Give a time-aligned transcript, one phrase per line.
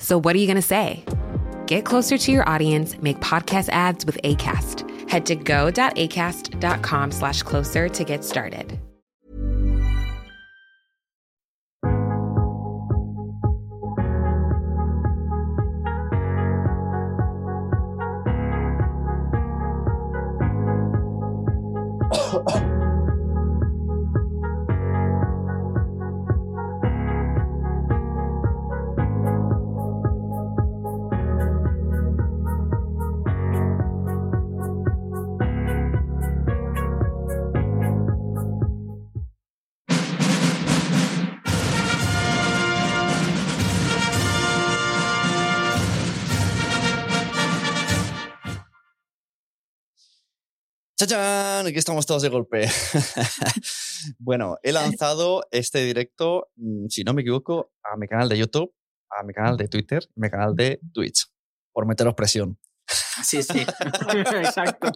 [0.00, 1.04] So, what are you going to say?
[1.66, 5.08] Get closer to your audience, make podcast ads with ACAST.
[5.08, 8.80] Head to go.acast.com slash closer to get started.
[51.00, 51.66] ¡Chachán!
[51.66, 52.68] Aquí estamos todos de golpe.
[54.18, 58.74] bueno, he lanzado este directo, mm, si no me equivoco, a mi canal de YouTube,
[59.08, 61.24] a mi canal de Twitter, a mi canal de Twitch,
[61.72, 62.58] por meteros presión.
[63.24, 63.60] Sí, sí.
[64.44, 64.92] Exacto.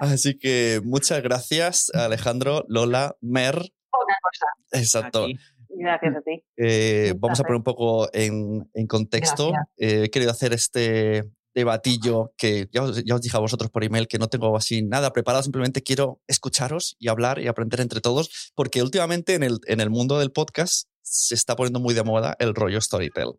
[0.00, 3.54] Así que muchas gracias, Alejandro, Lola, Mer.
[3.54, 4.46] Una cosa.
[4.72, 5.26] Exacto.
[5.68, 6.44] Gracias a ti.
[6.56, 9.52] Eh, vamos a poner un poco en, en contexto.
[9.76, 13.84] Eh, he querido hacer este, debatillo que ya os, ya os, dije a vosotros por
[13.84, 18.00] email que no tengo así nada preparado, simplemente quiero escucharos y hablar y aprender entre
[18.00, 22.04] todos, porque últimamente en el, en el mundo del podcast se está poniendo muy de
[22.04, 23.32] moda el rollo storytell.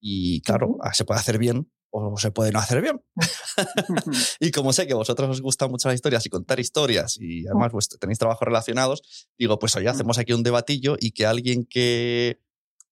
[0.00, 0.92] Y claro, uh -huh.
[0.92, 3.00] se puede hacer bien o se puede no hacer bien.
[4.40, 7.46] y como sé que a vosotros os gustan mucho las historias y contar historias y
[7.46, 11.64] además pues, tenéis trabajos relacionados, digo, pues oye, hacemos aquí un debatillo y que alguien
[11.64, 12.40] que,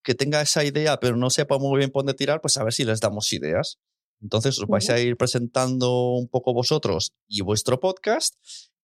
[0.04, 2.72] que tenga esa idea pero no sepa muy bien por dónde tirar, pues a ver
[2.72, 3.80] si les damos ideas.
[4.22, 8.36] Entonces os vais a ir presentando un poco vosotros y vuestro podcast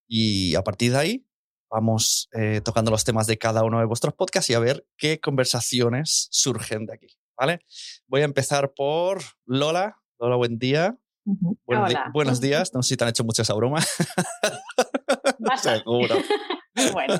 [0.07, 1.27] y a partir de ahí
[1.71, 5.21] vamos eh, tocando los temas de cada uno de vuestros podcasts y a ver qué
[5.21, 7.19] conversaciones surgen de aquí.
[7.39, 7.61] ¿vale?
[8.07, 9.97] Voy a empezar por Lola.
[10.19, 10.99] Lola, buen día.
[11.25, 11.59] Uh -huh.
[11.65, 12.75] Buenos, di buenos, días.
[12.75, 13.81] No sé si te han hecho mucho esa broma.
[15.63, 16.17] Seguro.
[16.93, 17.15] bueno,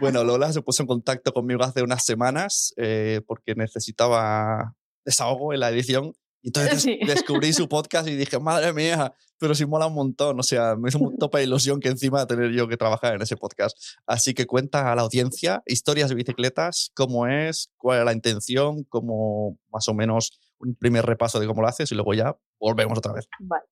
[0.00, 4.76] bueno, Lola se puso en contacto conmigo hace unas semanas eh, porque necesitaba
[5.10, 6.12] desahogo en la edición.
[6.42, 6.98] Y entonces sí.
[7.06, 10.38] descubrí su podcast y dije, madre mía, pero sí mola un montón.
[10.38, 13.22] O sea, me hizo un tope de ilusión que encima tener yo que trabajar en
[13.22, 13.76] ese podcast.
[14.06, 18.84] Así que cuenta a la audiencia historias de bicicletas, cómo es, cuál es la intención,
[18.84, 22.98] cómo más o menos un primer repaso de cómo lo haces y luego ya volvemos
[22.98, 23.28] otra vez.
[23.38, 23.64] Vale.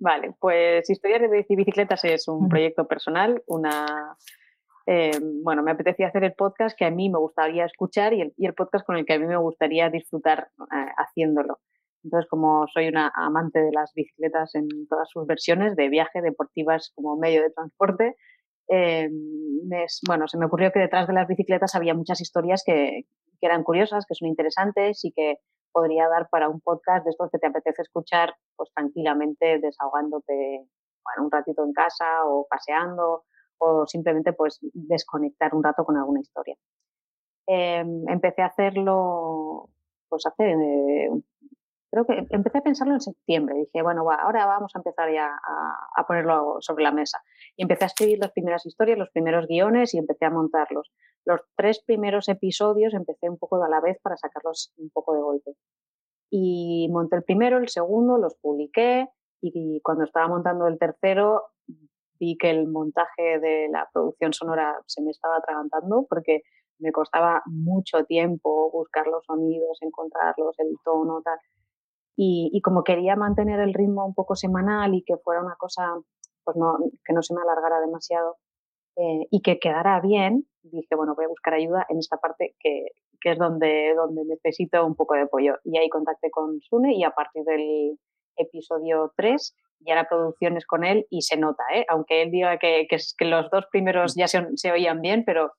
[0.00, 4.16] Vale, pues Historias de Bicicletas es un proyecto personal, una,
[4.90, 8.54] eh, bueno, me apetecía hacer el podcast que a mí me gustaría escuchar y el,
[8.54, 11.58] podcast con el que a mí me gustaría disfrutar eh, haciéndolo.
[12.02, 16.90] Entonces, como soy una amante de las bicicletas en todas sus versiones, de viaje, deportivas
[16.94, 18.16] como medio de transporte,
[18.70, 19.10] eh,
[20.06, 23.02] bueno, se me ocurrió que detrás de las bicicletas había muchas historias que,
[23.40, 25.36] que, eran curiosas, que son interesantes y que
[25.70, 30.66] podría dar para un podcast de estos que te apetece escuchar pues tranquilamente, desahogándote
[31.04, 33.24] bueno, un ratito en casa o paseando
[33.58, 36.56] o simplemente pues desconectar un rato con alguna historia.
[37.46, 39.70] Eh, empecé a hacerlo
[40.08, 41.10] pues hace eh,
[41.90, 43.56] creo que empecé a pensarlo en septiembre.
[43.56, 45.28] Dije, bueno, ahora vamos a empezar ya
[45.96, 47.18] a, ponerlo sobre la mesa.
[47.56, 50.90] Y empecé a escribir las primeras historias, los primeros guiones y empecé a montarlos.
[51.24, 55.22] Los tres primeros episodios empecé un poco a la vez para sacarlos un poco de
[55.22, 55.52] golpe.
[56.30, 59.08] Y monté el primero, el segundo, los publiqué
[59.40, 61.44] y cuando estaba montando el tercero
[62.18, 66.42] vi que el montaje de la producción sonora se me estaba atragantando porque
[66.78, 71.38] me costaba mucho tiempo buscar los sonidos, encontrarlos, el tono, tal.
[72.16, 75.82] Y, y, como quería mantener el ritmo un poco semanal y que fuera una cosa,
[76.44, 78.36] pues no, que no se me alargara demasiado
[78.96, 82.86] eh, y que quedara bien, dije, bueno, voy a buscar ayuda en esta parte que,
[83.20, 85.54] que es donde, donde necesito un poco de apoyo.
[85.64, 87.96] Y ahí contacté con Sune y a partir del
[88.36, 91.84] episodio 3 ya la producción es con él y se nota, ¿eh?
[91.88, 95.52] aunque él diga que, que, que los dos primeros ya se, se, oían bien, pero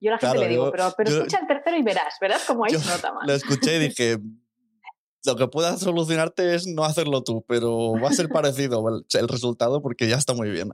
[0.00, 1.82] yo a la gente claro, le digo, yo, pero, pero yo, escucha el tercero y
[1.82, 3.26] verás, verás cómo ahí se nota más.
[3.26, 4.18] Lo escuché y dije,
[5.26, 9.28] lo que puedas solucionarte es no hacerlo tú, pero va a ser parecido el, el
[9.28, 10.70] resultado porque ya está muy bien.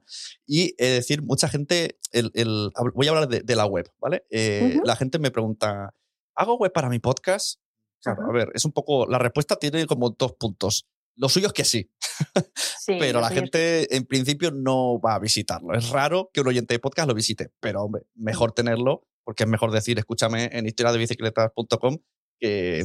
[0.47, 3.91] Y es eh, decir, mucha gente, el, el, voy a hablar de, de, la web,
[3.99, 4.25] ¿vale?
[4.31, 4.87] Eh, uh -huh.
[4.87, 5.93] La gente me pregunta,
[6.35, 7.61] ¿hago web para mi podcast?
[8.03, 8.31] claro.
[8.31, 9.07] A ver, es un poco.
[9.07, 10.87] La respuesta tiene como dos puntos.
[11.17, 11.91] Lo suyo es que sí.
[12.87, 15.75] pero la gente en principio no va a visitarlo.
[15.75, 19.49] Es raro que un oyente de podcast lo visite, pero hombre, mejor tenerlo, porque es
[19.49, 21.99] mejor decir, escúchame en historiadebicicletas.com
[22.39, 22.85] que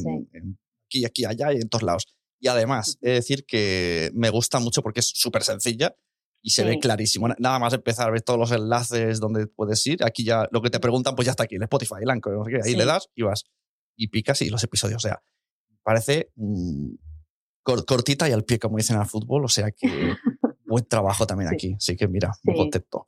[0.86, 2.06] aquí, aquí, allá y en todos lados.
[2.40, 5.94] Y además, es decir que me gusta mucho porque es súper sencilla
[6.42, 7.28] y se ve clarísimo.
[7.38, 10.02] Nada más empezar a ver todos los enlaces donde puedes ir.
[10.04, 12.48] Aquí ya lo que te preguntan, pues ya está aquí, el Spotify, el Anchor.
[12.64, 13.44] Ahí le das y vas
[13.96, 15.04] y picas y los episodios.
[15.04, 15.22] O sea,
[15.84, 16.94] parece mm,
[17.62, 19.44] cortita y al pie, como dicen al fútbol.
[19.44, 19.86] O sea que
[20.66, 21.74] buen trabajo también aquí.
[21.74, 23.06] Así que mira, muy contento.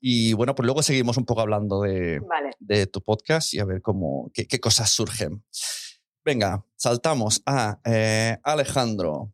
[0.00, 2.20] Y bueno, pues luego seguimos un poco hablando de,
[2.58, 5.44] de tu podcast y a ver cómo, qué, qué cosas surgen.
[6.24, 9.32] Venga, saltamos a eh, Alejandro.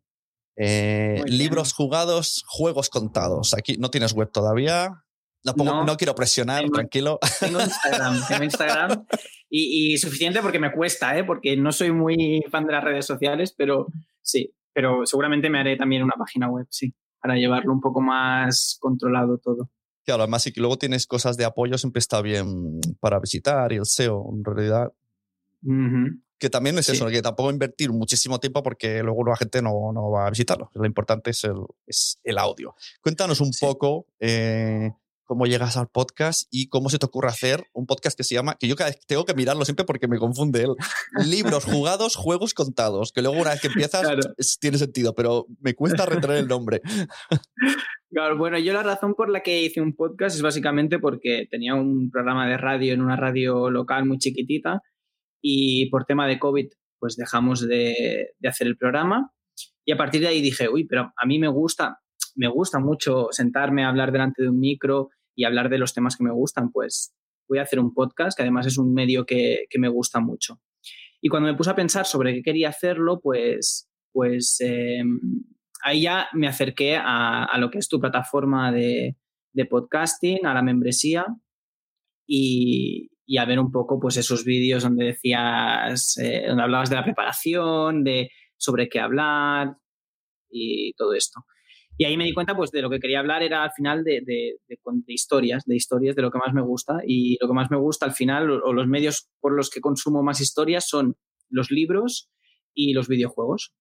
[0.55, 3.53] Eh, libros jugados, juegos contados.
[3.53, 5.05] Aquí no tienes web todavía.
[5.43, 7.19] No, quiero presionar, tranquilo.
[7.39, 9.05] Tengo Instagram, tengo Instagram
[9.49, 11.23] y, suficiente porque me cuesta, ¿eh?
[11.23, 13.87] porque no soy muy fan de las redes sociales, pero
[14.21, 18.77] sí, pero seguramente me haré también una página web, sí, para llevarlo un poco más
[18.79, 19.69] controlado todo.
[20.05, 23.85] Claro, además, si luego tienes cosas de apoyo, siempre está bien para visitar y el
[23.85, 24.91] SEO, en realidad.
[26.39, 30.09] Que también es eso, que tampoco invertir muchísimo tiempo porque luego la gente no, no
[30.09, 30.71] va a visitarlo.
[30.73, 32.75] Lo importante es el, es el audio.
[33.01, 34.89] Cuéntanos un poco eh,
[35.29, 38.55] cómo llegas al podcast y cómo se te ocurre hacer un podcast que se llama,
[38.59, 38.73] que yo
[39.05, 40.73] tengo que mirarlo siempre porque me confunde él,
[41.23, 44.07] libros jugados, juegos contados, que luego una vez que empiezas
[44.59, 46.81] tiene sentido, pero me cuesta retener el nombre.
[48.11, 51.75] Claro, bueno, yo la razón por la que hice un podcast es básicamente porque tenía
[51.75, 54.81] un programa de radio en una radio local muy chiquitita
[55.43, 59.31] y por tema de COVID pues dejamos de, hacer el programa
[59.85, 61.99] y a partir de ahí dije, uy, pero a mí me gusta,
[62.35, 65.09] me gusta mucho sentarme a hablar delante de un micro
[65.39, 67.15] y hablar de los temas que me gustan, pues
[67.47, 70.59] voy a hacer un podcast, que además es un medio que, me gusta mucho.
[71.21, 75.17] Y cuando me puse a pensar sobre qué quería hacerlo, pues, pues em,
[75.81, 79.15] ahí ya me acerqué a, lo que es tu plataforma de,
[79.53, 81.25] de podcasting, a la membresía
[82.27, 86.97] y, y a ver un poco pues esos vídeos donde decías, eh, donde hablabas de
[86.97, 89.77] la preparación, de sobre qué hablar
[90.49, 91.45] y todo esto.
[91.99, 94.21] Y ahí me di cuenta pues de lo que quería hablar era al final de,
[94.25, 94.57] de,
[95.07, 97.01] historias, de historias de lo que más me gusta.
[97.05, 100.23] Y lo que más me gusta al final, o, los medios por los que consumo
[100.23, 101.17] más historias son
[101.49, 102.29] los libros
[102.73, 103.73] y los videojuegos.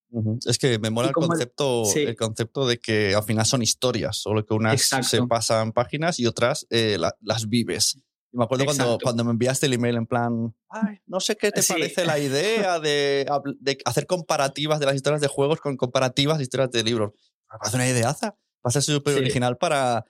[0.44, 4.44] Es que me mola el concepto, el concepto de que al final son historias, solo
[4.44, 8.02] que unas se pasan páginas y otras eh, las vives.
[8.32, 11.52] Y me acuerdo cuando, cuando me enviaste el email en plan, Ay, no sé qué
[11.52, 13.26] te parece la idea de,
[13.60, 17.12] de, hacer comparativas de las historias de juegos con comparativas de historias de libros.
[17.48, 18.30] Parece una ideaza.
[18.30, 20.04] Va a ser súper original para,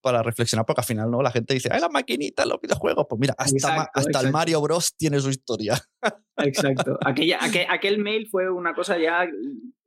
[0.00, 3.06] para reflexionar, porque al final no la gente dice, ¡ay, las maquinitas, los videojuegos!
[3.08, 4.94] Pues mira, hasta, hasta el Mario Bros.
[4.96, 5.78] tiene su historia.
[6.36, 6.98] Exacto.
[7.04, 9.26] Aquella, aquel, aquel, mail fue una cosa ya,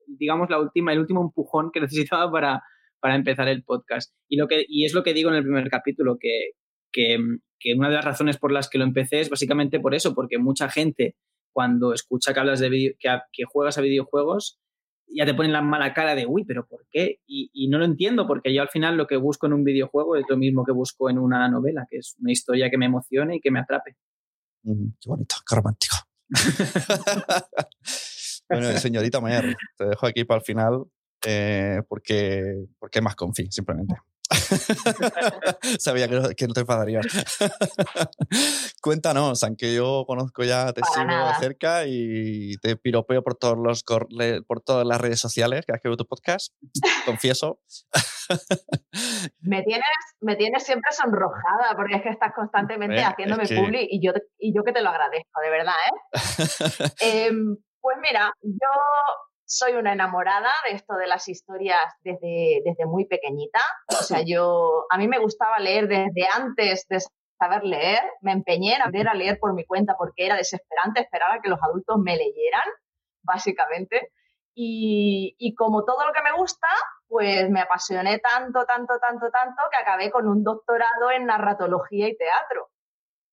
[0.07, 2.63] digamos, la última, el último empujón que necesitaba para,
[2.99, 4.13] para empezar el podcast.
[4.27, 6.51] Y, lo que, y es lo que digo en el primer capítulo, que,
[6.91, 7.17] que
[7.61, 10.39] que una de las razones por las que lo empecé es básicamente por eso, porque
[10.39, 11.15] mucha gente
[11.53, 14.59] cuando escucha que hablas de que, juegas a videojuegos,
[15.15, 17.19] ya te ponen la mala cara de, uy, pero ¿por qué?
[17.25, 20.25] Y, no lo entiendo, porque yo al final lo que busco en un videojuego es
[20.29, 23.41] lo mismo que busco en una novela, que es una historia que me emocione y
[23.41, 23.95] que me atrape.
[24.63, 25.95] qué bonito, qué romántico.
[28.49, 30.85] bueno, señorita Mayer, te dejo aquí para el final
[31.25, 33.95] eh, porque, porque más confi, simplemente.
[35.79, 36.15] Sabía que
[36.47, 37.05] no, te enfadarías.
[38.81, 43.83] Cuéntanos, aunque yo conozco ya, te sigo de cerca y te piropeo por, todos los,
[43.83, 46.53] por todas las redes sociales que has tu podcast,
[47.05, 47.59] confieso.
[49.41, 49.85] me, tienes,
[50.21, 54.63] me tienes siempre sonrojada porque es que estás constantemente haciéndome publi y yo, y yo
[54.63, 55.75] que te lo agradezco, de verdad.
[55.85, 55.91] ¿eh?
[57.01, 58.69] Em, pues mira, yo
[59.51, 63.59] soy una enamorada de esto de las historias desde, desde muy pequeñita.
[63.89, 66.99] O sea, yo, a mí me gustaba leer desde antes de
[67.37, 68.01] saber leer.
[68.21, 71.49] Me empeñé en aprender a leer por mi cuenta porque era desesperante esperar a que
[71.49, 72.63] los adultos me leyeran,
[73.23, 74.13] básicamente.
[74.55, 76.69] Y, y como todo lo que me gusta,
[77.09, 82.15] pues me apasioné tanto, tanto, tanto, tanto que acabé con un doctorado en narratología y
[82.15, 82.70] teatro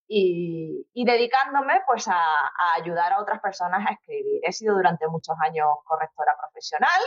[0.08, 4.40] y, dedicándome pues a, ayudar a otras personas a escribir.
[4.42, 7.00] He sido durante muchos años correctora profesional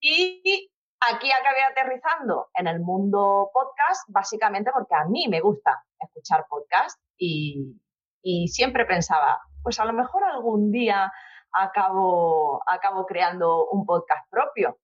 [0.00, 0.70] y
[1.00, 7.00] aquí acabé aterrizando en el mundo podcast básicamente porque a mí me gusta escuchar podcast
[7.16, 7.80] y,
[8.22, 11.12] y siempre pensaba, pues a lo mejor algún día
[11.52, 14.78] acabo, acabo creando un podcast propio.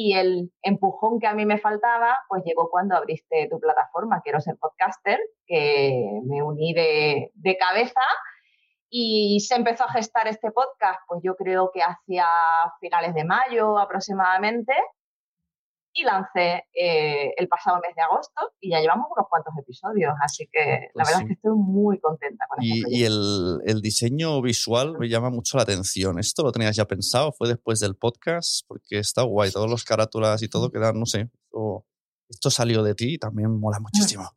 [0.00, 4.40] Y el empujón que a mí me faltaba, pues llegó cuando abriste tu plataforma, Quiero
[4.40, 8.00] ser podcaster, que me uní de, cabeza
[8.88, 12.26] Y se empezó a gestar este podcast, pues yo creo que hacia
[12.78, 14.72] finales de mayo aproximadamente
[15.98, 20.48] y lancé eh, el pasado mes de agosto y ya llevamos unos cuantos episodios, así
[20.52, 23.80] que la pues verdad es que estoy muy contenta con y, este Y el, el,
[23.82, 26.18] diseño visual me llama mucho la atención.
[26.18, 27.32] ¿Esto lo tenías ya pensado?
[27.32, 28.64] ¿Fue después del podcast?
[28.68, 31.84] Porque está guay, todos los carátulas y todo quedan, no sé, esto,
[32.28, 34.30] esto salió de ti y también mola muchísimo.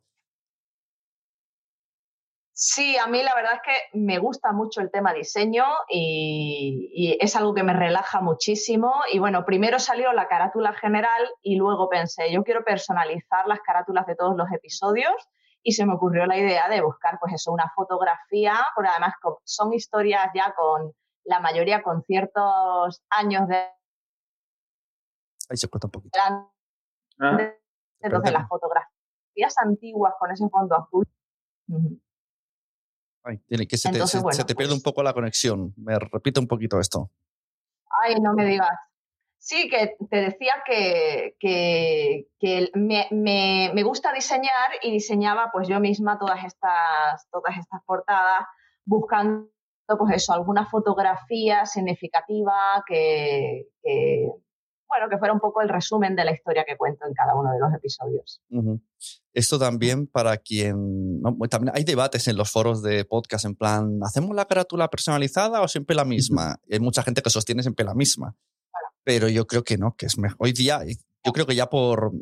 [2.64, 7.34] Sí, a mí la verdad es que me gusta mucho el tema diseño y, es
[7.34, 8.94] algo que me relaja muchísimo.
[9.12, 14.06] Y bueno, primero salió la carátula general y luego pensé, yo quiero personalizar las carátulas
[14.06, 15.12] de todos los episodios
[15.64, 19.72] y se me ocurrió la idea de buscar pues eso, una fotografía, porque además son
[19.72, 20.92] historias ya con
[21.24, 23.56] la mayoría con ciertos años de...
[25.50, 26.16] Ahí se corta un poquito.
[27.18, 27.54] Ah.
[27.98, 31.04] Entonces las fotografías antiguas con ese fondo azul
[33.46, 35.72] tiene que se te, se, te pierde un pues poco la conexión.
[35.76, 37.10] Me repite un poquito esto.
[38.02, 38.70] Ay, no me digas.
[39.38, 45.66] Sí, que te decía que, que, que me, me, me, gusta diseñar y diseñaba pues
[45.66, 48.46] yo misma todas estas, todas estas portadas
[48.84, 49.50] buscando
[49.98, 54.28] pues eso, alguna fotografía significativa que, que,
[54.92, 57.50] bueno, que fuera un poco el resumen de la historia que cuento en cada uno
[57.50, 58.42] de los episodios.
[59.32, 61.22] Esto también para quien...
[61.48, 65.68] También hay debates en los foros de podcast en plan, ¿hacemos la carátula personalizada o
[65.68, 66.56] siempre la misma?
[66.70, 68.36] hay mucha gente que sostiene siempre la misma.
[69.02, 70.36] Pero yo creo que no, que es mejor.
[70.40, 70.82] Hoy día,
[71.24, 72.12] yo creo que ya por,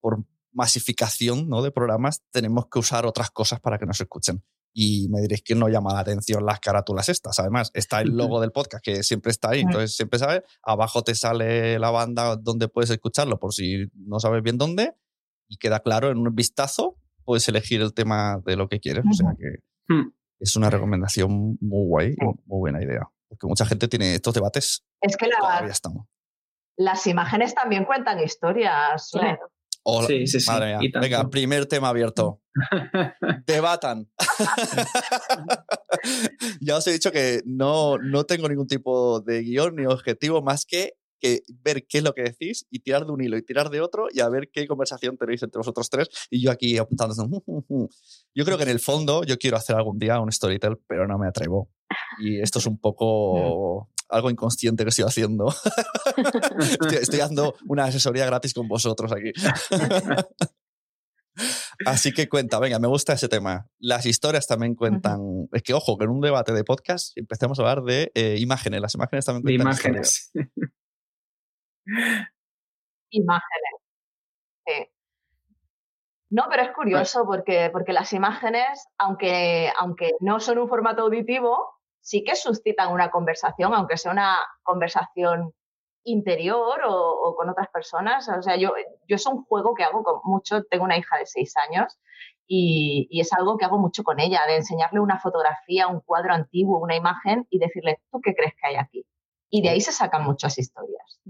[0.00, 1.62] por masificación ¿no?
[1.62, 5.54] de programas tenemos que usar otras cosas para que nos escuchen y me diréis que
[5.54, 7.38] no llama la atención las carátulas estas.
[7.38, 10.42] Además, está el logo del podcast que siempre está ahí, entonces siempre sabes.
[10.62, 14.94] Abajo te sale la banda donde puedes escucharlo por si no sabes bien dónde
[15.48, 19.04] y queda claro en un vistazo, puedes elegir el tema de lo que quieres.
[19.10, 20.12] O sea que hmm.
[20.38, 23.08] es una recomendación muy guay, muy buena idea.
[23.28, 24.84] Porque mucha gente tiene estos debates.
[25.00, 25.28] Es que
[26.76, 29.10] las imágenes también cuentan historias.
[30.06, 30.52] Sí, sí, sí.
[31.00, 32.40] Venga, primer tema abierto.
[33.46, 34.10] Debatan.
[36.60, 40.64] ya os he dicho que no, no tengo ningún tipo de guion ni objetivo más
[40.64, 43.70] que, que ver qué es lo que decís y tirar de un hilo y tirar
[43.70, 47.14] de otro y a ver qué conversación tenéis entre vosotros tres y yo aquí apuntando.
[48.34, 51.18] Yo creo que en el fondo yo quiero hacer algún día un storytell, pero no
[51.18, 51.68] me atrevo.
[52.20, 55.46] Y esto es un poco algo inconsciente que estoy haciendo.
[56.92, 59.32] estoy, dando una asesoría gratis con vosotros aquí.
[61.86, 63.66] Así que cuenta, venga, me gusta ese tema.
[63.78, 65.48] Las historias también cuentan.
[65.52, 68.80] Es que, ojo, que en un debate de podcast empecemos a hablar de eh, imágenes.
[68.80, 69.66] Las imágenes también cuentan.
[69.66, 70.30] imágenes.
[73.10, 73.80] imágenes.
[76.30, 81.79] No, pero es curioso porque, porque las imágenes, aunque, aunque no son un formato auditivo,
[82.00, 85.52] sí que suscitan una conversación, aunque sea una conversación
[86.04, 88.28] interior o, con otras personas.
[88.28, 88.72] O sea, yo,
[89.06, 91.98] yo es un juego que hago con mucho, tengo una hija de seis años
[92.46, 96.80] y, es algo que hago mucho con ella, de enseñarle una fotografía, un cuadro antiguo,
[96.80, 99.06] una imagen y decirle, ¿tú qué crees que hay aquí?
[99.50, 101.20] Y de ahí se sacan muchas historias.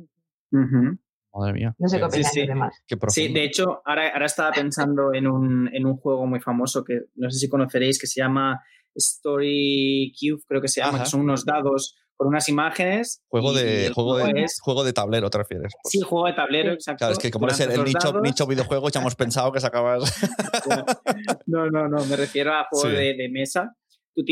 [0.51, 1.75] Madre mía.
[1.79, 2.47] No sé qué opinas sí,
[2.87, 2.97] sí.
[3.09, 7.03] sí, de hecho, ahora, ahora estaba pensando en un, en un juego muy famoso que
[7.15, 8.63] no sé si conoceréis, que se llama
[8.95, 13.23] Story Cube, creo que se llama, que son unos dados con unas imágenes.
[13.29, 15.73] Juego de, juego, de, juego de tablero, ¿te refieres?
[15.85, 16.99] Sí, juego de tablero, exacto.
[16.99, 20.03] Claro, es que como es el, nicho, nicho, videojuego, ya hemos pensado que sacabas.
[21.47, 23.75] no, no, no, me refiero a juego de, mesa.
[24.15, 24.23] Tú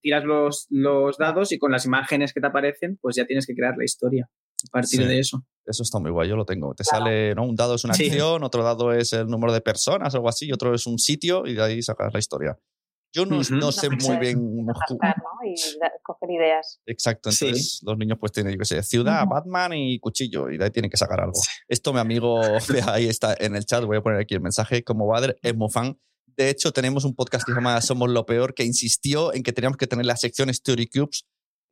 [0.00, 3.54] tiras los, los dados y con las imágenes que te aparecen, pues ya tienes que
[3.54, 4.28] crear la historia
[4.68, 5.42] a partir de eso.
[5.66, 6.74] Eso está muy guay, yo lo tengo.
[6.74, 7.44] Te sale, ¿no?
[7.44, 10.74] Un dado es una acción, otro dado es el número de personas, algo así, otro
[10.74, 12.56] es un sitio y de ahí sacas la historia.
[13.14, 14.42] Yo no, no sé muy bien.
[14.42, 14.66] Y
[16.02, 16.80] coger ideas.
[16.84, 20.64] Exacto, entonces los niños pues tienen, yo qué sé, ciudad, Batman y cuchillo, y de
[20.64, 21.40] ahí tienen que sacar algo.
[21.68, 22.40] Esto mi amigo,
[22.88, 25.70] ahí está en el chat, voy a poner aquí el mensaje, como Bader es muy
[25.70, 25.96] fan.
[26.36, 29.52] De hecho, tenemos un podcast que se llama Somos lo Peor, que insistió en que
[29.52, 31.24] teníamos que tener la sección Story Cubes.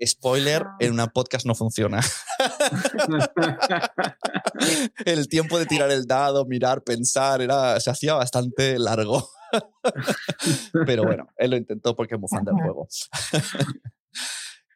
[0.05, 0.77] Spoiler, ah.
[0.79, 2.01] en una podcast no funciona.
[5.05, 9.29] el tiempo de tirar el dado, mirar, pensar, era, se hacía bastante largo.
[10.87, 12.87] Pero bueno, él lo intentó porque es muy fan del juego.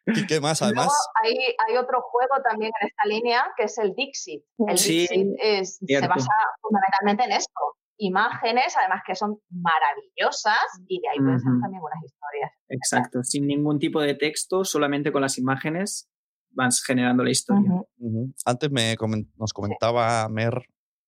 [0.07, 0.87] ¿Y qué más además?
[1.21, 1.33] hay,
[1.67, 4.41] hay, otro juego también en esta línea que es el Dixit.
[4.59, 6.31] El Dixit es, se basa
[6.61, 7.59] fundamentalmente en esto.
[7.97, 12.51] Imágenes, además que son maravillosas y de ahí pueden ser también unas historias.
[12.69, 16.07] Exacto, sin ningún tipo de texto, solamente con las imágenes
[16.51, 17.71] vas generando la historia.
[18.45, 18.95] Antes me
[19.35, 20.61] nos comentaba Mer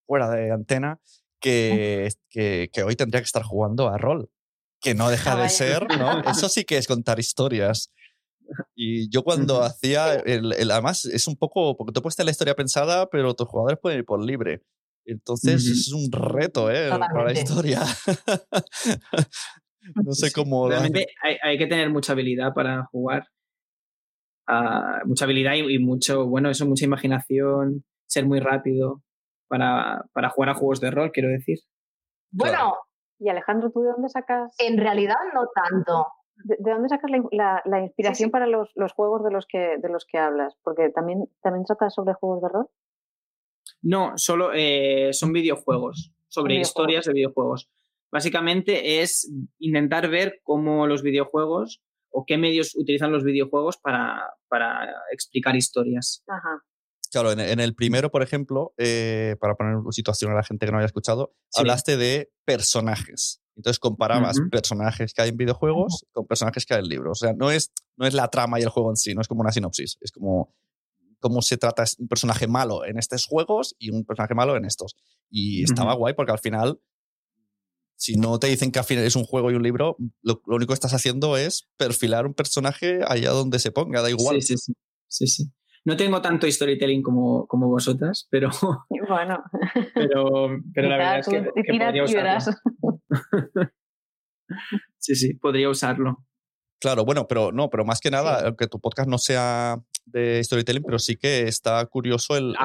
[0.05, 0.99] fuera de antena
[1.39, 4.29] que, que, hoy tendría que estar jugando a rol,
[4.81, 6.21] que no deja de ser, ¿no?
[6.21, 7.91] Eso sí que es contar historias.
[8.75, 12.55] Y yo cuando hacía, el, además es un poco, porque tú puedes tener la historia
[12.55, 14.61] pensada, pero tus jugadores pueden ir por libre.
[15.05, 16.89] Entonces es un reto, ¿eh?
[16.89, 17.81] Para la historia.
[19.95, 20.69] no sé cómo...
[20.69, 21.07] Realmente
[21.41, 23.27] hay, que tener mucha habilidad para jugar.
[24.47, 29.01] Ah, mucha habilidad y, mucho, bueno, eso, mucha imaginación, ser muy rápido
[29.49, 31.59] para, para jugar a juegos de rol, quiero decir.
[32.31, 32.75] Bueno,
[33.19, 34.55] y Alejandro, ¿tú de dónde sacas?
[34.59, 36.07] En realidad no tanto.
[36.35, 40.55] ¿De, dónde sacas la, inspiración para los, juegos de los que, de los que hablas?
[40.63, 42.69] Porque también, también tratas sobre juegos de rol.
[43.81, 47.69] No, solo eh, son videojuegos, sobre historias de videojuegos.
[48.09, 49.29] Básicamente es
[49.59, 56.23] intentar ver cómo los videojuegos o qué medios utilizan los videojuegos para, para explicar historias.
[56.27, 56.63] Ajá.
[57.11, 60.77] Claro, en, el primero, por ejemplo, eh, para poner situación a la gente que no
[60.77, 63.41] haya escuchado, hablaste de personajes.
[63.55, 67.21] Entonces comparabas personajes que hay en videojuegos con personajes que hay en libros.
[67.21, 69.27] O sea, no es, no es la trama y el juego en sí, no es
[69.27, 69.97] como una sinopsis.
[69.99, 70.55] Es como
[71.19, 74.95] cómo se trata un personaje malo en estos juegos y un personaje malo en estos.
[75.29, 76.79] Y estaba guay porque al final,
[77.97, 80.55] si no te dicen que al final es un juego y un libro, lo, lo,
[80.55, 84.41] único que estás haciendo es perfilar un personaje allá donde se ponga, da igual.
[84.41, 84.73] Sí, sí, sí.
[85.07, 85.51] sí, sí.
[85.89, 88.51] No tengo tanto storytelling como, como vosotras, pero.
[89.09, 89.43] Bueno.
[89.95, 92.59] Pero, pero la verdad es que, podría usarlo.
[94.99, 96.23] sí, sí, podría usarlo.
[96.79, 99.81] Claro, bueno, pero no, pero más que nada, aunque tu podcast no sea
[100.11, 102.55] de storytelling, pero sí que está curioso el,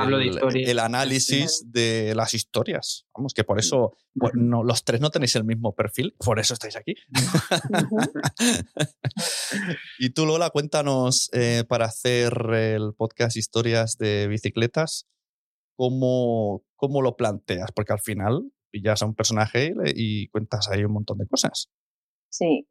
[0.54, 3.06] el, análisis de las historias.
[3.14, 6.54] Vamos, que por eso pues, no, los tres no tenéis el mismo perfil, por eso
[6.54, 6.94] estáis aquí.
[9.98, 15.06] y tú, Lola, cuéntanos eh, para hacer el podcast Historias de Bicicletas,
[15.76, 17.72] ¿cómo, cómo lo planteas?
[17.72, 21.70] Porque al final pillas a un personaje y cuentas ahí un montón de cosas.
[22.28, 22.66] Sí,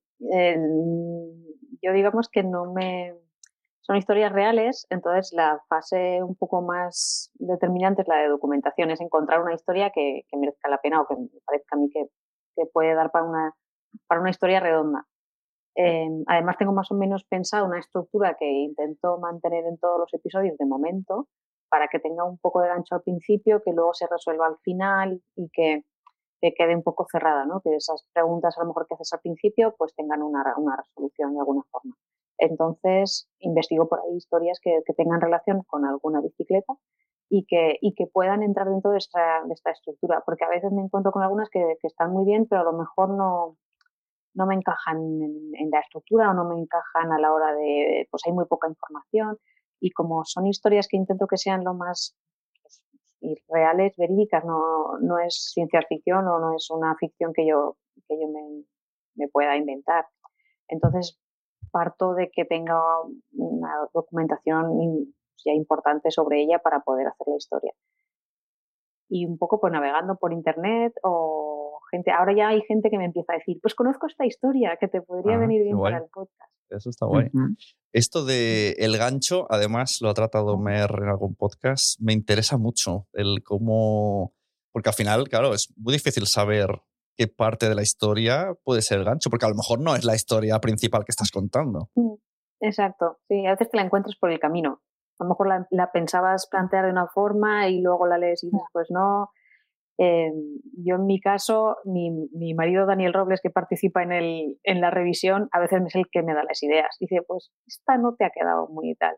[1.81, 3.13] yo digamos que no me
[3.83, 9.01] son historias reales, entonces la fase un poco más determinante es la de documentación, es
[9.01, 12.07] encontrar una historia que, merezca la pena o que me parezca a mí que,
[12.71, 13.53] puede dar para una,
[14.07, 15.05] para una historia redonda.
[15.75, 20.13] Em, además tengo más o menos pensado una estructura que intento mantener en todos los
[20.13, 21.27] episodios de momento
[21.67, 25.21] para que tenga un poco de gancho al principio, que luego se resuelva al final
[25.35, 25.83] y que,
[26.39, 27.61] quede un poco cerrada, ¿no?
[27.61, 31.33] que esas preguntas a lo mejor que haces al principio pues tengan una, una resolución
[31.33, 31.95] de alguna forma.
[32.37, 36.73] Entonces, investigo por ahí historias que, tengan relación con alguna bicicleta
[37.29, 40.71] y que, y que puedan entrar dentro de esta, de esta estructura, porque a veces
[40.71, 43.57] me encuentro con algunas que, están muy bien, pero a lo mejor no,
[44.33, 48.23] no me encajan en, la estructura o no me encajan a la hora de, pues
[48.25, 49.37] hay muy poca información
[49.79, 52.15] y como son historias que intento que sean lo más
[52.61, 52.83] pues,
[53.49, 58.19] reales, verídicas, no, no es ciencia ficción o no es una ficción que yo, que
[58.19, 58.63] yo me,
[59.15, 60.05] me pueda inventar.
[60.67, 61.19] Entonces,
[61.73, 62.79] parto de que tenga
[63.33, 65.11] una documentación
[65.43, 67.73] ya importante sobre ella para poder hacer la historia.
[69.09, 73.05] Y un poco pues navegando por internet o gente, ahora ya hay gente que me
[73.05, 76.05] empieza a decir, pues conozco esta historia que te podría ah, venir bien para el
[76.05, 76.51] podcast.
[76.69, 77.29] Eso está guay.
[77.91, 83.07] Esto de el gancho, además lo ha tratado Mer en algún podcast, me interesa mucho
[83.13, 84.33] el cómo,
[84.71, 86.81] porque al final, claro, es muy difícil saber
[87.15, 90.03] qué parte de la historia puede ser el gancho, porque a lo mejor no es
[90.03, 91.89] la historia principal que estás contando.
[91.95, 92.13] Mm,
[92.61, 94.81] exacto, sí, a veces te la encuentras por el camino.
[95.19, 98.87] A lo mejor la, pensabas plantear de una forma y luego la lees y después
[98.89, 99.29] no.
[99.99, 104.81] Em, yo en mi caso, mi, mi, marido Daniel Robles, que participa en, el, en
[104.81, 106.97] la revisión, a veces es el que me da las ideas.
[106.99, 109.15] Dice, pues esta no te ha quedado muy tal.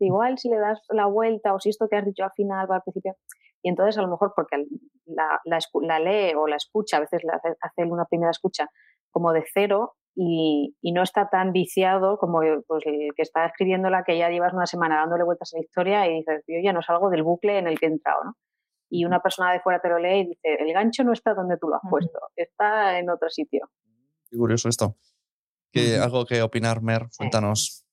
[0.00, 2.74] Igual si le das la vuelta o si esto que has dicho al final o
[2.74, 3.16] al principio,
[3.62, 4.64] y entonces a lo mejor porque
[5.06, 7.22] la, la, lee o la escucha, a veces
[7.60, 8.68] hace, una primera escucha
[9.10, 14.18] como de cero y, no está tan viciado como pues, el que está escribiéndola que
[14.18, 17.10] ya llevas una semana dándole vueltas a la historia y dices, yo ya no salgo
[17.10, 18.32] del bucle en el que he entrado, ¿no?
[18.90, 21.58] Y una persona de fuera te lo lee y dice, el gancho no está donde
[21.58, 23.68] tú lo has puesto, está en otro sitio.
[24.30, 24.96] Qué curioso esto.
[25.70, 27.08] ¿Qué, ¿Algo que opinar, Mer?
[27.16, 27.84] Cuéntanos.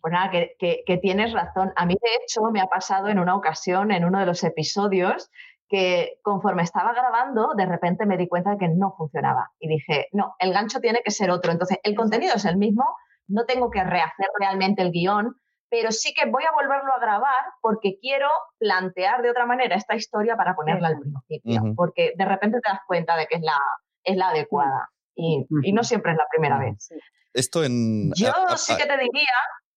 [0.00, 1.72] Pues nada, que, tienes razón.
[1.76, 5.30] A mí, de hecho, me ha pasado en una ocasión, en uno de los episodios,
[5.68, 9.50] que conforme estaba grabando, de repente me di cuenta de que no funcionaba.
[9.58, 11.52] Y dije, no, el gancho tiene que ser otro.
[11.52, 12.84] Entonces, el contenido es el mismo,
[13.28, 15.36] no tengo que rehacer realmente el guion,
[15.70, 19.94] pero sí que voy a volverlo a grabar porque quiero plantear de otra manera esta
[19.94, 21.74] historia para ponerla al principio.
[21.76, 23.56] Porque de repente te das cuenta de que es la,
[24.02, 24.90] es la adecuada.
[25.14, 26.88] Y, no siempre es la primera vez.
[27.32, 28.12] Esto en.
[28.14, 29.32] Yo sí que te diría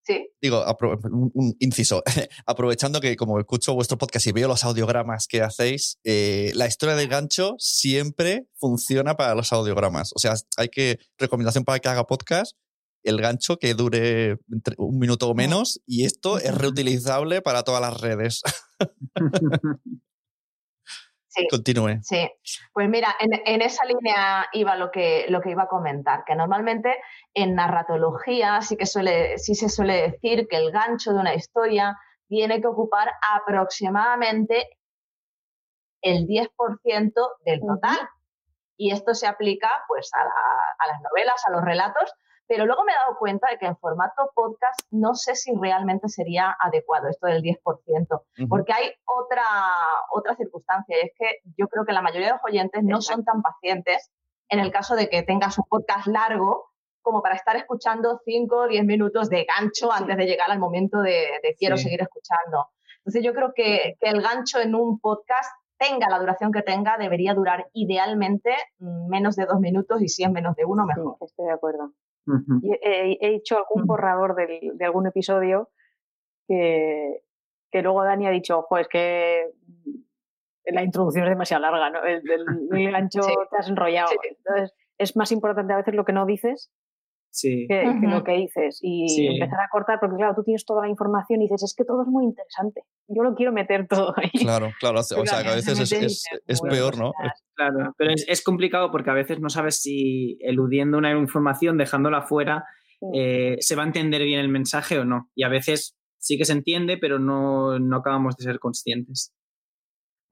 [0.05, 0.29] Sí.
[0.41, 0.63] Digo,
[1.11, 2.03] un, inciso.
[2.45, 6.95] Aprovechando que como escucho vuestro podcast y veo los audiogramas que hacéis, eh, la historia
[6.95, 10.11] del gancho siempre funciona para los audiogramas.
[10.15, 12.57] O sea, hay que, recomendación para que haga podcast,
[13.03, 14.37] el gancho que dure
[14.77, 18.41] un minuto o menos y esto es reutilizable para todas las redes.
[21.35, 21.99] Sí, Continúe.
[22.03, 22.29] Sí,
[22.73, 26.95] pues mira, en, esa línea iba lo que, lo que iba a comentar, que normalmente
[27.33, 31.97] en narratología sí que suele, sí se suele decir que el gancho de una historia
[32.27, 34.77] tiene que ocupar aproximadamente
[36.03, 37.13] el 10%
[37.45, 37.97] del total.
[38.77, 42.13] Y esto se aplica pues a, a las novelas, a los relatos,
[42.53, 46.07] pero luego me he dado cuenta de que en formato podcast no sé si realmente
[46.07, 47.57] sería adecuado esto del 10%,
[48.47, 49.43] porque hay otra,
[50.11, 53.25] otra circunstancia, y es que yo creo que la mayoría de los oyentes no son
[53.25, 54.11] tan pacientes
[54.49, 56.69] en el caso de que tengas un podcast largo
[57.01, 61.01] como para estar escuchando 5 o 10 minutos de gancho antes de llegar al momento
[61.01, 61.25] de,
[61.57, 62.67] quiero seguir escuchando.
[62.97, 66.97] Entonces yo creo que, que el gancho en un podcast tenga la duración que tenga,
[66.99, 71.17] debería durar idealmente mm, menos de dos minutos y si es menos de uno, mejor.
[71.19, 71.93] estoy de acuerdo
[72.81, 75.69] he, hecho algún borrador de algún episodio
[76.47, 77.21] que,
[77.71, 79.49] que, luego Dani ha dicho, ojo, es que
[80.65, 82.03] la introducción es demasiado larga, ¿no?
[82.03, 82.21] El,
[82.71, 84.11] el, gancho te has enrollado.
[84.23, 86.71] Entonces, es más importante a veces lo que no dices
[87.41, 87.67] que,
[88.01, 88.79] lo que dices.
[88.81, 91.85] Y empezar a cortar, porque claro, tú tienes toda la información y dices, es que
[91.85, 92.83] todo es muy interesante.
[93.07, 94.29] Yo lo quiero meter todo ahí.
[94.31, 94.99] Claro, claro.
[94.99, 97.13] O sea, que a veces es, es, peor, ¿no?
[97.55, 102.65] Claro, pero es, complicado porque a veces no sabes si eludiendo una información, dejándola fuera,
[103.13, 105.29] eh, se va a entender bien el mensaje o no.
[105.35, 109.33] Y a veces sí que se entiende, pero no, no acabamos de ser conscientes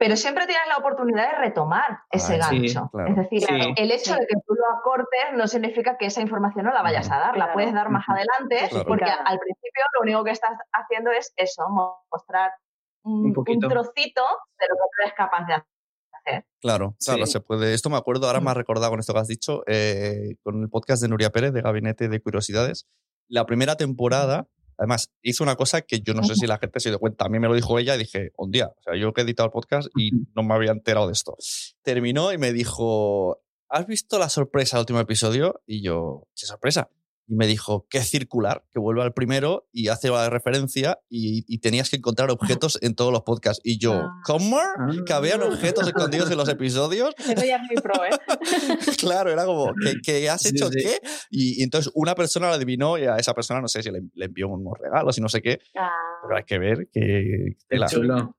[0.01, 2.89] pero siempre tienes la oportunidad de retomar ese gancho.
[3.07, 3.43] Es decir,
[3.77, 7.11] el hecho de que tú lo acortes no significa que esa información no la vayas
[7.11, 11.11] a dar, la puedes dar más adelante, porque al principio lo único que estás haciendo
[11.11, 11.67] es eso,
[12.11, 12.49] mostrar
[13.03, 14.23] un, trocito
[14.57, 16.45] de lo que tú eres capaz de hacer.
[16.59, 17.75] Claro, claro, se puede.
[17.75, 20.69] Esto me acuerdo, ahora me ha recordado con esto que has dicho, eh, con el
[20.69, 22.87] podcast de Nuria Pérez de Gabinete de Curiosidades.
[23.27, 24.47] La primera temporada
[24.81, 27.25] Además, hizo una cosa que yo no sé si la gente se dio cuenta.
[27.25, 29.23] A mí me lo dijo ella y dije, un día, o sea, yo que he
[29.23, 31.37] editado el podcast y no me había enterado de esto.
[31.83, 35.61] Terminó y me dijo, ¿has visto la sorpresa del último episodio?
[35.67, 36.89] Y yo, ¿qué sorpresa?
[37.27, 41.59] Y me dijo que es circular, que vuelve al primero y hace la referencia y,
[41.59, 42.29] tenías que encontrar
[42.61, 43.61] objetos en todos los podcasts.
[43.63, 44.21] Y yo, ah.
[44.25, 44.59] ¿cómo?
[45.05, 47.13] ¿Que habían objetos escondidos en los episodios?
[47.17, 48.09] Eso ya es muy pro, ¿eh?
[48.99, 50.99] claro, era como, ¿qué, has hecho qué?
[51.29, 54.49] Y, entonces una persona lo adivinó y a esa persona no sé si le, envió
[54.49, 55.59] unos regalos y no sé qué.
[55.77, 55.89] Ah.
[56.23, 57.57] Pero hay que ver que...
[57.87, 58.35] chulo.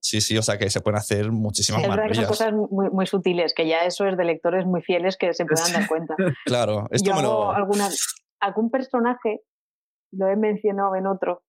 [0.00, 2.16] Sí, sí, o sea que se pueden hacer muchísimas sí, maravillas.
[2.18, 5.44] son cosas muy, muy, sutiles, que ya eso es de lectores muy fieles que se
[5.44, 6.14] puedan dar cuenta.
[6.44, 7.52] claro, esto me lo
[8.40, 9.40] algún personaje
[10.12, 11.42] lo he mencionado en otro,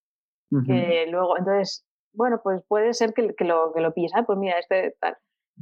[0.65, 4.39] que luego, entonces, bueno, pues puede ser que, que lo, que lo pilles, ah, pues
[4.39, 5.17] mira, este tal.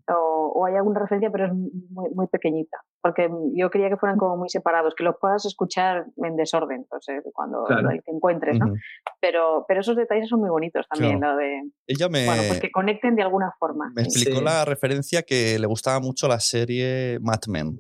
[0.08, 2.78] O, hay alguna referencia, pero es muy, muy pequeñita.
[3.02, 7.24] Porque yo quería que fueran como muy separados, que los puedas escuchar en desorden, entonces,
[7.34, 8.74] cuando el que encuentres, ¿no?
[9.22, 11.62] pero, pero esos detalles son muy bonitos también, lo de.
[11.88, 12.26] Ella me.
[12.26, 13.92] Bueno, pues que conecten de alguna forma.
[13.96, 17.80] Me explicó la referencia que le gustaba mucho la serie Mad Men.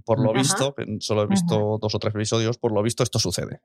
[0.00, 3.18] Y por lo visto, solo he visto dos o tres episodios, por lo visto esto
[3.18, 3.60] sucede.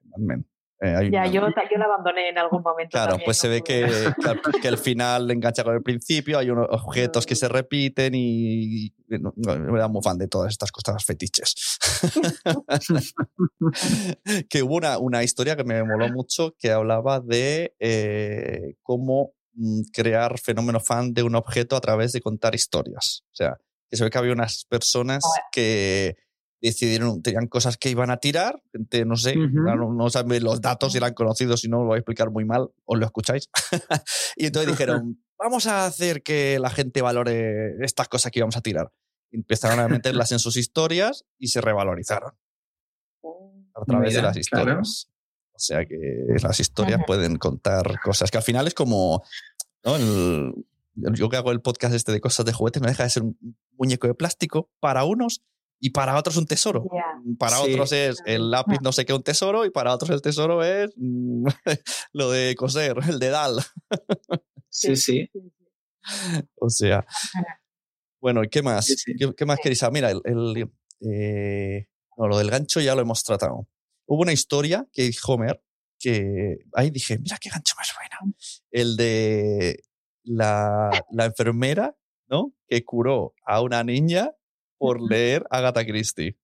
[0.82, 2.92] Eh, ya, yo, yo la abandoné en algún momento.
[2.92, 3.88] Claro, pues se ve que,
[4.62, 9.80] que, el final engancha con el principio, hay unos objetos que se repiten y, me
[9.80, 11.80] da muy fan de todas estas cosas fetiches.
[14.50, 19.84] que hubo una, una, historia que me moló mucho que hablaba de eh, cómo mm,
[19.94, 23.24] crear fenómeno fan de un objeto a través de contar historias.
[23.32, 23.58] O sea,
[23.90, 26.18] que se ve que había unas personas que
[26.66, 28.62] decidieron, tenían cosas que iban a tirar,
[29.06, 32.32] no sé, no, saben los datos si eran conocidos, si no lo voy a explicar
[32.32, 33.50] muy mal, os lo escucháis.
[34.36, 38.62] y entonces dijeron, vamos a hacer que la gente valore estas cosas que íbamos a
[38.62, 38.92] tirar.
[39.32, 42.34] empezaron a meterlas en sus historias y se revalorizaron
[43.74, 45.10] a través de las historias.
[45.54, 45.96] O sea que
[46.42, 49.24] las historias pueden contar cosas que al final es como
[51.14, 53.38] yo que hago el podcast este de cosas de juguetes, no deja de ser un
[53.78, 55.44] muñeco de plástico para unos
[55.80, 56.86] y para otros un tesoro.
[57.38, 60.64] Para otros es el lápiz no sé qué un tesoro y para otros el tesoro
[60.64, 61.46] es mm,
[62.14, 63.58] lo de coser, el dedal.
[64.70, 65.30] Sí, sí.
[66.60, 67.06] o sea.
[68.20, 68.96] Bueno, ¿y qué más?
[69.38, 69.94] ¿Qué, más queréis saber?
[69.94, 70.70] Mira, el,
[71.02, 73.68] eh, no, lo del gancho ya lo hemos tratado.
[74.08, 75.62] Hubo una historia que dijo Homer
[76.00, 78.36] que ahí dije, mira qué gancho más bueno.
[78.72, 79.84] El de
[80.24, 81.96] la, la enfermera,
[82.28, 82.54] ¿no?
[82.68, 84.32] Que curó a una niña
[84.78, 86.38] por leer Agatha Christie.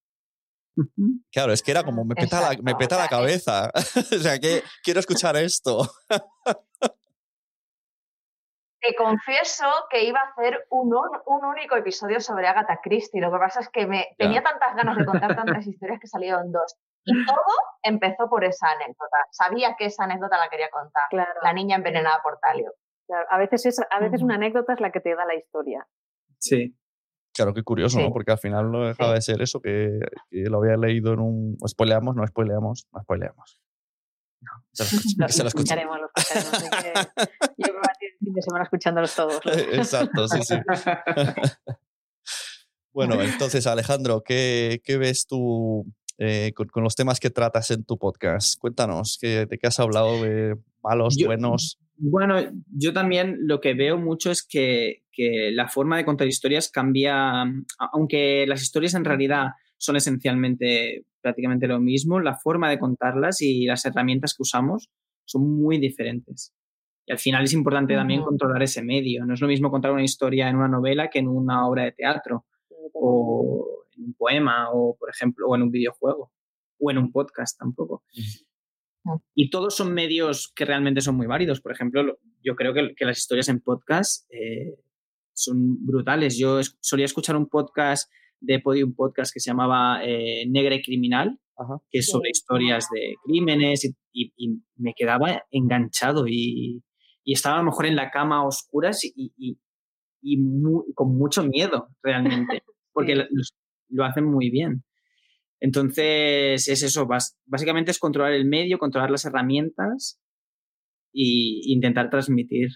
[1.31, 3.71] Claro, es que era como, me peta, la, me peta la cabeza.
[3.75, 5.87] o sea, que quiero escuchar esto.
[8.79, 10.91] Te confieso que iba a hacer un,
[11.25, 13.21] un, único episodio sobre Agatha Christie.
[13.21, 16.51] Lo que pasa es que me tenía tantas ganas de contar tantas historias que salieron
[16.51, 16.75] dos.
[17.03, 19.17] Y todo empezó por esa anécdota.
[19.31, 21.07] Sabía que esa anécdota la quería contar.
[21.43, 22.73] La niña envenenada por Talio.
[23.29, 25.87] a veces, es, a veces una anécdota es la que te da la historia.
[26.39, 26.75] Sí.
[27.33, 28.11] Claro, qué curioso, ¿no?
[28.11, 29.99] Porque al final no dejaba de ser eso, que,
[30.31, 31.57] lo había leído en un...
[31.65, 33.59] Spoileamos, no spoileamos, no spoileamos.
[34.41, 37.09] No, se lo, escucharemos, lo escucharemos.
[37.57, 39.39] yo me voy a el fin de semana escuchándolos todos.
[39.71, 40.55] Exacto, sí, sí.
[42.93, 45.85] bueno, entonces, Alejandro, ¿qué, qué ves tú
[46.17, 48.59] eh, con, los temas que tratas en tu podcast?
[48.59, 50.21] Cuéntanos, ¿de qué has hablado?
[50.21, 51.79] ¿De malos, buenos?
[52.03, 52.37] Bueno,
[52.75, 55.03] yo también lo que veo mucho es que,
[55.53, 57.43] la forma de contar historias cambia,
[57.93, 63.65] aunque las historias en realidad son esencialmente prácticamente lo mismo, la forma de contarlas y
[63.65, 64.89] las herramientas que usamos
[65.25, 66.55] son muy diferentes.
[67.05, 69.23] Y al final es importante también controlar ese medio.
[69.23, 71.91] No es lo mismo contar una historia en una novela que en una obra de
[71.91, 72.45] teatro
[72.93, 76.31] o en un poema o, por ejemplo, o en un videojuego
[76.79, 78.03] o en un podcast tampoco.
[79.33, 81.61] Y todos son medios que realmente son muy válidos.
[81.61, 84.77] Por ejemplo, yo creo que, las historias en podcast eh,
[85.33, 86.37] son brutales.
[86.37, 91.39] Yo solía escuchar un podcast de Podium Podcast que se llamaba eh, Negra y Criminal,
[91.89, 94.31] que es sobre historias de crímenes y,
[94.75, 96.83] me quedaba enganchado y,
[97.23, 99.57] estaba a lo mejor en la cama a oscuras y,
[100.95, 103.25] con mucho miedo realmente, porque lo,
[103.89, 104.83] lo hacen muy bien.
[105.61, 107.07] Entonces, es eso,
[107.45, 110.19] básicamente es controlar el medio, controlar las herramientas
[111.13, 112.69] e intentar transmitir.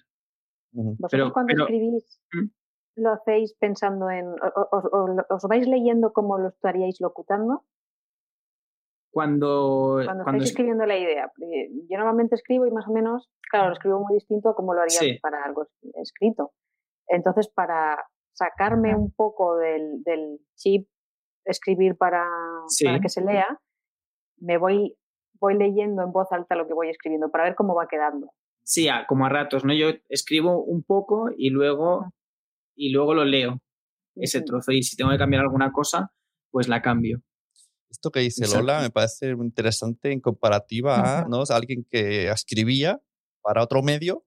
[0.71, 3.01] ¿Vosotros cuando escribís ¿Mm?
[3.01, 7.65] lo hacéis pensando en, os, vais leyendo como lo estaríais locutando?
[9.11, 11.31] Cuando, cuando, estáis escribiendo la idea.
[11.89, 14.81] Yo normalmente escribo y más o menos, claro, lo escribo muy distinto a como lo
[14.81, 16.51] haría para algo escrito.
[17.07, 17.97] Entonces, para
[18.33, 20.87] sacarme un poco del, del chip
[21.45, 22.25] escribir para,
[23.01, 23.59] que se lea,
[24.37, 24.97] me voy,
[25.39, 28.31] voy leyendo en voz alta lo que voy escribiendo para ver cómo va quedando.
[28.63, 29.73] Sí, como a ratos, ¿no?
[29.73, 32.11] Yo escribo un poco y luego,
[32.75, 33.61] y luego lo leo,
[34.15, 34.71] ese trozo.
[34.71, 36.11] Y si tengo que cambiar alguna cosa,
[36.49, 37.21] pues la cambio.
[37.89, 41.43] Esto que dice Lola me parece interesante en comparativa a, ¿no?
[41.49, 43.01] alguien que escribía
[43.41, 44.25] para otro medio,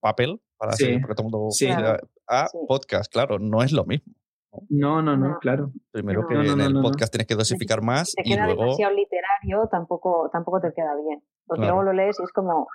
[0.00, 4.14] papel, para hacer, porque todo el mundo, a podcast, claro, no es lo mismo.
[4.68, 5.72] No, no, no, claro.
[5.92, 8.62] Primero que en el podcast tienes que dosificar más te y queda luego...
[8.62, 11.22] demasiado literario, tampoco, tampoco te queda bien.
[11.46, 12.66] Porque luego lo lees y es como,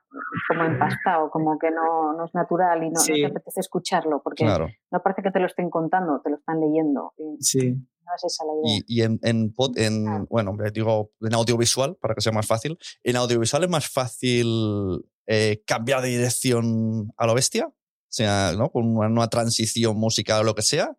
[0.48, 5.02] como empastado, como que no, no es natural y no, te apetece escucharlo, porque no
[5.02, 7.14] parece que te lo estén contando, te lo están leyendo.
[7.40, 7.76] sí.
[8.06, 8.84] No es esa la idea.
[8.86, 13.64] Y, en, en, en bueno, digo, en audiovisual, para que sea más fácil, en audiovisual
[13.64, 17.74] es más fácil eh, cambiar de dirección a lo bestia, o
[18.10, 18.70] sea, ¿no?
[18.70, 20.96] Con una transición musical o lo que sea,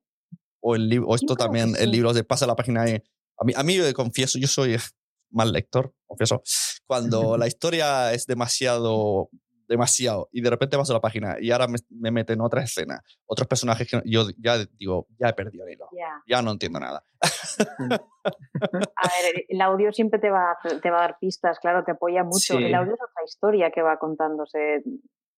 [0.66, 3.52] o, el libro, o esto también, el libro de pasa la página y a mí,
[3.54, 4.76] a mí confieso, yo soy
[5.30, 6.42] mal lector, confieso,
[6.86, 9.30] cuando la historia es demasiado
[9.68, 13.48] demasiado y de repente paso la página y ahora me, me meten otra escena, otros
[13.48, 15.88] personajes que yo ya digo, ya he perdido el hilo,
[16.26, 16.40] ya.
[16.40, 17.04] no entiendo nada.
[18.24, 22.22] A ver, el audio siempre te va, te va a dar pistas, claro, te apoya
[22.22, 22.58] mucho.
[22.58, 24.84] El audio es otra historia que va contándose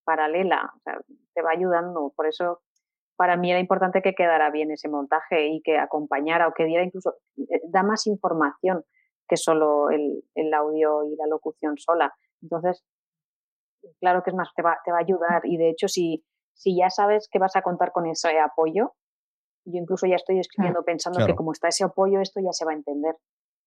[0.05, 1.01] paralela, o sea,
[1.35, 2.61] te va ayudando, por eso
[3.19, 6.85] para mí era importante que quedara bien ese montaje y que acompañara o que diera
[6.85, 8.85] incluso, eh, da más información
[9.29, 12.15] que solo el, audio y la locución sola.
[12.41, 12.85] Entonces,
[14.01, 16.79] claro que es más, te va, te va a ayudar y de hecho si, si
[16.79, 18.93] ya sabes que vas a contar con ese apoyo,
[19.65, 22.71] yo incluso ya estoy escribiendo pensando que como está ese apoyo, esto ya se va
[22.71, 23.17] a entender.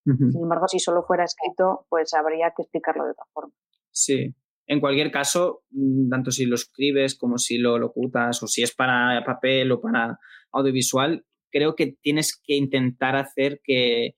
[0.03, 3.53] Sin embargo, si solo fuera escrito, pues habría que explicarlo de otra forma.
[3.91, 4.33] Sí,
[4.71, 8.73] en cualquier caso, mm, tanto si lo escribes como si lo locutas o si es
[8.73, 10.17] para papel o para
[10.53, 14.15] audiovisual, creo que tienes que intentar hacer que,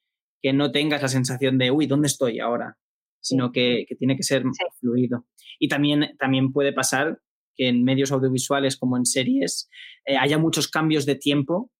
[0.54, 2.78] no tengas la sensación de, uy, ¿dónde estoy ahora?
[3.20, 4.44] Sino que, tiene que ser
[4.80, 5.26] fluido.
[5.58, 7.20] Y también, también puede pasar
[7.56, 9.70] que en medios audiovisuales como en series
[10.06, 11.72] eh, haya muchos cambios de tiempo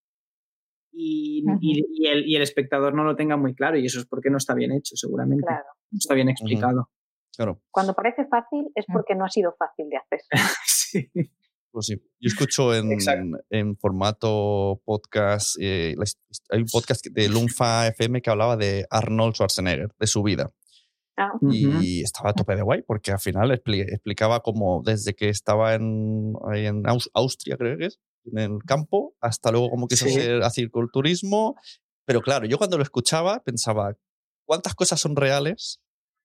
[0.92, 1.44] y,
[2.08, 4.96] el, espectador no lo tenga muy claro y eso es porque no está bien hecho
[4.96, 5.46] seguramente.
[5.92, 6.90] No está bien explicado.
[7.72, 8.94] Cuando parece fácil es mm.
[8.94, 10.20] porque no ha sido fácil de hacer.
[10.66, 11.12] sí.
[11.72, 11.96] Pues sí.
[12.20, 13.00] Yo escucho en,
[13.50, 15.96] en formato podcast, eh,
[16.52, 20.54] hay un podcast de Lunfa FM que hablaba de Arnold Schwarzenegger, de su vida.
[21.18, 21.32] Ah.
[21.50, 26.34] Y estaba a tope de guay, porque al final explicaba cómo desde que estaba en,
[26.54, 31.56] en Austria, creo que es, en el campo, hasta luego cómo quiso hacer, hacer culturismo
[32.06, 33.96] Pero claro, yo cuando lo escuchaba pensaba,
[34.46, 35.82] ¿cuántas cosas son reales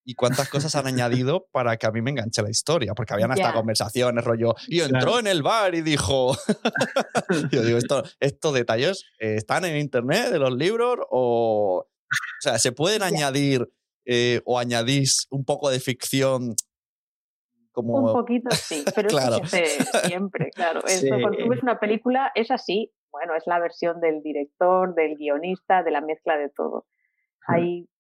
[0.09, 3.31] y cuántas cosas han añadido para que a mí me enganche la historia, porque habían
[3.31, 6.35] hasta conversaciones, rollo, y entró en el bar y dijo,
[7.53, 7.79] yo digo,
[8.19, 13.71] estos detalles eh, están en internet de los libros o, o sea, se pueden añadir
[14.07, 16.55] eh, o añadís un poco de ficción
[17.73, 17.99] como...
[17.99, 19.41] Un poquito sí, pero claro.
[20.07, 20.81] siempre, claro.
[21.21, 25.83] Cuando tú ves una película es así, bueno, es la versión del director, del guionista,
[25.83, 26.87] de la mezcla de todo.
[27.47, 27.91] Hay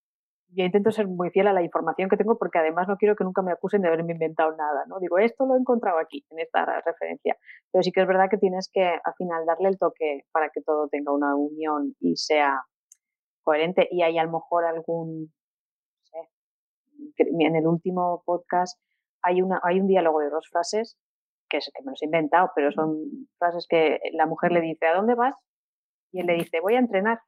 [0.51, 3.25] yo intento ser muy fiel a la información que tengo porque además no quiero que
[3.25, 4.99] nunca me acusen de haberme inventado nada, ¿no?
[4.99, 7.37] Digo, esto lo he encontrado aquí, en esta referencia.
[7.71, 10.63] Pero sí que es verdad que tienes que al final darle el toque para que
[10.63, 12.63] todo tenga una unión y sea
[13.43, 13.89] coherente.
[13.91, 15.33] Y hay a lo mejor algún,
[15.95, 16.19] no sé,
[17.19, 18.81] en el último podcast
[19.23, 20.97] hay, una, hay un diálogo de dos frases
[21.51, 24.95] que, que me los he inventado, pero son frases que la mujer le dice, ¿a
[24.95, 25.35] dónde vas?
[26.11, 27.21] Y él le dice, voy a entrenar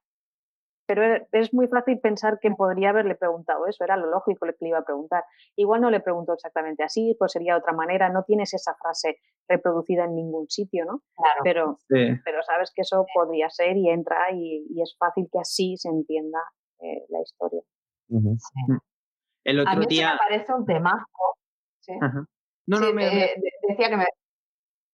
[0.91, 4.55] pero e, es muy fácil pensar que podría haberle preguntado eso, era lo lógico que
[4.59, 5.23] le iba a preguntar.
[5.55, 9.19] Igual no le preguntó exactamente así, pues sería de otra manera, no tienes esa frase
[9.47, 11.01] reproducida en ningún sitio, ¿no?
[11.15, 11.41] Claro.
[11.45, 11.77] Pero,
[12.25, 16.39] pero sabes que eso podría ser y entra y, es fácil que así se entienda
[16.81, 17.61] eh, la historia.
[18.09, 18.35] Mm.
[19.45, 20.11] El otro a mí día...
[20.11, 21.05] me parece un temazo.
[21.79, 21.93] ¿sí?
[22.67, 23.33] No, no, me,
[23.69, 24.07] decía que me,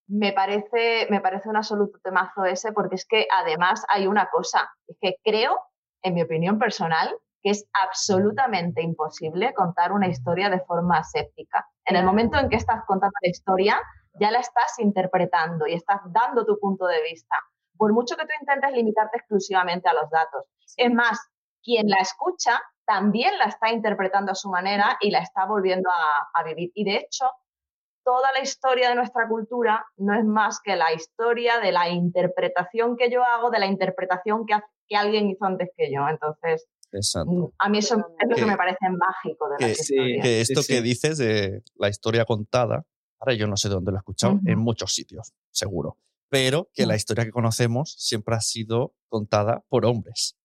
[0.08, 4.70] me parece, me parece un absoluto temazo ese, porque es que además hay una cosa,
[4.88, 5.58] es que creo
[6.02, 11.68] en mi opinión personal, que es absolutamente imposible contar una historia de forma aséptica.
[11.86, 13.82] En el momento en que estás contando la historia,
[14.20, 17.36] ya la estás interpretando y estás dando tu punto de vista.
[17.78, 20.46] Por mucho que tú intentes limitarte exclusivamente a los datos.
[20.76, 21.20] Es más,
[21.64, 26.44] quien la escucha también la está interpretando a su manera y la está volviendo a,
[26.44, 26.72] vivir.
[26.74, 27.30] Y de hecho,
[28.04, 32.96] toda la historia de nuestra cultura no es más que la historia de la interpretación
[32.96, 36.08] que yo hago, de la interpretación que, que alguien hizo antes que yo.
[36.08, 36.68] Entonces,
[37.60, 40.22] a mí eso es lo que, me parece mágico de la historia.
[40.22, 42.86] Que esto que dices de la historia contada,
[43.20, 45.98] ahora yo no sé de dónde lo he escuchado, en muchos sitios, seguro,
[46.30, 46.98] pero que la mm.
[46.98, 50.38] historia que conocemos siempre ha sido contada por hombres.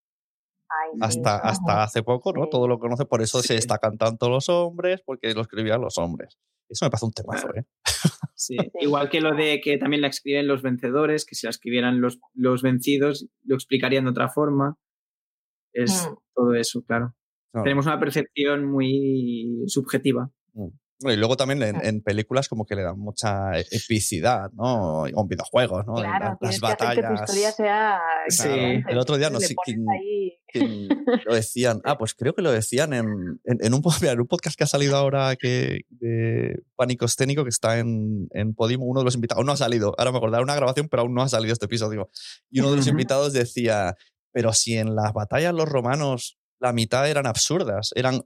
[1.01, 2.49] Hasta, hasta hace poco, ¿no?
[2.49, 6.39] Todo lo conoce, por eso se destacan tanto los hombres, porque lo escribían los hombres.
[6.69, 7.65] Eso me parece un temazo, ¿eh?
[8.35, 8.57] Sí.
[8.81, 12.19] Igual que lo de que también la escriben los vencedores, que si la escribieran los,
[12.35, 14.77] los vencidos, lo explicarían de otra forma.
[15.73, 16.15] Es mm.
[16.35, 17.15] todo eso, claro.
[17.53, 20.31] Tenemos una percepción muy subjetiva.
[21.03, 21.11] Mm.
[21.11, 25.03] Y luego también en, películas como que le dan mucha e, epicidad, ¿no?
[25.03, 25.95] O en videojuegos, ¿no?
[25.95, 26.97] Claro, las, batallas.
[26.97, 28.01] Que tu historia sea...
[28.29, 28.49] Sí.
[28.89, 29.85] El otro día no sé quién,
[31.25, 31.81] lo decían.
[31.85, 33.83] Ah, pues creo que lo decían en, en, un,
[34.19, 38.85] un, podcast que ha salido ahora que, de Pánico Escénico que está en, en Podimo.
[38.85, 41.15] Uno de los invitados, aún no ha salido, ahora me acordaré una grabación, pero aún
[41.15, 42.11] no ha salido este episodio.
[42.51, 43.97] Y uno de los invitados decía,
[44.33, 47.91] pero si en las batallas los romanos la mitad eran absurdas.
[47.95, 48.25] Eran.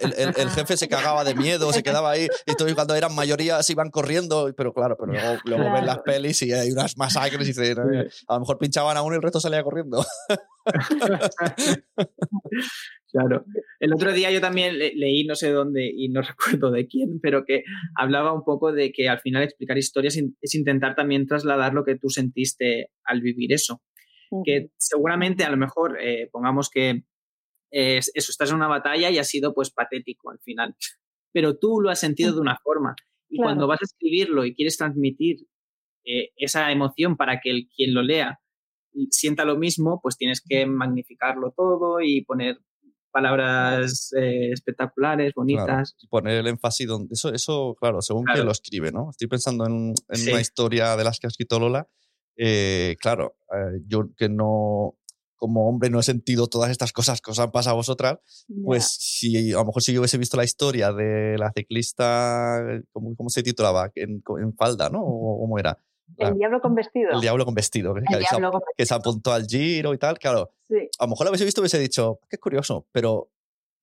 [0.00, 2.28] El, jefe se cagaba de miedo, se quedaba ahí.
[2.46, 4.52] Y cuando eran mayoría se iban corriendo.
[4.56, 5.12] Pero claro, pero
[5.44, 9.02] luego, ven las pelis y hay unas masacres y dicen, a lo mejor pinchaban a
[9.02, 10.04] uno y el resto salía corriendo.
[13.14, 13.44] Claro.
[13.78, 17.44] El otro día yo también leí, no sé dónde y no recuerdo de quién, pero
[17.44, 17.62] que
[17.94, 21.94] hablaba un poco de que al final explicar historias es intentar también trasladar lo que
[21.94, 23.82] tú sentiste al vivir eso
[24.44, 27.04] que seguramente a lo mejor eh, pongamos que
[27.74, 30.76] eso, estás en una batalla y ha sido pues patético al final,
[31.32, 32.94] pero tú lo has sentido de una forma.
[33.28, 35.46] Y cuando vas a escribirlo y quieres transmitir
[36.04, 38.40] eh, esa emoción para que el, quien lo lea
[39.10, 42.58] sienta lo mismo, pues tienes que magnificarlo todo y poner
[43.10, 45.96] palabras eh, espectaculares, bonitas.
[46.10, 49.10] poner el énfasis donde eso, eso claro, según que lo escribe, ¿no?
[49.10, 51.88] Estoy pensando en, una historia de las que ha escrito Lola
[52.36, 54.96] eh, claro, eh, yo que no,
[55.44, 58.18] como hombre no he sentido todas estas cosas que os han pasado a vosotras,
[58.64, 63.14] pues si a lo mejor si yo hubiese visto la historia de la ciclista, ¿cómo,
[63.14, 63.92] cómo se titulaba?
[63.94, 64.22] En,
[64.56, 65.02] falda, ¿no?
[65.04, 65.78] ¿O cómo era?
[66.16, 67.10] el diablo con vestido.
[67.10, 70.50] El diablo con vestido, que, se, apuntó al giro y tal, claro.
[70.98, 73.28] A lo mejor lo hubiese visto y hubiese dicho, qué curioso, pero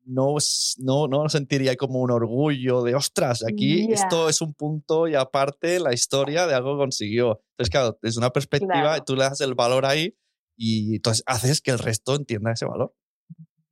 [0.03, 0.37] no,
[0.79, 5.79] no, no sentiría como un orgullo de, ostras, aquí esto es un punto y aparte
[5.79, 7.39] la historia de algo consiguió.
[7.51, 10.15] Entonces, claro, es una perspectiva, y tú le das el valor ahí
[10.55, 12.93] y entonces haces que el resto entienda ese valor.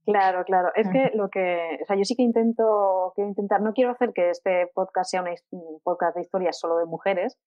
[0.05, 0.69] Claro, claro.
[0.73, 4.11] Es que lo que, o sea, yo sí que intento, quiero intentar, no quiero hacer
[4.11, 7.37] que este podcast sea un podcast de historias solo de mujeres,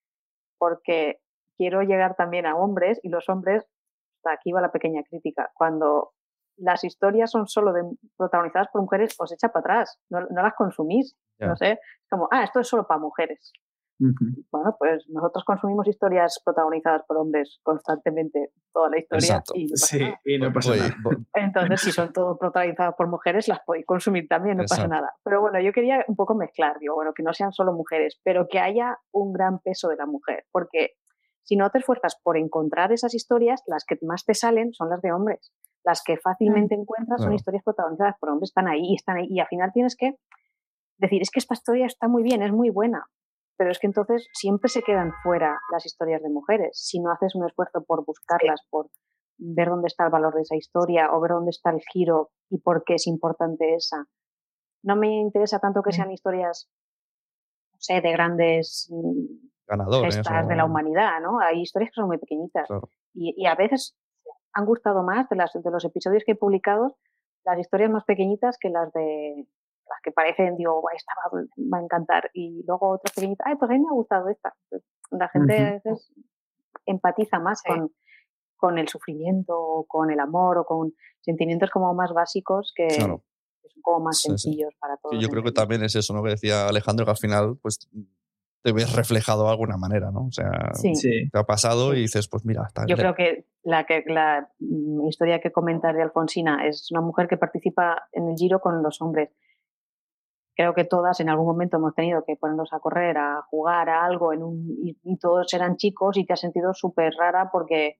[0.57, 1.19] porque
[1.57, 3.65] quiero llegar también a hombres y los hombres,
[4.17, 6.13] hasta aquí va la pequeña crítica, cuando
[6.57, 7.83] las historias son solo de,
[8.15, 11.15] protagonizadas por mujeres, os echa para atrás, no, las consumís.
[11.39, 13.51] No sé, es como, ah, esto es solo para mujeres.
[14.51, 19.97] Bueno, pues nosotros consumimos historias protagonizadas por hombres constantemente toda la historia y no pasa
[19.97, 20.21] nada.
[20.25, 20.95] Y no pasa nada.
[21.33, 25.13] Entonces, si son todo protagonizadas por mujeres, las podéis consumir también, no pasa nada.
[25.23, 28.47] Pero bueno, yo quería un poco mezclar, digo, bueno, que no sean solo mujeres, pero
[28.47, 30.91] que haya un gran peso de la mujer, porque
[31.43, 35.01] si no te esfuerzas por encontrar esas historias, las que más te salen son las
[35.01, 35.51] de hombres.
[35.83, 39.47] Las que fácilmente encuentras son historias protagonizadas por hombres, están ahí, están ahí, y al
[39.47, 40.15] final tienes que
[40.97, 43.05] decir, es que esta historia está muy bien, es muy buena,
[43.57, 46.71] pero es que entonces siempre se quedan fuera las historias de mujeres.
[46.73, 48.89] Si no haces un esfuerzo por buscarlas, por
[49.37, 52.59] ver dónde está el valor de esa historia o ver dónde está el giro y
[52.59, 54.05] por qué es importante esa.
[54.83, 56.69] No me interesa tanto que sean historias,
[57.71, 61.39] no sé, de grandes mm, ganadores de la humanidad, ¿no?
[61.39, 62.67] Hay historias que son muy pequeñitas
[63.13, 63.95] y, y, a veces
[64.53, 66.97] han gustado más de, las, de los episodios que he publicado
[67.45, 69.47] las historias más pequeñitas que las de
[69.89, 72.29] las que parecen, digo, esta va, a encantar.
[72.33, 74.53] Y luego otras pequeñitas, ay, pues a mí me ha gustado esta.
[74.69, 76.11] Pues la gente a veces
[76.85, 77.91] empatiza más con,
[78.55, 83.21] con el sufrimiento, con el amor o con sentimientos como más básicos que, son
[83.81, 85.21] como más sencillos para todos.
[85.21, 86.23] yo creo que también es eso, ¿no?
[86.23, 87.89] Que decía Alejandro, que al final, pues
[88.63, 90.27] te ves reflejado de alguna manera, ¿no?
[90.27, 90.49] O sea,
[90.81, 95.05] te ha pasado y dices, pues mira, está Yo creo que la, que la mm,
[95.07, 99.01] historia que comentas de Alfonsina es una mujer que participa en el Giro con los
[99.01, 99.29] hombres
[100.55, 104.05] creo que todas en algún momento hemos tenido que ponernos a correr, a jugar a
[104.05, 107.99] algo en un, y, todos eran chicos y te has sentido súper rara porque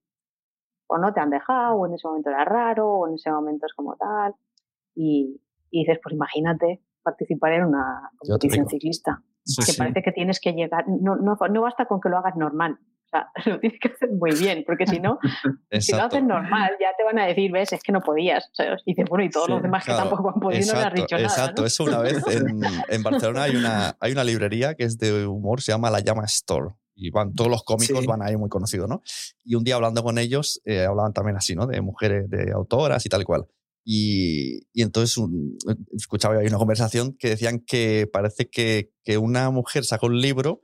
[0.88, 3.66] o no te han dejado, o en ese momento era raro, o en ese momento
[3.66, 4.36] es como tal.
[4.96, 5.42] Y,
[5.72, 9.24] dices, pues imagínate participar en una competición ciclista.
[9.66, 12.78] que parece que tienes que llegar, no, no, no basta con que lo hagas normal,
[13.46, 15.20] lo tienes que hacer muy bien, porque si no,
[15.80, 18.50] si lo haces normal, ya te van a decir, ves, es que no podías.
[18.86, 20.94] y dices, bueno, y todos los demás que tampoco han podido exacto, no le has
[20.94, 21.28] dicho nada.
[21.28, 25.26] Exacto, eso una vez en, en, Barcelona hay una, hay una librería que es de
[25.26, 26.76] humor, se llama La Llama Store.
[26.96, 29.02] Y van, todos los cómicos van ahí muy conocidos, ¿no?
[29.44, 31.66] Y un día hablando con ellos, eh, hablaban también así, ¿no?
[31.66, 33.48] De mujeres, de autoras y tal y cual.
[33.84, 35.18] Y, y, entonces
[35.92, 40.62] escuchaba ahí una conversación que decían que parece que, que una mujer saca un libro,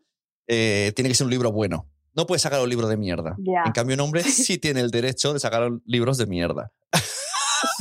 [0.48, 1.90] eh, tiene que ser un libro bueno
[2.20, 3.38] no puede sacar un libro de mierda.
[3.66, 6.72] En cambio, un hombre sí tiene el derecho de sacar libros de mierda.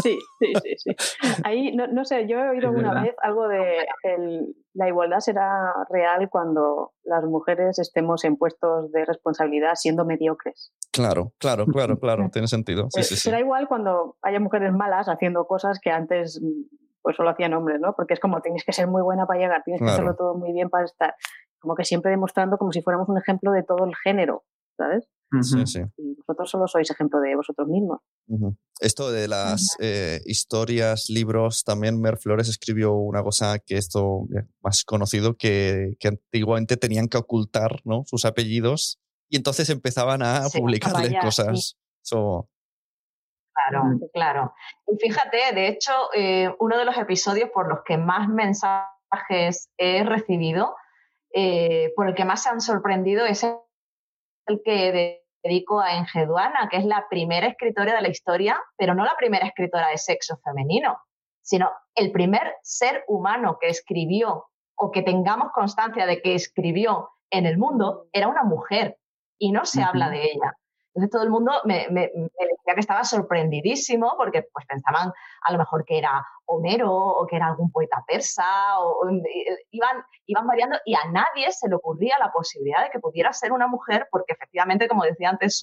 [0.03, 0.97] Sí, sí, sí, sí.
[1.43, 5.73] Ahí, no, no sé, yo he oído alguna vez algo de el, la igualdad será
[5.91, 10.73] real cuando las mujeres estemos en puestos de responsabilidad siendo mediocres.
[10.93, 12.87] Claro, claro, claro, claro, tiene sentido.
[12.91, 16.41] Sí, sí, será igual cuando haya mujeres malas haciendo cosas que antes
[17.03, 17.95] pues solo hacían hombres, ¿no?
[17.95, 20.53] Porque es como tienes que ser muy buena para llegar, tienes que hacerlo todo muy
[20.53, 21.15] bien para estar
[21.59, 24.45] como que siempre demostrando como si fuéramos un ejemplo de todo el género,
[24.77, 25.09] ¿sabes?
[25.43, 25.81] Sí, sí.
[25.99, 28.01] Y vosotros solo sois ejemplo de vosotros mismos.
[28.81, 34.27] Esto de las eh, historias, libros, también Mer Flores escribió una cosa que esto
[34.63, 38.05] más conocido, que, que antiguamente tenían que ocultar ¿no?
[38.07, 41.77] sus apellidos y entonces empezaban a publicarles cosas.
[43.71, 44.55] Claro, claro.
[44.87, 50.05] Y fíjate, de hecho, eh, uno de los episodios por los que más mensajes he
[50.05, 50.75] recibido
[51.41, 56.79] eh, por el que más se han sorprendido es el que dedico a Engeduana, que
[56.79, 60.99] es la primera escritora de la historia, pero no la primera escritora de sexo femenino,
[61.41, 67.47] sino el primer ser humano que escribió o que tengamos constancia de que escribió en
[67.47, 68.99] el mundo era una mujer
[69.39, 70.57] y no se habla de ella.
[70.99, 75.85] Entonces todo el mundo me, decía que estaba sorprendidísimo porque pues pensaban a lo mejor
[75.85, 79.09] que era Homero o que era algún poeta persa o,
[79.71, 83.53] iban, iban variando y a nadie se le ocurría la posibilidad de que pudiera ser
[83.53, 85.63] una mujer porque efectivamente, como decía antes,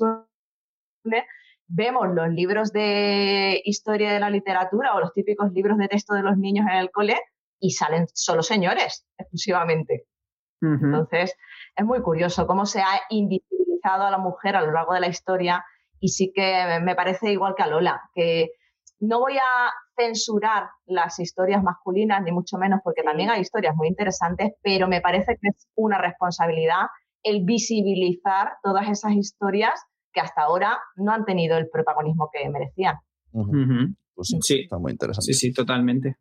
[1.68, 6.24] vemos los libros de historia de la literatura o los típicos libros de texto de
[6.24, 7.20] los niños en el cole
[7.60, 10.06] y salen solo señores exclusivamente.
[10.62, 11.36] Entonces,
[11.76, 15.08] es muy curioso cómo se ha invisibilizado a la mujer a lo largo de la
[15.08, 15.64] historia
[16.00, 18.52] y sí que me parece igual que a Lola, que
[19.00, 23.88] no voy a censurar las historias masculinas, ni mucho menos, porque también hay historias muy
[23.88, 26.88] interesantes, pero me parece que es una responsabilidad
[27.24, 29.74] el visibilizar todas esas historias
[30.14, 32.96] que hasta ahora no han tenido el protagonismo que merecían.
[34.14, 35.34] Pues sí, está muy interesante.
[35.34, 36.18] Sí, sí, totalmente.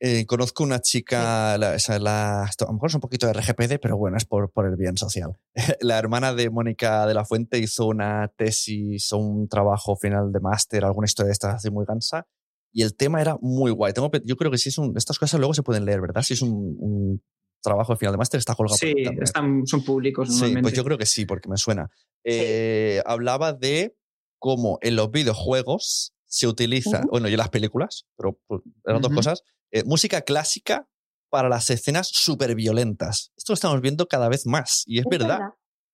[0.00, 3.96] Eh, conozco una chica, la, la, a lo mejor es un poquito de RGPD, pero
[3.96, 5.36] bueno, es por, por el bien social.
[5.80, 10.38] la hermana de Mónica de la Fuente hizo una tesis o un trabajo final de
[10.38, 12.28] máster, alguna historia de estas así muy gansa,
[12.72, 13.92] y el tema era muy guay.
[13.92, 16.22] Tengo, yo creo que si es un, estas cosas luego se pueden leer, ¿verdad?
[16.22, 17.20] Si es un,
[17.60, 20.96] trabajo de final de máster, está colgado sí, están, son públicos Sí, pues yo creo
[20.96, 21.90] que sí, porque me suena.
[22.22, 23.96] Eh, hablaba de
[24.38, 29.12] cómo en los videojuegos se utiliza, bueno, y en las películas, pero pues, eran dos
[29.12, 30.88] cosas, eh, música clásica
[31.30, 33.32] para las escenas súper violentas.
[33.36, 35.40] Esto lo estamos viendo cada vez más y es, verdad.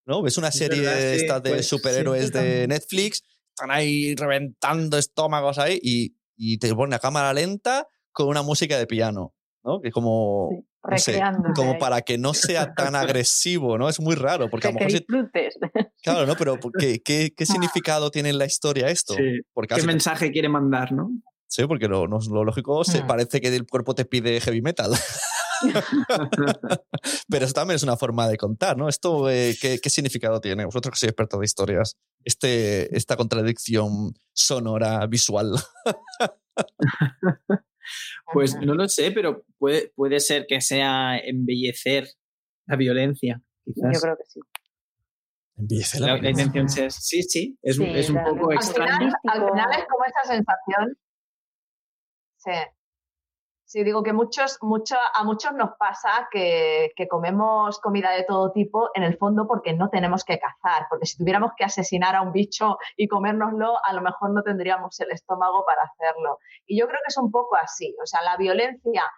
[0.07, 0.23] ¿no?
[0.23, 6.59] Ves una serie de pues, superhéroes de Netflix, están ahí reventando estómagos ahí y, y
[6.59, 9.81] te pone a cámara lenta con una música de piano, ¿no?
[9.81, 10.67] Que como,
[11.55, 13.89] como para que no sea tan agresivo, ¿no?
[13.89, 15.05] Es muy raro, porque a lo mejor
[16.03, 16.37] Claro, ¿no?
[16.37, 19.15] Pero ¿qué, qué, qué significado tiene en la historia esto?
[19.17, 21.11] ¿Qué mensaje quiere mandar, no?
[21.47, 24.93] Sí, porque lo, lo lógico se parece que el cuerpo te pide heavy metal.
[27.29, 28.89] Pero eso también es una forma de contar, ¿no?
[28.89, 30.65] Esto, eh, ¿qué, ¿qué, significado tiene?
[30.65, 35.53] Vosotros que sois expertos de historias, este, esta contradicción sonora, visual.
[38.33, 42.09] Pues no lo sé, pero puede, puede ser que sea embellecer
[42.67, 43.43] la violencia.
[43.67, 44.41] Yo creo que sí.
[45.57, 49.13] Embellecer la, la, intención es, sí, sí, es, es un poco extraño.
[49.25, 50.99] Al final, es como esa sensación.
[52.45, 52.53] Sí.
[53.67, 58.53] Sí, digo que muchos, mucho, a muchos nos pasa que, que, comemos comida de todo
[58.53, 62.21] tipo en el fondo porque no tenemos que cazar, porque si tuviéramos que asesinar a
[62.21, 66.39] un bicho y comérnoslo, a lo mejor no tendríamos el estómago para hacerlo.
[66.67, 69.11] Y yo creo que es un poco así, o sea, la violencia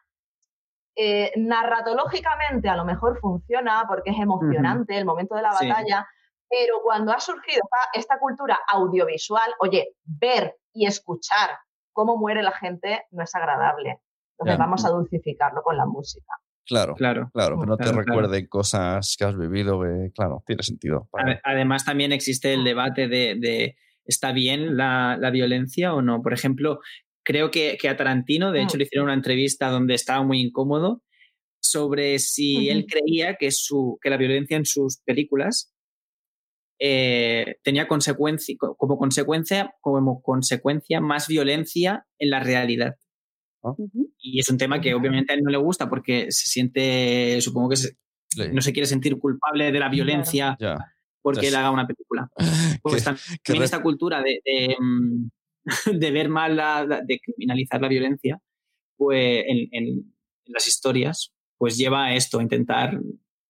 [0.95, 6.09] eh, narratológicamente a lo mejor funciona porque es emocionante el momento de la batalla,
[6.49, 7.63] pero cuando ha surgido
[7.93, 11.59] esta cultura audiovisual, oye, ver y escuchar
[11.97, 13.99] cómo muere la gente no es agradable.
[14.39, 16.31] Entonces vamos a dulcificarlo con la música.
[16.67, 19.81] Claro, claro, claro, que no te recuerden cosas que has vivido,
[20.15, 21.09] claro, tiene sentido.
[21.43, 26.21] Además también existe el debate de, ¿está bien la, violencia o no?
[26.21, 26.81] Por ejemplo,
[27.25, 28.79] creo que, a Tarantino, de hecho, mm.
[28.79, 31.03] le hicieron una entrevista donde estaba muy incómodo
[31.63, 35.73] sobre si él creía que, su, que la violencia en sus películas
[36.79, 42.97] eh, tenía consecuencia, como consecuencia, como consecuencia más violencia en la realidad.
[44.19, 47.71] Y es un tema que obviamente a él no le gusta porque se siente, supongo
[47.71, 50.57] que no se quiere sentir culpable de la violencia
[51.27, 52.31] porque él haga una película.
[52.83, 55.29] Pues también esta cultura de, mm,
[55.99, 58.41] de, ver mal, la, de criminalizar la violencia,
[58.97, 60.15] pues en,
[60.45, 63.01] las historias, pues lleva a esto, a intentar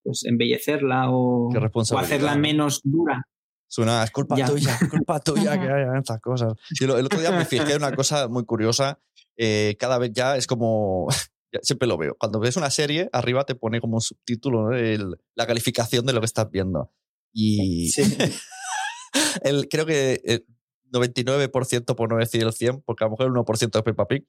[0.07, 3.27] pues, embellecerla o, o hacerla menos dura.
[3.69, 6.55] Suena, es culpa tuya, es culpa tuya que haya estas cosas.
[6.81, 9.01] el, otro día me fijé en una cosa muy curiosa.
[9.37, 11.09] Eh, cada vez ya es como.
[11.63, 12.15] siempre lo veo.
[12.19, 16.27] Cuando ves una serie, arriba te pone como un subtítulo la calificación de lo que
[16.27, 16.93] estás viendo.
[17.33, 17.91] Y.
[19.43, 20.47] el, creo que el
[20.93, 24.25] 99%, por no decir el 100%, porque a lo mejor el 1% es Peppa Pig.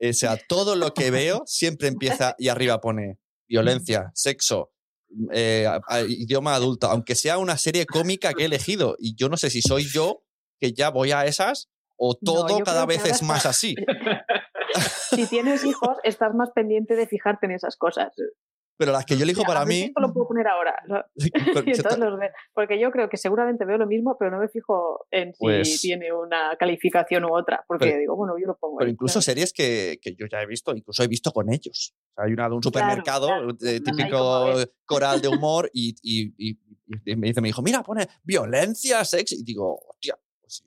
[0.00, 4.72] O sea, todo lo que veo siempre empieza y arriba pone violencia, sexo,
[5.32, 5.68] eh,
[6.08, 8.96] idioma adulto, aunque sea una serie cómica que he elegido.
[8.98, 10.24] Y yo no sé si soy yo
[10.60, 13.74] que ya voy a esas o todo cada vez es más así.
[15.10, 18.12] si tienes hijos, estás más pendiente de fijarte en esas cosas.
[18.82, 19.82] Pero las que yo elijo para mí.
[19.82, 20.74] Esto lo puedo poner ahora.
[22.52, 25.80] porque yo creo que seguramente veo lo mismo, pero no me fijo en si pues
[25.80, 27.64] tiene una calificación u otra.
[27.68, 28.78] Porque digo, bueno, yo lo pongo.
[28.78, 31.94] Pero incluso series que, que, yo ya he visto, incluso he visto con ellos.
[32.16, 36.58] hay una de un supermercado, típico coral de humor, y, y, y,
[37.14, 39.36] me dice mi hijo, mira, pone violencia, sexo.
[39.38, 40.64] Y digo, hostia, pues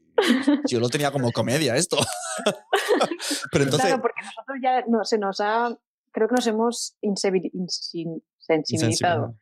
[0.69, 1.97] yo lo tenía como comedia esto.
[3.51, 3.87] pero entonces.
[3.87, 5.77] Claro, porque nosotros ya no, se nos ha
[6.15, 9.35] creo que nos hemos insensibilizado.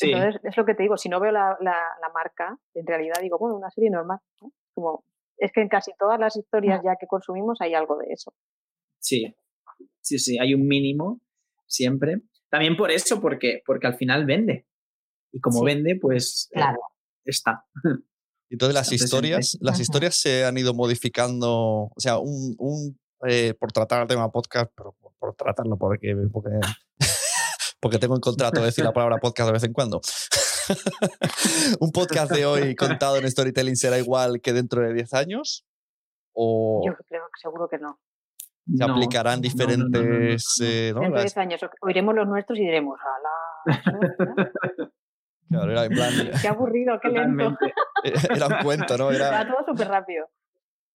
[0.00, 1.56] Entonces, es lo que te digo, si no veo la,
[2.12, 4.18] marca, en realidad digo, bueno, una serie normal.
[4.74, 5.04] Como,
[5.36, 8.34] es que en casi todas las historias ya que consumimos hay algo de eso.
[8.98, 9.32] Sí,
[10.00, 11.20] sí, sí, hay un mínimo
[11.66, 12.22] siempre.
[12.50, 14.66] También por eso, porque, porque al final vende.
[15.30, 16.60] Y como vende, pues eh,
[17.24, 17.64] está.
[18.50, 22.98] Entonces las historias, las historias se han ido modificando, o sea, un, un
[23.28, 26.50] eh, por tratar el tema podcast, pero por tratarlo, porque, porque,
[27.80, 30.00] porque tengo en contrato de decir la palabra podcast de vez en cuando.
[31.80, 35.64] ¿Un podcast de hoy contado en storytelling será igual que dentro de 10 años?
[36.32, 37.98] ¿O Yo creo que seguro que no.
[38.76, 40.60] Se aplicarán diferentes.
[40.60, 44.52] Eh, dentro de 10 años oiremos los nuestros y diremos, ¡Hala!
[45.48, 46.12] Claro, era en plan.
[46.40, 47.56] Qué aburrido, qué lento.
[48.30, 49.10] Era un cuento, ¿no?
[49.10, 50.26] Era, era todo súper rápido.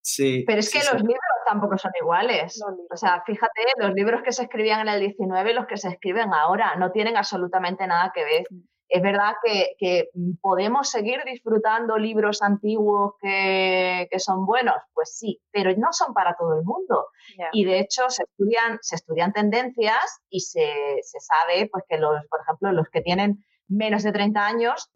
[0.03, 0.43] Sí.
[0.45, 2.61] Pero es que los libros tampoco son iguales.
[2.91, 5.89] O sea, fíjate, los libros que se escribían en el 19 y los que se
[5.89, 8.43] escriben ahora no tienen absolutamente nada que ver.
[8.89, 10.09] Es verdad que,
[10.41, 16.59] podemos seguir disfrutando libros antiguos que, son buenos, pues sí, pero no son para todo
[16.59, 17.07] el mundo.
[17.53, 22.13] Y de hecho se estudian, se estudian tendencias y se, se sabe pues, que los,
[22.29, 24.91] por ejemplo, los que tienen menos de 30 años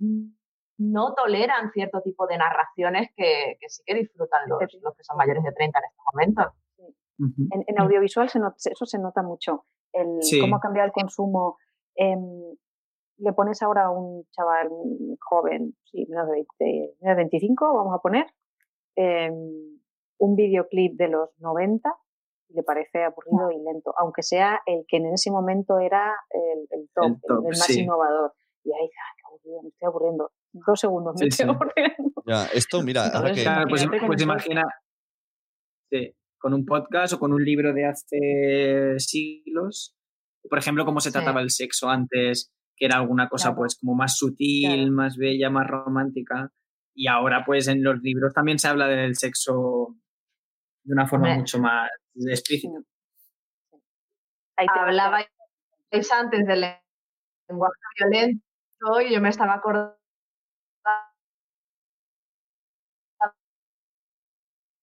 [0.77, 5.43] no toleran cierto tipo de narraciones que, sí que disfrutan los, los, que son mayores
[5.43, 6.45] de 30 en estos momentos.
[7.67, 8.39] en, audiovisual se
[8.71, 9.65] eso se nota mucho.
[9.93, 11.57] el, cómo ha cambiado el consumo.
[11.95, 12.55] Em,
[13.17, 14.69] le pones ahora a un chaval
[15.19, 16.27] joven, sí, menos
[16.59, 18.27] de, 25, vamos a poner,
[18.95, 19.79] em,
[20.19, 21.91] un videoclip de los 90
[22.49, 26.89] y le parece aburrido y lento, aunque sea el que en ese momento era el,
[26.93, 28.33] top, el, más innovador.
[28.63, 30.31] Y ahí dice, qué aburrido, me estoy aburriendo.
[30.65, 32.23] Dos segundos, me estoy aburriendo.
[32.25, 33.11] Ya, esto, mira,
[33.69, 34.63] pues, pues imagina,
[36.37, 39.95] con un podcast o con un libro de hace siglos,
[40.49, 44.17] por ejemplo, cómo se trataba el sexo antes, que era alguna cosa pues como más
[44.17, 46.51] sutil, más bella, más romántica.
[46.95, 49.95] Y ahora pues en los libros también se habla del sexo
[50.83, 52.79] de una forma mucho más explícita.
[54.57, 55.19] Ahí te hablaba
[55.91, 56.65] antes del
[57.49, 59.97] lenguaje violento y yo me estaba acordando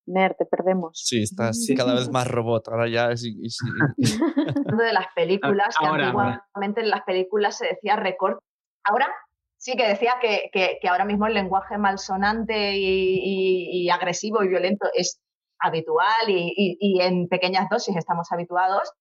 [0.07, 1.01] Mer, te perdemos.
[1.03, 2.67] Sí, estás cada vez más robot.
[2.67, 3.23] Ahora ya es.
[3.97, 8.43] de las películas, que antiguamente en las películas se decía recorte.
[8.83, 9.07] Ahora
[9.57, 15.19] sí que decía que, que, ahora mismo el lenguaje malsonante y, agresivo y violento es
[15.59, 18.93] habitual y, y, en pequeñas dosis estamos habituados,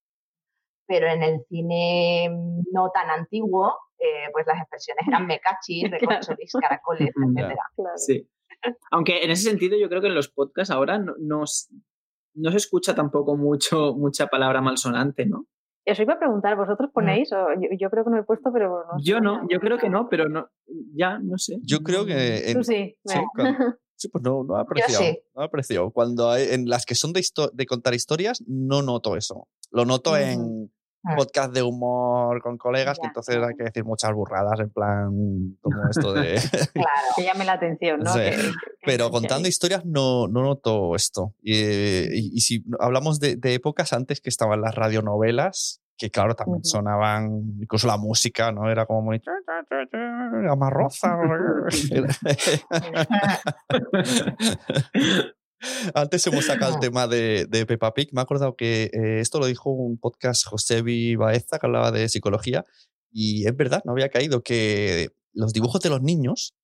[0.87, 2.31] pero en el cine
[2.73, 7.59] no tan antiguo, eh, pues las expresiones eran mecachis, recorcholis, caracoles, etc.
[7.97, 8.29] Sí.
[8.91, 12.95] Aunque en ese sentido yo creo que en los podcasts ahora no, no, se escucha
[12.95, 15.47] tampoco mucho, mucha palabra malsonante, ¿no?
[15.85, 17.29] Eso iba a preguntar, ¿vosotros ponéis?
[17.31, 20.31] yo, creo que no he puesto, pero no Yo no, yo creo que no, pero
[20.31, 20.49] no,
[20.95, 21.59] ya, no sé.
[21.63, 22.53] Yo creo que...
[22.55, 22.97] Tú sí.
[23.97, 25.05] Sí, pues no, no he apreciado.
[25.37, 25.91] No he apreciado.
[25.93, 29.47] Cuando hay, en las que son de, de contar historias, no noto eso.
[29.71, 30.73] Lo noto en,
[31.07, 31.17] Ah.
[31.17, 35.11] podcast de humor con colegas, que entonces hay que decir muchas burradas, en plan,
[35.61, 36.41] como esto de...
[36.73, 38.11] claro, que llame la atención, ¿no?
[38.87, 41.35] Pero contando historias no, no noto esto.
[41.43, 47.87] Y, si hablamos de, épocas antes que estaban las radionovelas, que claro, también sonaban, incluso
[47.87, 48.71] la música, ¿no?
[48.71, 49.23] Era como muy...
[50.49, 51.17] Amarroza.
[55.95, 58.11] Antes hemos sacado el tema de, de Peppa Pig.
[58.13, 60.83] Me ha acordado que eh, esto lo dijo un podcast José
[61.17, 62.65] Baeza que hablaba de psicología.
[63.13, 66.55] Y es verdad, no había caído que los dibujos de los niños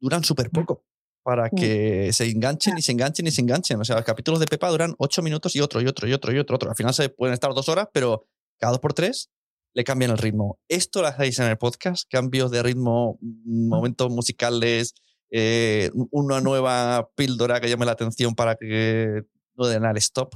[0.00, 0.84] duran súper poco
[1.22, 3.80] para que se enganchen y se enganchen y se enganchen.
[3.80, 6.32] O sea, los capítulos de Peppa duran ocho minutos y otro, y otro, y otro,
[6.32, 6.70] y otro, otro.
[6.70, 8.28] Al final se pueden estar dos horas, pero
[8.60, 9.30] cada dos por tres
[9.74, 10.60] le cambian el ritmo.
[10.68, 14.94] Esto lo hacéis en el podcast, cambios de ritmo, momentos musicales,
[15.30, 19.22] eh, una nueva píldora que llame la atención para que
[19.54, 20.34] no den al stop.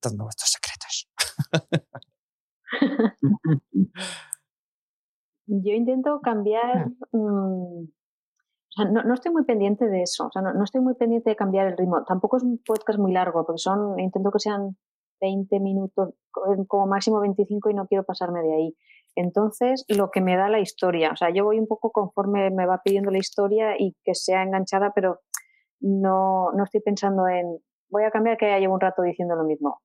[0.00, 1.08] Dando vuestros secretos.
[5.46, 6.88] Yo intento cambiar.
[7.12, 7.88] Mm, o
[8.70, 10.26] sea, no, estoy muy pendiente de eso.
[10.26, 12.04] O sea, no, estoy muy pendiente de cambiar el ritmo.
[12.04, 13.98] Tampoco es un podcast muy largo, porque son.
[13.98, 14.76] Intento que sean
[15.20, 16.14] 20 minutos,
[16.68, 18.76] como máximo 25, y no quiero pasarme de ahí.
[19.20, 22.66] Entonces, lo que me da la historia, o sea, yo voy un poco conforme me
[22.66, 25.18] va pidiendo la historia y que sea enganchada, pero
[25.80, 27.58] no, no estoy pensando en,
[27.90, 29.80] voy a cambiar que ya llevo un rato diciendo lo mismo.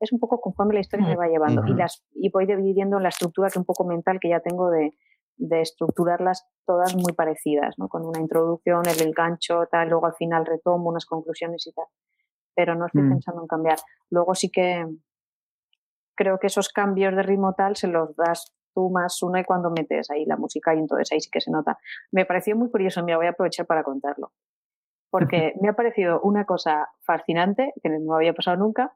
[0.00, 3.04] Es un poco conforme la historia me va llevando y, las, y voy dividiendo en
[3.04, 4.90] la estructura que un poco mental que ya tengo de,
[5.36, 7.88] de estructurarlas todas muy parecidas, ¿no?
[7.88, 11.86] Con una introducción, el gancho, tal, luego al final retomo unas conclusiones y tal.
[12.56, 13.10] Pero no estoy mm.
[13.10, 13.78] pensando en cambiar.
[14.10, 14.84] Luego sí que
[16.16, 19.70] creo que esos cambios de ritmo tal se los das tú más uno y cuando
[19.70, 21.78] metes ahí la música y entonces ahí sí que se nota.
[22.12, 24.32] Me pareció muy curioso, me voy a aprovechar para contarlo,
[25.10, 28.94] porque me ha parecido una cosa fascinante, que no había pasado nunca,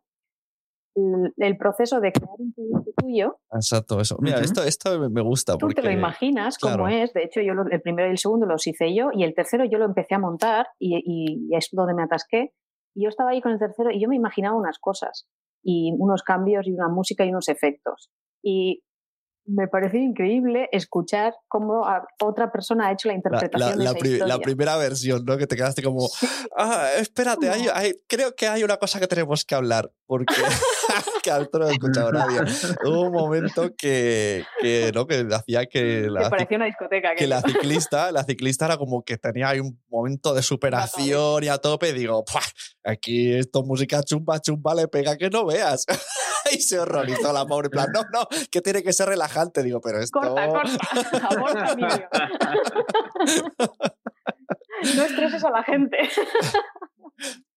[0.94, 3.38] el proceso de crear un producto tuyo.
[3.52, 4.18] Exacto, eso.
[4.20, 5.56] Mira, esto, esto me gusta.
[5.56, 7.14] Tú te lo imaginas cómo es.
[7.14, 9.78] De hecho, yo el primero y el segundo los hice yo y el tercero yo
[9.78, 12.52] lo empecé a montar y, y, es donde me atasqué.
[12.94, 15.28] Y yo estaba ahí con el tercero y yo me imaginaba unas cosas
[15.62, 18.10] y unos cambios y una música y unos efectos.
[18.42, 18.82] Y
[19.50, 21.86] me parece increíble escuchar cómo
[22.20, 25.36] otra persona ha hecho la interpretación la, de esa la primera versión, ¿no?
[25.36, 26.08] Que te quedaste como,
[26.56, 27.50] ah, espérate,
[28.06, 30.34] creo que hay una cosa que tenemos que hablar, porque
[31.22, 32.40] que al no he escuchado nadie.
[32.84, 35.06] Hubo un momento que, que, ¿no?
[35.06, 37.14] que hacía que la, parecía una discoteca.
[37.14, 41.48] Que la ciclista, la ciclista era como que tenía ahí un momento de superación y
[41.48, 41.90] a tope.
[41.90, 42.24] Y digo,
[42.84, 45.84] aquí esto música chumba chumba le pega que no veas.
[46.52, 47.70] y se horrorizó la pobre.
[47.70, 49.62] plan, no, no, que tiene que ser relajante.
[49.62, 50.20] Digo, pero esto.
[50.20, 50.78] Corta, corta.
[51.30, 51.54] Amor
[54.96, 55.98] no estreses a la gente.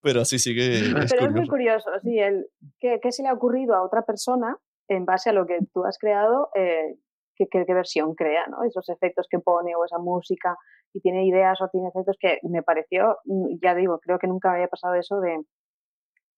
[0.01, 0.79] Pero sí, sí que.
[0.79, 2.47] Es Pero es muy curioso, sí, el,
[2.79, 4.57] ¿qué, ¿qué, se le ha ocurrido a otra persona
[4.89, 6.49] en base a lo que tú has creado?
[6.55, 6.97] Eh,
[7.35, 8.63] qué, qué, versión crea, ¿no?
[8.63, 10.57] Esos efectos que pone o esa música
[10.93, 14.49] y tiene ideas o tiene efectos que me pareció, mm, ya digo, creo que nunca
[14.49, 15.39] me había pasado eso de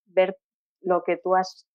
[0.06, 0.38] ver
[0.82, 1.66] lo que tú has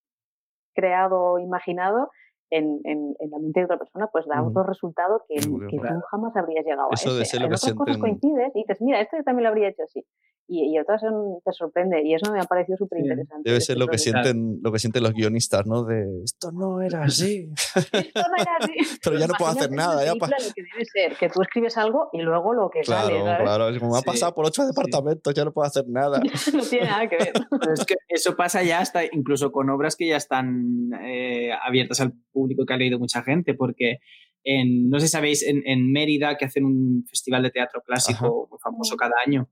[0.81, 2.11] creado o imaginado
[2.51, 6.35] en, en, la mente de otra persona, pues da otro resultado que, que tú jamás
[6.37, 7.11] habrías llegado a ese.
[7.11, 10.05] De en otras cosas coincides y dices, mira, esto yo también lo habría hecho así
[10.51, 13.49] y, y otras te sorprende y eso me ha parecido súper interesante.
[13.49, 15.85] Debe ser lo que, sienten, lo que sienten los guionistas, ¿no?
[15.85, 17.49] De esto no era así.
[17.55, 18.73] esto no era así.
[19.05, 20.05] Pero ya no puedo hacer nada.
[20.05, 23.21] Ya lo que debe ser, que tú escribes algo y luego lo que claro, sale.
[23.21, 23.79] Claro, claro.
[23.79, 26.21] Como me ha pasado por ocho departamentos, ya no puedo hacer nada.
[26.53, 27.33] no tiene nada que ver.
[27.73, 32.13] es que eso pasa ya hasta incluso con obras que ya están eh, abiertas al
[32.33, 33.99] público que ha leído mucha gente, porque
[34.43, 38.49] en, no sé si sabéis, en, en Mérida, que hacen un festival de teatro clásico
[38.51, 39.49] muy famoso cada año,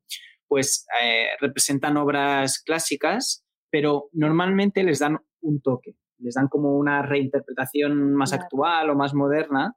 [0.48, 7.02] pues eh, representan obras clásicas, pero normalmente les dan un toque, les dan como una
[7.02, 9.76] reinterpretación más actual o más moderna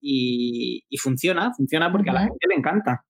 [0.00, 3.04] y, funciona, funciona porque a la gente le encanta.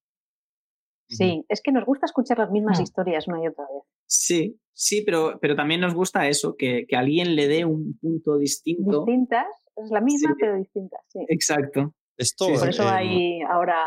[1.08, 2.82] Sí, es que nos gusta escuchar las mismas mm.
[2.82, 3.82] historias una y otra vez.
[4.06, 8.38] Sí, sí, pero, pero también nos gusta eso, que, que alguien le dé un punto
[8.38, 9.04] distinto.
[9.04, 11.20] Distintas, es la misma, pero distintas, sí.
[11.28, 11.94] Exacto.
[12.16, 13.84] Esto, por eso hay ahora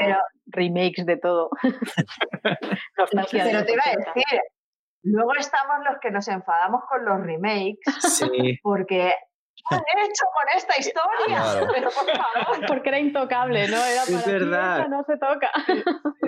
[0.48, 1.50] remakes de todo.
[2.96, 4.42] pero te iba a decir,
[5.04, 7.80] luego estamos los que nos enfadamos con los remakes
[8.62, 9.14] porque
[9.70, 11.68] ¿qué han hecho con esta historia?
[11.74, 12.68] Pero por favor.
[12.68, 13.78] Porque era intocable, ¿no?
[13.78, 14.88] Era para es verdad.
[14.90, 15.52] no se toca.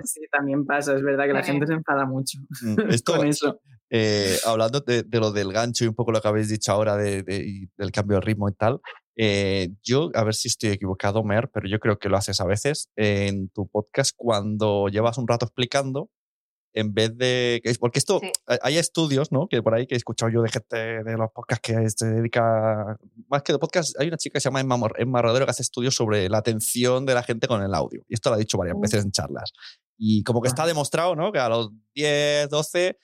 [0.04, 3.60] Sí, también pasa, es verdad que la gente se enfada mucho mm, Esto, con eso.
[3.89, 7.24] Eh, hablando de, lo del gancho y un poco lo que habéis dicho ahora de,
[7.24, 8.80] del cambio de ritmo y tal,
[9.16, 12.45] eh, yo, a ver si estoy equivocado, Mer, pero yo creo que lo haces a
[12.45, 16.09] veces en tu podcast cuando llevas un rato explicando,
[16.74, 17.62] en vez de.
[17.80, 18.22] Porque esto,
[18.62, 19.47] hay estudios, ¿no?
[19.47, 22.97] Que por ahí que he escuchado yo de gente de los podcasts que se dedica.
[23.28, 25.64] Más que de podcast, hay una chica que se llama Emma, Emma Rodero que hace
[25.64, 28.03] estudios sobre la atención de la gente con el audio.
[28.07, 29.51] Y esto lo ha dicho varias veces en charlas.
[29.97, 31.32] Y como que está demostrado, ¿no?
[31.32, 32.97] Que a los 10, 12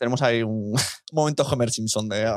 [0.00, 0.72] tenemos ahí un,
[1.12, 2.22] momento Homer Simpson de...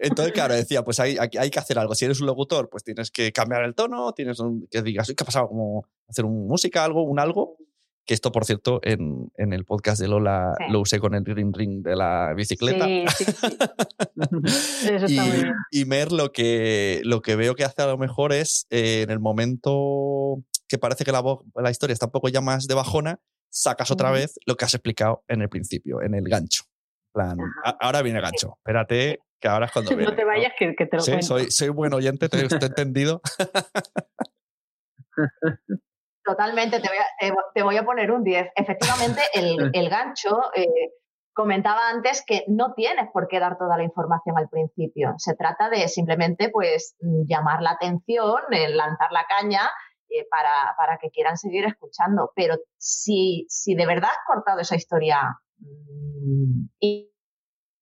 [0.00, 1.94] Entonces, claro, decía, pues hay, hay que hacer algo.
[1.94, 4.38] Si eres un locutor, pues tienes que cambiar el tono, tienes
[4.70, 5.48] que digas, ¿qué ha pasado?
[5.48, 7.58] Como hacer un música, algo, un algo.
[8.06, 11.52] Que esto, por cierto, en, en el podcast de Lola lo usé con el ring
[11.54, 12.86] ring de la bicicleta.
[12.86, 13.46] Sí, sí, sí.
[14.94, 15.52] Eso está y, muy bien.
[15.72, 19.10] y Mer lo que, lo que veo que hace a lo mejor es eh, en
[19.10, 21.22] el momento que parece que la,
[21.56, 23.20] la historia está un poco ya más de bajona,
[23.56, 26.64] sacas otra vez lo que has explicado en el principio, en el gancho.
[27.12, 27.38] plan,
[27.80, 28.58] ahora viene el gancho.
[28.58, 30.04] Espérate, que ahora es cuando viene.
[30.04, 33.22] No te vayas, que, te lo sí, Soy, soy buen oyente, te he entendido.
[36.24, 37.06] Totalmente, te voy, a,
[37.54, 38.48] te, voy a, poner un 10.
[38.54, 40.66] Efectivamente, el, el gancho, eh,
[41.32, 45.14] comentaba antes que no tienes por qué dar toda la información al principio.
[45.18, 49.70] Se trata de simplemente pues llamar la atención, lanzar la caña
[50.18, 52.32] eh, para, para, que quieran seguir escuchando.
[52.34, 56.66] Pero si, si de verdad has cortado esa historia mm,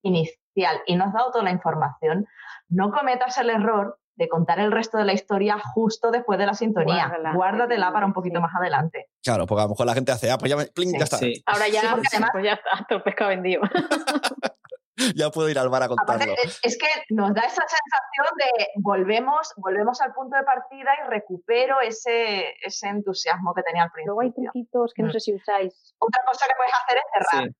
[0.02, 2.26] inicial y no has dado toda la información,
[2.68, 6.54] no cometas el error de contar el resto de la historia justo después de la
[6.54, 7.12] sintonía.
[7.34, 9.08] Guárdatela para un poquito más adelante.
[9.22, 11.18] Claro, porque a lo mejor la gente hace, ah, pues ya, me, ya está.
[11.46, 13.62] Ahora ya, además, pues ya está, todo pescado vendido.
[15.16, 16.34] ya puedo ir al bar a contarlo.
[16.62, 21.80] es que nos da esa sensación de volvemos, volvemos al punto de partida y recupero
[21.80, 24.14] ese, ese entusiasmo que tenía al principio.
[24.14, 25.12] Luego hay truquitos que no mm.
[25.12, 25.94] sé si usáis.
[25.98, 27.50] Otra cosa que puedes hacer es cerrar.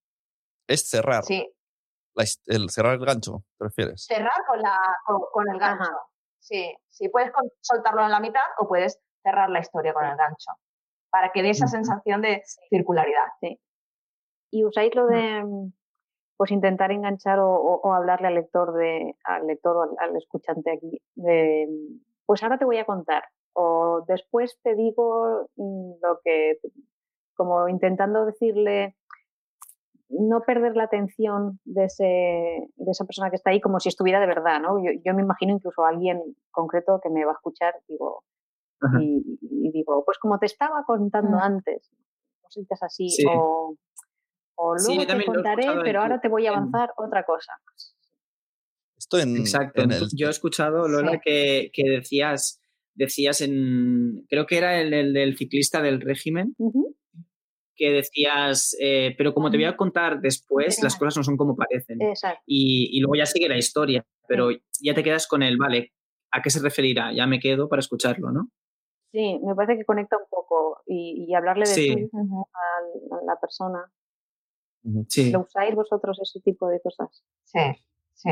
[0.67, 1.25] Es cerrar.
[1.25, 1.55] Sí.
[2.47, 4.05] el cerrar el gancho, ¿te refieres?
[4.05, 5.91] Cerrar con, la, con, el gancho.
[6.39, 7.33] Sí, sí, puedes
[7.63, 10.53] soltarlo en la mitad o puedes cerrar la historia con el gancho
[11.11, 13.27] para que dé esa sensación de circularidad.
[13.41, 13.59] Sí.
[14.51, 15.09] ¿Y usáis lo mm.
[15.09, 15.73] de
[16.37, 21.69] pues intentar enganchar o, hablarle al lector de, al lector o al, escuchante aquí de
[22.27, 26.59] pues ahora te voy a contar o después te digo lo que
[27.35, 28.97] como intentando decirle
[30.09, 34.21] no perder la atención de, ese, de esa persona que está ahí como si estuviera
[34.21, 34.77] de verdad, ¿no?
[34.79, 36.21] Yo, me imagino incluso a alguien
[36.51, 38.23] concreto que me va a escuchar digo,
[39.01, 41.41] y, digo, pues como te estaba contando mm.
[41.41, 41.91] antes,
[42.43, 43.75] cositas así, o
[44.57, 47.53] o luego te contaré, pero ahora te voy a avanzar otra cosa.
[48.97, 49.83] Esto en, Exacto.
[50.15, 52.61] Yo he escuchado, Lola, que, decías,
[52.95, 56.55] decías en, creo que era el, del ciclista del régimen,
[57.77, 61.57] que decías, eh, pero como te voy a contar después, las cosas no son como
[61.57, 61.99] parecen.
[62.47, 64.51] Y, y, luego ya sigue la historia, pero
[64.81, 65.93] ya te quedas con el, vale,
[66.31, 67.13] ¿a qué se referirá?
[67.13, 68.49] Ya me quedo para escucharlo, ¿no?
[69.13, 72.47] Sí, me parece que conecta un poco y, hablarle de tú
[73.13, 73.93] a la persona
[74.85, 77.25] ¿Lo usáis vosotros ese tipo de cosas?
[77.45, 77.61] Sí,
[78.13, 78.31] sí.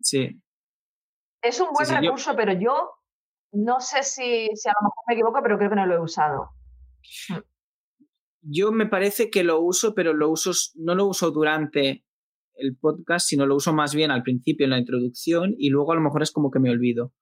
[0.00, 0.42] Sí.
[1.42, 2.90] Es un buen recurso, pero yo
[3.52, 6.00] no sé si, si, a lo mejor me equivoco, pero creo que no lo he
[6.00, 6.50] usado.
[8.42, 12.04] Yo me parece que lo uso, pero lo uso, no lo uso durante
[12.54, 15.94] el podcast, sino lo uso más bien al principio en la introducción y luego a
[15.96, 17.12] lo mejor es como que me olvido.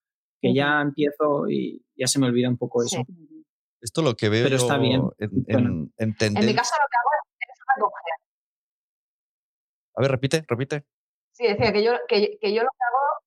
[0.41, 3.03] Que ya empiezo y ya se me olvida un poco eso.
[3.81, 5.01] Esto lo que veo Pero está bien.
[5.19, 8.14] En, en, en, mi caso lo que hago es recoger.
[9.95, 10.85] A ver, repite, repite.
[11.33, 13.25] Sí, decía que yo, que, que yo lo que hago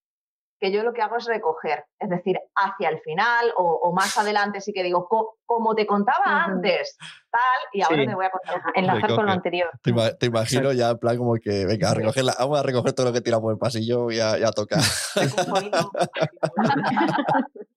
[0.58, 4.60] que yo lo que hago es recoger, es decir, hacia el final o, más adelante
[4.60, 5.08] sí que digo,
[5.46, 6.96] como te contaba antes,
[7.30, 7.40] tal,
[7.72, 8.62] y ahora te voy a contar.
[8.74, 9.70] Enlazar con lo anterior.
[9.82, 13.12] Te, imagino ya en plan como que, venga, a recoger vamos a recoger todo lo
[13.12, 14.80] que tiramos por el pasillo y a, tocar.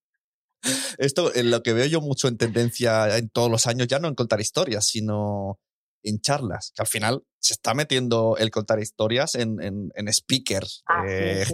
[0.98, 4.08] Esto es lo que veo yo mucho en tendencia en todos los años, ya no
[4.08, 5.60] en contar historias, sino
[6.04, 10.84] en charlas, que al final se está metiendo el contar historias en, en, speakers.
[10.88, 11.46] Ah, eh,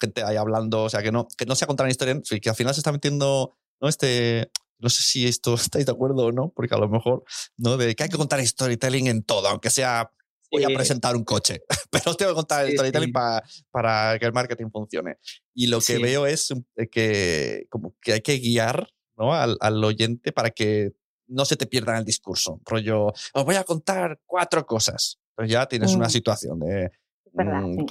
[0.00, 2.56] gente ahí hablando, o sea, que no, que no sea contar una historia, que al
[2.56, 3.88] final se está metiendo, ¿no?
[3.88, 7.24] Este, no sé si esto estáis de acuerdo o no, porque a lo mejor,
[7.56, 7.76] ¿no?
[7.76, 10.10] De que hay que contar storytelling en todo, aunque sea
[10.50, 15.16] voy a presentar un coche, pero tengo que contar storytelling para que el marketing funcione.
[15.52, 19.34] Y lo que veo es eh, que, como que hay que guiar ¿no?
[19.34, 20.92] al, al, oyente para que
[21.28, 22.60] no se te pierda el discurso.
[22.64, 25.18] Rollo, os voy a contar cuatro cosas.
[25.34, 26.10] Pues ya tienes una mm.
[26.10, 26.90] situación de
[27.34, 27.84] Mm,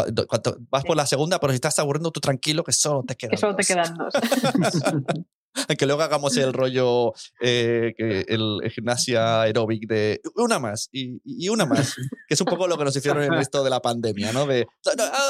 [0.69, 3.37] vas por la segunda, pero si estás aburriendo tú tranquilo, que solo te quedan Que
[3.37, 4.13] solo te quedan dos.
[5.77, 11.65] que luego hagamos el rollo, eh, que el, gimnasia aeróbic de una más y, una
[11.65, 11.95] más,
[12.27, 14.47] que es un poco lo que nos hicieron en esto de la pandemia, ¿no?
[14.47, 14.65] De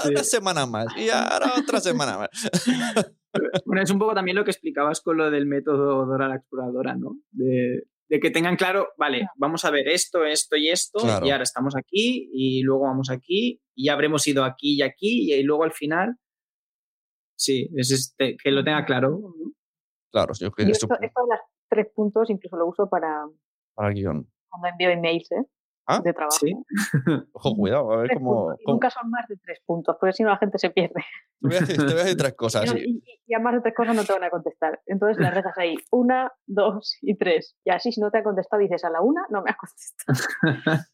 [0.05, 2.29] una semana más y ahora otra semana más.
[3.65, 6.93] Bueno, es un poco también lo que explicabas con lo del método Dora la exploradora,
[6.93, 7.17] ¿no?
[7.31, 11.43] De de que tengan claro, vale, vamos a ver esto, esto y esto, y ahora
[11.43, 15.63] estamos aquí, y luego vamos aquí, y ya habremos ido aquí y aquí, y luego
[15.63, 16.15] al final,
[17.35, 19.33] sí, es este, que lo tenga claro.
[20.11, 21.39] Claro, yo creo que esto, esto de los
[21.69, 23.25] tres puntos incluso lo uso para,
[23.73, 24.31] para el guion.
[24.49, 25.43] Cuando envío emails, ¿eh?
[25.85, 25.99] ¿Ah?
[26.03, 26.37] de trabajo.
[26.39, 26.53] ¿Sí?
[27.33, 30.37] Ojo, cuidado, a ver cómo, Nunca son más de tres puntos, porque si no la
[30.37, 31.03] gente se pierde.
[31.41, 32.73] Te voy a decir, tres cosas.
[32.75, 34.79] Y, a más de tres cosas no te van a contestar.
[34.85, 37.57] Entonces las dejas ahí, una, dos y tres.
[37.65, 40.83] Y así si no te ha contestado dices a la una, no me ha contestado.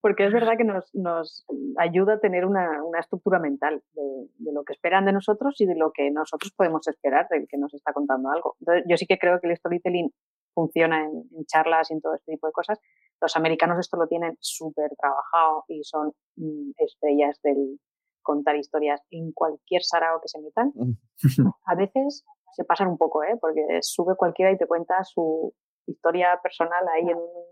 [0.00, 1.44] porque es verdad que nos, nos
[1.78, 4.02] ayuda a tener una, una estructura mental de,
[4.38, 7.58] de, lo que esperan de nosotros y de lo que nosotros podemos esperar del que
[7.58, 8.56] nos está contando algo.
[8.60, 10.10] Entonces, yo sí que creo que el storytelling
[10.54, 12.78] funciona en, en charlas y en todo este tipo de cosas,
[13.20, 17.78] los americanos esto lo tienen súper trabajado y son mm, estrellas del
[18.22, 20.72] contar historias en cualquier sarao que se metan.
[21.66, 23.36] A veces se pasan un poco, ¿eh?
[23.40, 25.54] porque sube cualquiera y te cuenta su
[25.86, 27.44] historia personal ahí en un,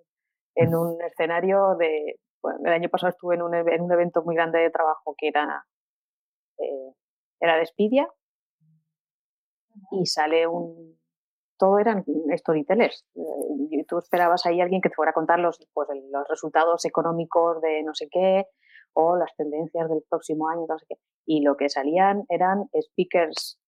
[0.54, 2.20] en un escenario de...
[2.40, 5.28] Bueno, el año pasado estuve en un, en un evento muy grande de trabajo que
[5.28, 5.66] era,
[6.58, 6.94] eh,
[7.40, 7.66] era de
[9.90, 10.98] y sale un,
[11.58, 12.04] todo eran
[12.36, 13.04] storytellers.
[13.70, 16.84] Y tú esperabas ahí a alguien que te fuera a contar los, pues, los resultados
[16.84, 18.46] económicos de no sé qué
[18.94, 20.96] o las tendencias del próximo año, no sé qué.
[21.26, 23.60] Y lo que salían eran speakers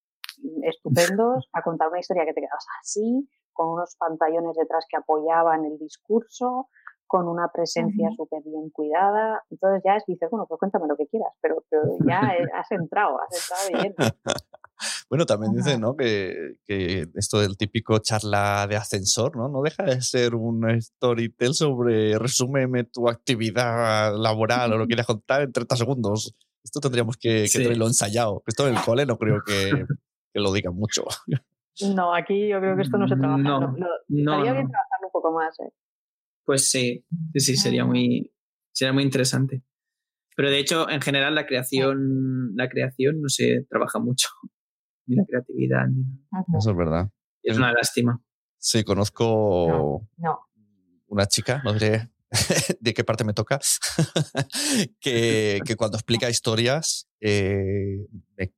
[0.63, 5.65] estupendos a contar una historia que te quedabas así, con unos pantallones detrás que apoyaban
[5.65, 6.69] el discurso,
[7.07, 9.43] con una presencia súper bien cuidada.
[9.51, 12.21] Entonces ya es, dices, bueno, pues cuéntame lo que quieras, pero, pero ya
[12.55, 13.95] has entrado, has entrado bien.
[15.11, 15.97] Bueno, también dice, ¿no?
[15.97, 19.49] Que, que, esto del típico charla de ascensor, ¿no?
[19.49, 25.43] No deja de ser un storytell sobre resúmeme tu actividad laboral o lo quieres contar
[25.43, 26.37] en 30 segundos.
[26.63, 28.45] Esto tendríamos que, que tenerlo ensayado.
[28.47, 29.53] Esto en el cole no creo que,
[30.33, 31.03] que, lo digan mucho.
[31.93, 33.43] No, aquí yo creo que esto no se trabaja.
[33.43, 33.73] No, no,
[34.07, 35.73] no estaría bien trabajarlo un poco más, ¿eh?
[36.45, 37.05] Pues sí,
[37.35, 38.33] sí, sería muy,
[38.71, 39.65] sería muy interesante.
[40.37, 44.29] Pero de hecho, en general, la creación, la creación no se trabaja mucho.
[45.11, 45.89] Ni la creatividad.
[45.89, 46.05] Ni...
[46.57, 47.11] Eso es verdad.
[47.43, 48.23] Es una lástima.
[48.59, 50.07] Sí, conozco
[51.09, 52.11] una chica, no diré
[52.81, 53.59] de qué parte me toca,
[55.01, 58.07] que, que, cuando explica historias eh,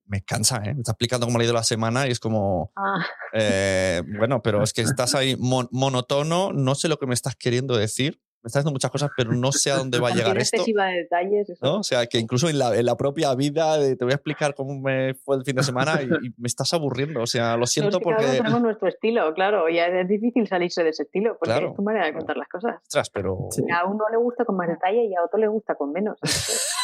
[0.06, 0.74] me, cansa, ¿eh?
[0.74, 3.06] me está explicando cómo ha ido la semana y es como, ah.
[3.32, 7.76] eh, bueno, pero es que estás ahí monótono, no sé lo que me estás queriendo
[7.76, 10.64] decir, me estás diciendo muchas cosas, pero no sé a dónde va a llegar esto.
[10.64, 11.78] De detalles, ¿no?
[11.78, 14.78] O sea, que incluso en la, en la, propia vida te voy a explicar cómo
[14.80, 17.22] me fue el fin de semana y, me estás aburriendo.
[17.22, 18.24] O sea, lo siento porque...
[18.24, 22.06] tenemos nuestro estilo, claro, y es difícil salirse de ese estilo porque es tu manera
[22.06, 22.80] de contar las cosas.
[22.82, 23.48] Ostras, pero...
[23.72, 26.18] A uno le gusta con más detalle y a otro le gusta con menos.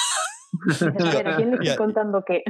[0.80, 2.42] Pero ¿quién le estoy contando qué?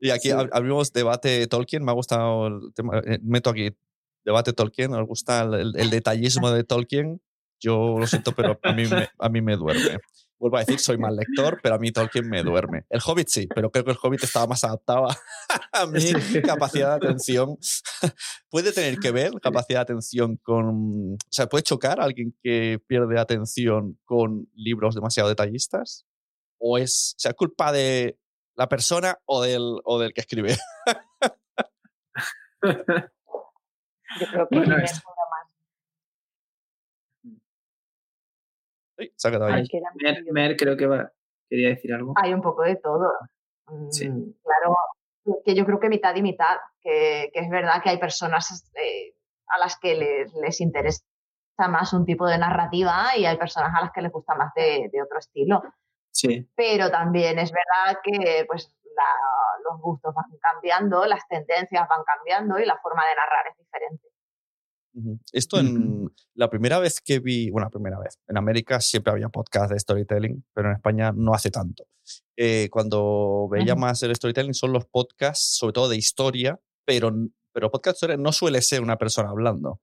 [0.00, 3.76] y aquí abrimos debate Tolkien, me ha gustado el tema, eh, meto aquí
[4.24, 7.20] debate Tolkien, nos gusta el, el detallismo de Tolkien
[7.60, 9.98] yo lo siento, pero a mí, me, a mí me duerme.
[10.38, 12.84] Vuelvo a decir, soy mal lector, pero a mí Tolkien me duerme.
[12.90, 17.06] El Hobbit sí, pero creo que el Hobbit estaba más adaptado a, mi capacidad de
[17.06, 17.56] atención.
[18.50, 21.14] ¿Puede tener que ver capacidad de atención con...
[21.14, 26.04] O sea, ¿puede chocar a alguien que pierde atención con libros demasiado detallistas?
[26.58, 28.18] o es, sea, culpa de
[28.54, 30.56] la persona o del, o del que escribe.
[34.20, 35.02] Yo creo que bueno, es...
[39.16, 39.66] Se ha quedado ahí.
[39.94, 41.10] Mer, Mer, creo que va,
[41.48, 42.14] quería decir algo.
[42.16, 43.10] Hay un poco de todo.
[43.90, 44.08] Sí.
[44.08, 44.76] Mm, claro,
[45.44, 49.14] que yo creo que mitad y mitad, que, que es verdad que hay personas eh,
[49.48, 51.02] a las que les, les, interesa
[51.68, 54.88] más un tipo de narrativa y hay personas a las que les gusta más de,
[54.92, 55.62] de otro estilo.
[56.12, 56.48] Sí.
[56.54, 62.58] Pero también es verdad que pues, la, los gustos van cambiando, las tendencias van cambiando
[62.58, 64.08] y la forma de narrar es diferente.
[65.32, 69.28] Esto en la primera vez que vi, bueno, la primera vez, en América siempre había
[69.28, 71.86] podcast de storytelling, pero en España no hace tanto.
[72.36, 77.12] Eh, cuando veía más el storytelling son los podcasts, sobre todo de historia, pero,
[77.52, 79.80] pero podcast no suele ser una persona hablando.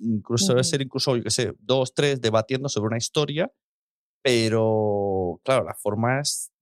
[0.00, 3.50] Incluso suele ser incluso, yo qué sé, dos, tres debatiendo sobre una historia,
[4.22, 6.52] pero claro, la forma es,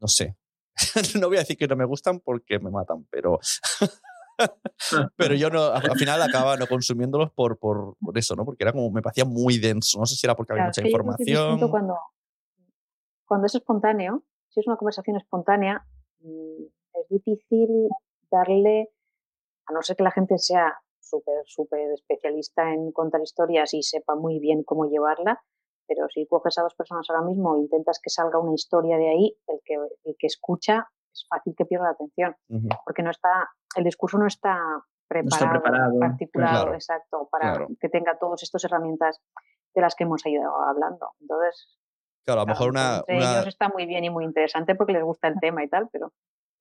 [0.00, 0.36] no sé,
[1.20, 3.40] no voy a decir que no me gustan porque me matan, pero
[5.16, 8.44] pero yo no, al final acababa no consumiéndolos por, por, por, eso, ¿no?
[8.44, 9.98] Porque era como, me parecía muy denso.
[9.98, 11.70] No sé si era porque había mucha información.
[11.70, 11.96] cuando,
[13.24, 15.86] cuando es espontáneo, si es una conversación espontánea,
[16.20, 16.64] mm,
[16.94, 17.88] es difícil
[18.30, 18.90] darle,
[19.66, 24.14] a no ser que la gente sea súper, súper especialista en contar historias y sepa
[24.16, 25.42] muy bien cómo llevarla,
[25.86, 29.08] pero si coges a dos personas ahora mismo e intentas que salga una historia de
[29.08, 32.36] ahí, el que, el que escucha es fácil que pierda la atención,
[32.84, 34.58] porque no está, el discurso no está
[35.08, 39.20] preparado, articulado, exacto, para que tenga todas estas herramientas
[39.74, 41.10] de las que hemos ido hablando.
[41.20, 41.78] Entonces,
[42.24, 45.28] claro, a lo mejor una, ellos está muy bien y muy interesante porque les gusta
[45.28, 46.12] el tema y tal, pero...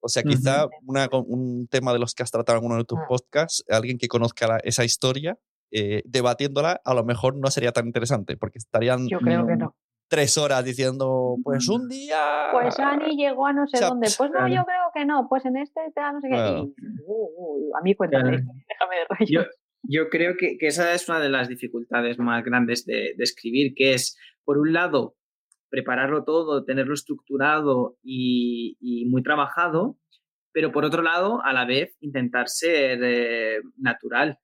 [0.01, 3.05] O sea, quizá un tema de los que has tratado en uno de tus ah.
[3.07, 5.39] podcasts, alguien que conozca esa historia,
[5.71, 9.75] eh, debatiéndola, a lo mejor no sería tan interesante, porque estarían Yo creo que no
[10.07, 12.47] tres horas diciendo, pues un día.
[12.51, 14.09] Pues Ani llegó a no sé dónde.
[14.17, 15.27] Pues no, yo creo que no.
[15.29, 16.63] Pues en este, no sé qué.
[17.05, 18.31] Uh, a mí cuéntame,
[18.67, 19.25] déjame de rollo.
[19.27, 19.41] Yo,
[19.83, 23.73] yo creo que, que, esa es una de las dificultades más grandes de, de, escribir,
[23.75, 25.15] que es, por un lado,
[25.69, 29.97] prepararlo todo, tenerlo estructurado y, y, muy trabajado,
[30.51, 34.39] pero por otro lado, a la vez, intentar ser eh, natural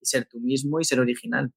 [0.00, 1.52] y ser tú mismo y ser original,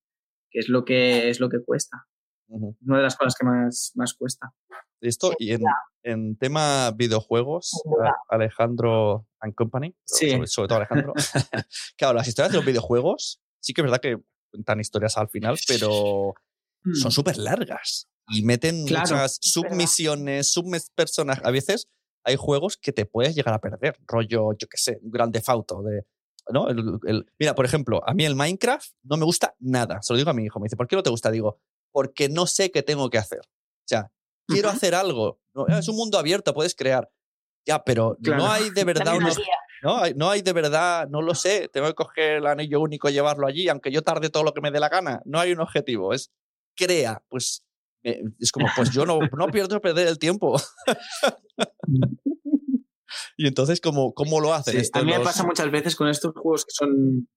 [0.50, 2.08] que es lo que, es lo que cuesta.
[2.50, 4.54] Una de las cosas que más, más cuesta.
[5.02, 5.62] Esto, y en,
[6.04, 7.82] en, tema videojuegos,
[8.28, 11.14] Alejandro and Company, sobre, todo Alejandro,
[11.98, 14.18] claro, las historias de los videojuegos sí que es verdad que
[14.52, 16.34] cuentan historias al final, pero
[16.94, 17.12] son mm.
[17.12, 21.40] súper largas y meten muchas submisiones, subpersonas.
[21.44, 21.88] A veces
[22.24, 25.82] hay juegos que te puedes llegar a perder, rollo, yo qué sé, un gran defauto
[25.84, 26.06] de...
[26.52, 26.68] ¿no?
[26.68, 30.02] El, mira, por ejemplo, a mí el Minecraft no me gusta nada.
[30.02, 30.60] Se lo digo a mi hijo.
[30.60, 31.30] Me dice, ¿por qué no te gusta?
[31.30, 31.60] Digo,
[31.92, 33.40] porque no sé qué tengo que hacer.
[33.40, 34.12] O sea,
[34.48, 35.40] quiero hacer algo.
[35.68, 37.10] es un mundo abierto, puedes crear.
[37.66, 39.38] Ya, pero no hay de verdad unos,
[39.84, 43.10] no, hay, no hay de verdad, no lo sé, tengo que coger el anillo único
[43.10, 45.22] y llevarlo allí, aunque yo tarde todo lo que me dé la gana.
[45.26, 46.32] No hay un objetivo, es
[46.76, 47.22] crea.
[47.30, 47.66] Pues
[48.04, 50.60] es como, pues yo no, no pierdo perder el tiempo.
[53.38, 54.82] y entonces, ¿cómo, cómo lo hacen?
[54.94, 57.28] a mí me pasa muchas veces con estos juegos que son.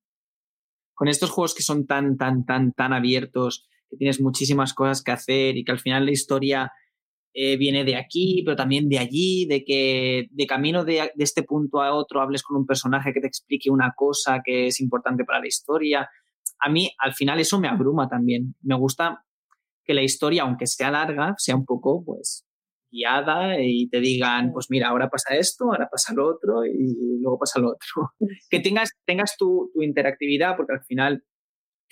[0.94, 5.12] Con estos juegos que son tan, tan, tan, tan abiertos que tienes muchísimas cosas que
[5.12, 6.72] hacer y que al final la historia
[7.34, 11.43] eh, viene de aquí, pero también de allí, de que de camino de, de, este
[11.43, 15.24] punto a otro hables con un personaje que te explique una cosa que es importante
[15.24, 16.09] para la historia.
[16.59, 18.55] A mí, al final, eso me abruma también.
[18.62, 19.24] Me gusta
[19.84, 22.47] que la historia, aunque sea larga, sea un poco, pues,
[22.90, 27.38] guiada y te digan, pues mira, ahora pasa esto, ahora pasa lo otro y luego
[27.38, 28.12] pasa lo otro.
[28.51, 31.24] Que tengas, tengas tu, tu interactividad, porque al final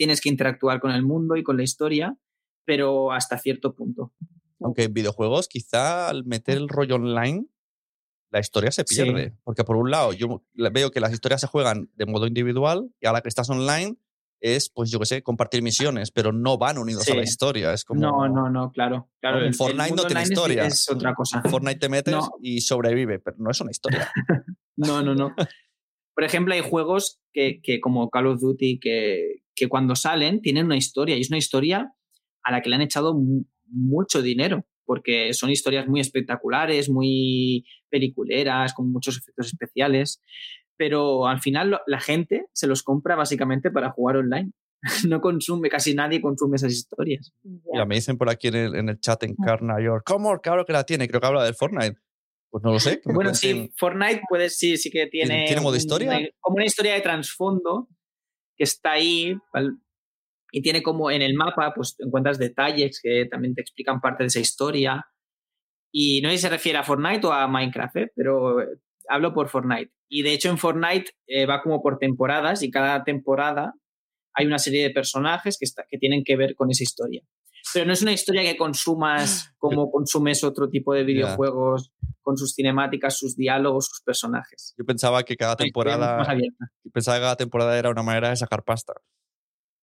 [0.01, 2.17] tienes que interactuar con el mundo y con la historia,
[2.65, 4.15] pero hasta cierto punto.
[4.59, 7.45] Aunque en videojuegos, quizá al meter el rollo online,
[8.31, 9.37] la historia se pierde.
[9.45, 13.09] Porque por un lado, yo veo que las historias se juegan de modo individual y
[13.09, 13.99] ahora que estás online
[14.41, 17.75] es, pues yo qué sé, compartir misiones, pero no van unidos a la historia.
[17.75, 18.01] Es como...
[18.01, 19.11] No, no, no, claro.
[19.21, 20.65] claro en Fortnite no tiene historia.
[20.65, 21.43] Es, otra cosa.
[21.45, 24.11] En Fortnite te metes y sobrevive, pero no es una historia.
[24.77, 25.35] no, no, no.
[26.21, 30.67] Por ejemplo, hay juegos que, que como Call of Duty que, que cuando salen tienen
[30.67, 31.95] una historia y es una historia
[32.43, 33.19] a la que le han echado
[33.65, 40.21] mucho dinero porque son historias muy espectaculares, muy peliculeras, con muchos efectos especiales,
[40.77, 44.53] pero al final la gente se los compra básicamente para jugar online.
[45.09, 47.33] No consume, casi nadie consume esas historias.
[47.75, 50.39] Ya me dicen por aquí en el, chat en Carna York, ¿cómo?
[50.41, 51.97] Claro que la tiene, creo que habla del Fortnite.
[52.51, 53.01] Pues no lo sé.
[53.05, 55.47] Bueno, sí, Fortnite puede, sí, sí que tiene.
[55.47, 56.19] ¿Tiene modo historia?
[56.41, 57.89] como una historia de trasfondo
[58.57, 59.37] que está ahí
[60.53, 64.29] y tiene como en el mapa, pues encuentras detalles que también te explican parte de
[64.29, 65.07] esa historia.
[65.93, 68.13] Y no sé si se refiere a Fortnite o a Minecraft, ¿eh?
[68.15, 68.57] pero
[69.09, 69.93] hablo por Fortnite.
[70.09, 73.75] Y de hecho en Fortnite eh, va como por temporadas y cada temporada
[74.35, 77.23] hay una serie de personajes que, que tienen que ver con esa historia.
[77.73, 81.93] Pero no es una historia que consumas como consumes otro tipo de videojuegos
[82.23, 84.75] con sus cinemáticas, sus diálogos, sus personajes.
[84.79, 86.25] Yo pensaba que cada temporada
[86.93, 88.95] pensaba que cada temporada era una manera de sacar pasta.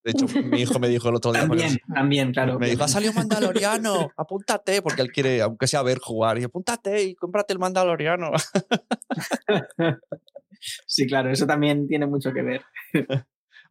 [0.04, 1.42] De hecho, mi hijo me dijo el otro día.
[1.42, 2.58] También, también, claro.
[2.58, 7.02] Me dijo, ha salido Mandaloriano, apúntate, porque él quiere, aunque sea ver jugar, y apúntate
[7.02, 8.30] y cómprate el Mandaloriano.
[10.88, 12.64] Sí, claro, eso también tiene mucho que ver.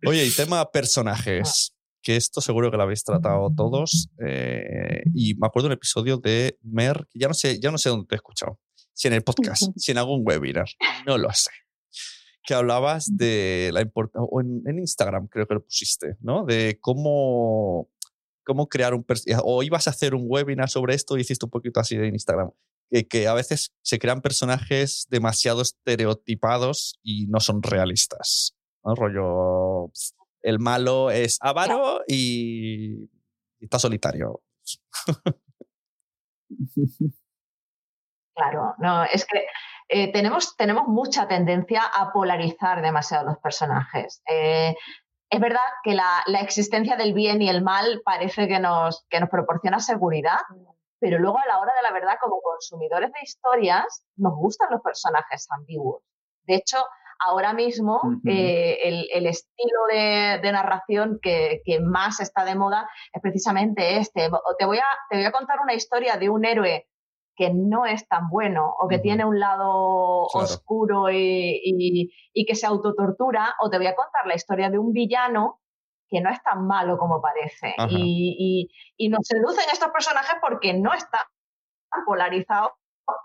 [0.05, 1.73] Oye, y tema personajes,
[2.07, 4.09] que esto seguro que lo habéis tratado todos.
[4.25, 7.89] Eh, y me acuerdo un episodio de Mer, que ya no sé, ya no sé
[7.89, 8.61] dónde te he escuchado.
[8.93, 10.69] Si en el podcast, si en algún webinar,
[11.05, 11.51] no lo sé
[12.45, 16.45] que hablabas de la importancia, o en, Instagram creo que lo pusiste, ¿no?
[16.45, 17.89] De cómo,
[18.45, 19.05] cómo crear un,
[19.43, 22.51] o ibas a hacer un webinar sobre esto y hiciste un poquito así de Instagram,
[22.89, 28.55] que, que a veces se crean personajes demasiado estereotipados y no son realistas,
[28.85, 28.95] ¿no?
[28.95, 29.91] Rollo,
[30.47, 33.09] el malo es avaro y,
[33.59, 34.41] está solitario.
[38.33, 39.47] Claro, no, es que
[39.89, 44.21] eh, tenemos, tenemos mucha tendencia a polarizar demasiado los personajes.
[44.29, 44.75] Eh,
[45.27, 49.29] es verdad que la, existencia del bien y el mal parece que nos, que nos
[49.29, 50.37] proporciona seguridad,
[50.99, 54.81] pero luego a la hora de la verdad, como consumidores de historias, nos gustan los
[54.81, 56.03] personajes ambiguos.
[56.43, 56.77] De hecho,
[57.19, 58.79] ahora mismo eh,
[59.13, 64.29] el, estilo de, narración que, que, más está de moda es precisamente este.
[64.59, 66.87] Te voy, a, te voy a contar una historia de un héroe
[67.37, 72.11] que no es tan bueno o que tiene un lado oscuro y,
[72.47, 75.61] que se autotortura, o te voy a contar la historia de un villano
[76.09, 77.75] que no es tan malo como parece.
[77.89, 78.69] Y,
[79.09, 81.21] nos seducen estos personajes porque no están
[82.05, 82.71] polarizados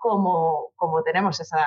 [0.01, 1.66] como, como tenemos esa,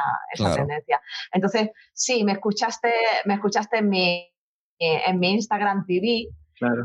[0.55, 1.01] tendencia.
[1.31, 2.93] Entonces, sí, me escuchaste,
[3.25, 4.33] me escuchaste en mi,
[4.79, 6.29] en mi Instagram TV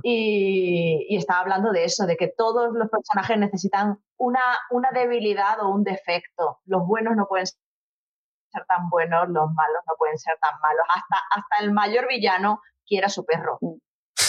[0.02, 5.68] y, estaba hablando de eso, de que todos los personajes necesitan una, una debilidad o
[5.68, 6.60] un defecto.
[6.64, 10.86] Los buenos no pueden ser tan buenos, los malos no pueden ser tan malos.
[10.88, 13.58] Hasta, hasta el mayor villano quiera su perro.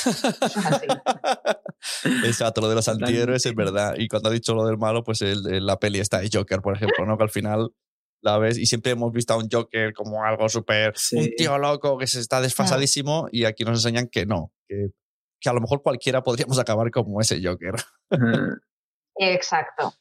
[2.25, 3.95] Exacto, lo de los antihéroes es verdad.
[3.97, 6.75] Y cuando ha dicho lo del malo, pues el, la peli está de Joker, por
[6.75, 7.17] ejemplo, ¿no?
[7.17, 7.71] Que al final
[8.21, 11.97] la ves y siempre hemos visto a un Joker como algo súper, un tío loco
[11.97, 14.91] que se está desfasadísimo y aquí nos enseñan que no, que
[15.41, 17.73] que a lo mejor cualquiera podríamos acabar como ese Joker.
[19.17, 19.93] Exacto.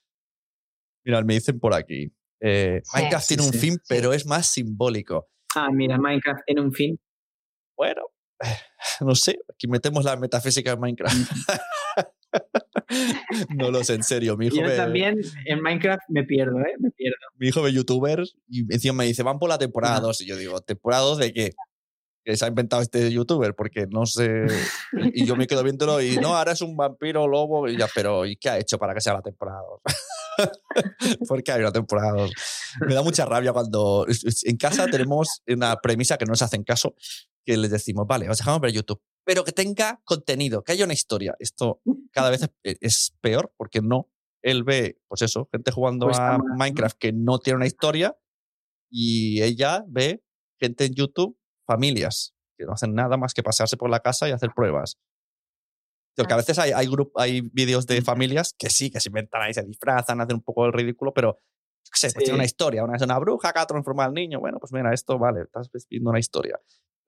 [1.05, 2.13] Mira, me dicen por aquí.
[2.43, 5.29] Eh, Minecraft tiene un fin, pero es más simbólico.
[5.57, 7.01] Ah, mira, Minecraft tiene un fin.
[7.77, 8.03] Bueno,
[9.01, 11.17] no sé, aquí metemos la metafísica en Minecraft.
[13.51, 14.37] no lo sé, en serio.
[14.37, 16.75] Mi hijo Yo también en Minecraft me pierdo, ¿eh?
[16.79, 17.17] Me pierdo.
[17.37, 20.21] Mi hijo ve youtubers y encima me dice, van por la temporada 2.
[20.23, 21.51] Y yo digo, ¿temporada 2 de qué?
[22.25, 24.47] que se ha inventado este youtuber, porque no sé.
[25.15, 27.69] Y yo me quedo viéndolo y no, ahora es un vampiro lobo.
[27.69, 29.61] Y ya, pero ¿y qué ha hecho para que sea la temporada
[30.37, 31.19] 2?
[31.29, 32.31] ¿Por qué hay una temporada 2?
[32.87, 34.07] Me da mucha rabia cuando
[34.45, 36.95] en casa tenemos una premisa que no nos hacen caso,
[37.45, 40.95] que les decimos, vale, os dejamos ver YouTube, pero que tenga contenido, que haya una
[40.95, 41.35] historia.
[41.39, 41.81] Esto
[42.13, 44.11] cada vez es peor porque no.
[44.43, 48.17] Él ve, pues eso, gente jugando pues a Minecraft que no tiene una historia
[48.91, 50.25] y ella ve
[50.59, 54.33] gente en YouTube familias que no hacen nada más que pasarse por la casa y
[54.33, 54.99] hacer pruebas.
[56.17, 59.55] Porque a veces hay, hay, hay vídeos de familias que sí, que se inventan ahí,
[59.55, 61.39] se disfrazan, hacen un poco el ridículo, pero
[61.83, 62.85] sé, pues tiene una historia.
[62.85, 64.41] Una es una bruja que ha transformado al niño.
[64.41, 66.61] Bueno, pues mira, esto vale, estás viendo una historia.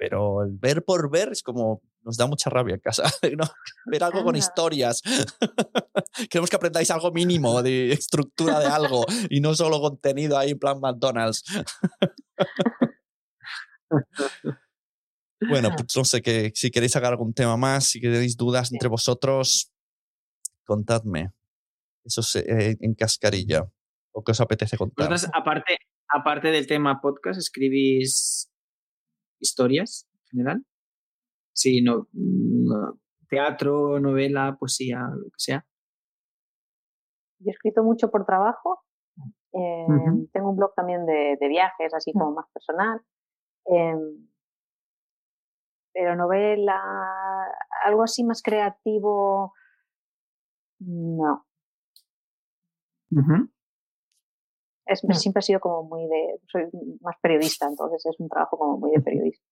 [0.03, 3.05] Pero el ver por ver es como nos da mucha rabia en casa.
[3.39, 3.45] ¿no?
[3.87, 5.01] Ver algo con historias.
[6.29, 10.59] Queremos que aprendáis algo mínimo de estructura de algo y no solo contenido ahí en
[10.59, 11.45] plan McDonald's.
[15.49, 18.89] Bueno, pues no sé que si queréis sacar algún tema más, si queréis dudas entre
[18.89, 19.71] vosotros,
[20.65, 21.31] contadme.
[22.05, 23.71] Eso eh, en cascarilla.
[24.11, 25.15] ¿O qué os apetece contar?
[25.33, 28.52] aparte, aparte del tema podcast, escribís
[29.43, 30.67] historias en general.
[31.53, 32.09] Sí, no,
[33.29, 35.67] teatro, novela, poesía, lo que sea.
[37.41, 38.85] Yo he escrito mucho por trabajo.
[39.53, 43.03] Em, tengo un blog también de, de viajes, así como más personal.
[43.67, 44.29] Em,
[45.93, 46.81] pero novela,
[47.85, 49.53] algo así más creativo,
[50.79, 51.47] no.
[54.93, 56.65] Es, Siempre ha sido como muy de, soy
[57.01, 59.45] más periodista, entonces es un trabajo como muy de periodista.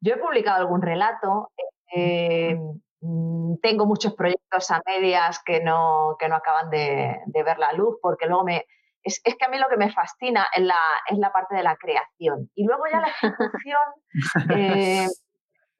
[0.00, 1.50] Yo he publicado algún relato.
[1.94, 2.56] Eh,
[3.00, 7.96] mm, tengo muchos proyectos a medias que no, que no acaban de, ver la luz,
[8.00, 8.66] porque luego me...
[9.02, 11.76] Es, que a mí lo que me fascina es la, es la parte de la
[11.76, 12.50] creación.
[12.54, 13.78] Y luego ya la ejecución
[14.58, 15.06] eh,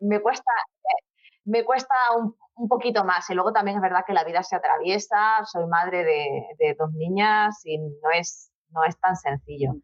[0.01, 0.53] me cuesta,
[1.45, 3.29] me cuesta un, un, poquito más.
[3.31, 6.93] Y luego también es verdad que la vida se atraviesa, soy madre de, de dos
[6.93, 9.75] niñas y no es, no es tan sencillo.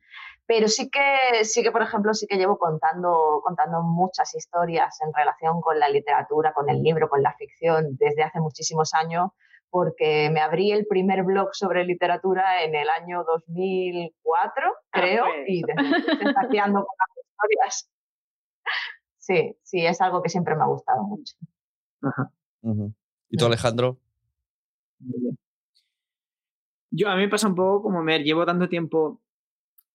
[0.47, 5.13] Pero sí que, sí que, por ejemplo, sí que llevo contando, contando muchas historias en
[5.15, 9.31] relación con la literatura, con el libro, con la ficción desde hace muchísimos años,
[9.71, 15.45] porque me abrí el primer blog sobre literatura en el año 2004, ah, creo, pues.
[15.47, 17.89] y desde entonces con las historias.
[19.25, 21.37] Sí, sí, es algo que siempre me ha gustado mucho.
[23.31, 23.99] ¿Y tú, Alejandro?
[26.91, 29.21] Yo, a mí me pasa un poco como me llevo tanto tiempo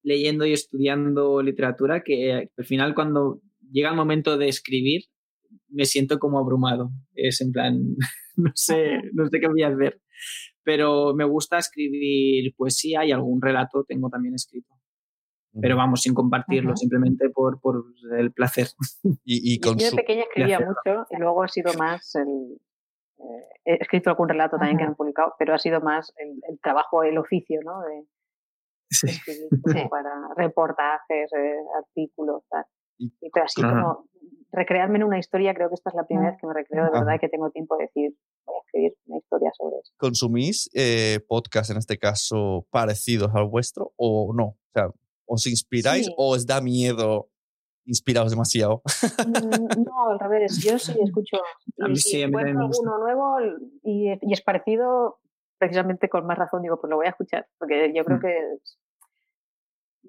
[0.03, 3.41] leyendo y estudiando literatura que al final cuando
[3.71, 5.03] llega el momento de escribir
[5.69, 6.91] me siento como abrumado.
[7.13, 7.95] Es en plan,
[8.35, 10.01] no sé, no sé qué voy a hacer.
[10.63, 14.73] Pero me gusta escribir poesía y algún relato tengo también escrito.
[15.61, 17.83] Pero vamos, sin compartirlo, simplemente por, por,
[18.17, 18.67] el placer.
[19.23, 22.59] Y, Yo de pequeña escribía mucho y luego ha sido más el,
[23.19, 26.59] eh, he escrito algún relato también que han publicado, pero ha sido más el, el
[26.59, 27.81] trabajo, el oficio, ¿no?
[27.81, 28.05] De,
[28.89, 29.07] sí.
[29.89, 32.65] para reportajes, eh, artículos, tal.
[32.97, 34.07] Y, pero así como
[34.51, 36.91] recrearme en una historia, creo que esta es la primera vez que me recreo de
[36.91, 38.15] verdad y que tengo tiempo de decir,
[38.45, 39.93] voy a escribir una historia sobre eso.
[39.97, 44.45] ¿Consumís eh, podcasts, en este caso, parecidos al vuestro o no?
[44.45, 44.89] O sea,
[45.27, 47.29] ¿os inspiráis o os da miedo
[47.87, 48.81] inspirados demasiado?
[49.25, 50.57] Mm, no, al revés.
[50.63, 51.37] Yo sí escucho.
[51.83, 53.37] A mí sí, alguno nuevo
[53.83, 55.19] y, y, es parecido,
[55.57, 58.21] precisamente con más razón digo, pues lo voy a escuchar, porque yo creo mm.
[58.21, 58.35] que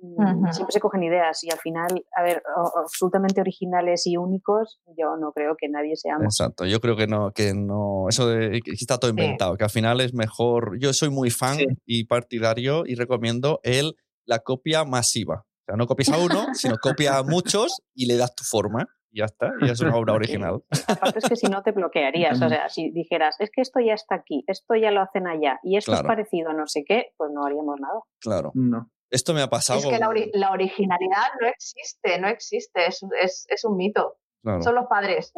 [0.01, 2.43] mm, siempre se cogen ideas y al final, a ver,
[2.77, 7.33] absolutamente originales y únicos, yo no creo que nadie sea Exacto, yo creo que no,
[7.33, 11.11] que no, eso de que está todo inventado, que al final es mejor, yo soy
[11.11, 13.95] muy fan y partidario y recomiendo el
[14.29, 15.47] la copia masiva.
[15.47, 18.87] O sea, no copias a uno, sino copia a muchos y le das tu forma
[19.11, 20.63] y ya está, y es una obra original.
[20.87, 23.95] Aparte es que si no te bloquearías, o sea, si dijeras, es que esto ya
[23.95, 27.15] está aquí, esto ya lo hacen allá y esto es parecido a no sé qué,
[27.17, 28.01] pues no haríamos nada.
[28.21, 28.53] Claro.
[28.55, 28.91] No.
[29.11, 29.79] Esto me ha pasado.
[29.79, 34.19] Es que la, originalidad no existe, no existe, es, es, es un mito.
[34.61, 35.33] Son los padres.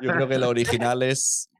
[0.00, 1.50] Yo creo que lo original es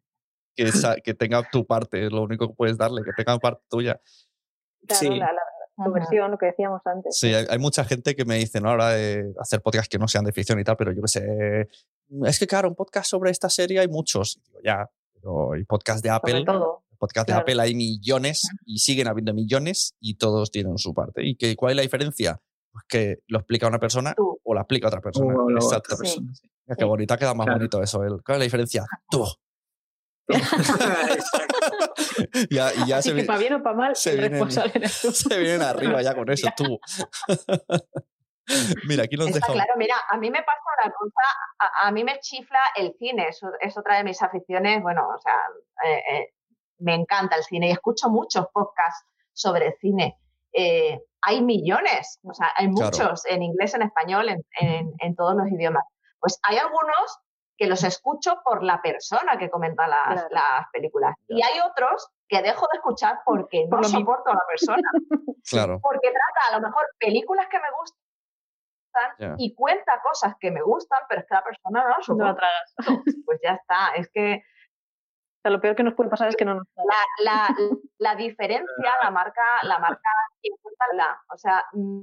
[0.56, 0.70] que,
[1.02, 4.00] que tenga tu parte, es lo único que puedes darle, que tenga parte tuya.
[4.86, 5.20] Claro, sí
[5.76, 7.16] tu versión, lo que decíamos antes.
[7.16, 8.70] Sí, hay, mucha gente que me dice, ¿no?
[8.70, 11.68] Ahora de hacer podcasts que no sean de ficción y tal, pero yo qué sé.
[12.24, 14.40] Es que, claro, un podcast sobre esta serie hay muchos.
[14.46, 16.44] Digo, ya, pero hay podcast de Apple.
[16.44, 16.84] Todo.
[16.98, 21.24] Podcast de Apple hay millones y siguen habiendo millones y todos tienen su parte.
[21.24, 22.40] ¿Y que, cuál es la diferencia?
[22.72, 25.34] Pues que lo explica una persona o la explica otra persona.
[25.54, 25.96] Exacto.
[26.78, 27.98] Qué bonita, queda más bonito eso.
[27.98, 28.84] ¿Cuál es la diferencia?
[29.10, 29.24] Tú.
[32.50, 35.62] ya, y ya Así se que para bien o para mal, se vienen, se vienen
[35.62, 36.78] arriba ya con eso, tú.
[38.86, 42.18] mira, aquí nos Está Claro, mira, a mí me pasa una cosa, a, mí me
[42.20, 45.36] chifla el cine, es, es, otra de mis aficiones, bueno, o sea,
[45.84, 46.34] eh, eh,
[46.78, 50.18] me encanta el cine y escucho muchos podcasts sobre cine.
[50.52, 55.34] Eh, hay millones, o sea, hay muchos en inglés, en español, en, en, en todos
[55.34, 55.84] los idiomas.
[56.20, 57.18] Pues hay algunos
[57.56, 61.14] que los escucho por la persona que comenta las, las películas.
[61.28, 64.82] Y hay otros que dejo de escuchar porque no soporto a la persona.
[65.50, 65.78] claro.
[65.80, 71.00] Porque trata a lo mejor películas que me gustan y cuenta cosas que me gustan,
[71.08, 72.46] pero es que la persona no las soporta.
[72.86, 74.36] No Pues ya está, es que...
[74.36, 76.64] O sea, lo peor que nos puede pasar es que no nos...
[76.76, 77.56] La, la,
[77.98, 80.10] la diferencia la marca, la marca
[80.92, 82.02] la, o sea, mm,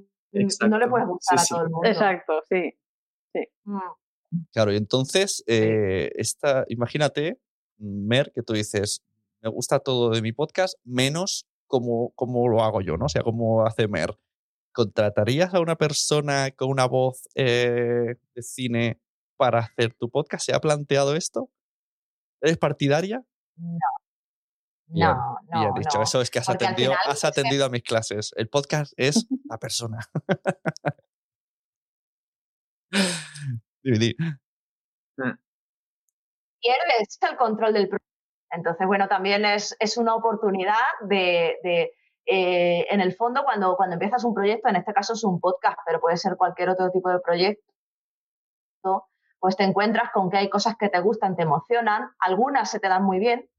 [0.68, 1.88] no le puedes gustar a todo el mundo.
[1.88, 2.78] Exacto, sí.
[3.34, 3.48] sí.
[3.66, 3.80] Mm.
[4.52, 7.40] Claro, y entonces, eh, esta, imagínate,
[7.78, 9.04] Mer, que tú dices,
[9.42, 13.06] me gusta todo de mi podcast, menos como, como lo hago yo, ¿no?
[13.06, 14.18] O sea, cómo hace Mer.
[14.74, 19.02] ¿Contratarías a una persona con una voz eh, de cine
[19.36, 20.46] para hacer tu podcast?
[20.46, 21.50] ¿Se ha planteado esto?
[22.42, 23.24] ¿Eres partidaria?
[23.58, 23.80] No.
[24.88, 25.60] no, no.
[25.60, 28.32] Bien dicho, eso es que has atendido, has atendido a mis clases.
[28.38, 30.00] El podcast es la persona.
[33.84, 35.32] Mm.
[36.62, 38.08] Pierdes el control del proyecto.
[38.52, 41.94] Entonces, bueno, también es, es una oportunidad de, de
[42.26, 45.80] eh, en el fondo, cuando, cuando empiezas un proyecto, en este caso es un podcast,
[45.86, 47.64] pero puede ser cualquier otro tipo de proyecto,
[49.40, 52.88] pues te encuentras con que hay cosas que te gustan, te emocionan, algunas se te
[52.88, 53.50] dan muy bien,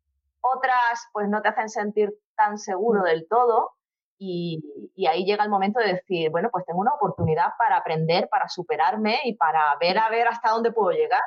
[0.41, 3.05] otras pues no te hacen sentir tan seguro mm.
[3.05, 3.73] del todo
[4.25, 8.49] y, ahí llega el momento de decir, bueno, pues tengo una oportunidad para aprender, para
[8.49, 11.23] superarme y para ver a ver hasta dónde puedo llegar.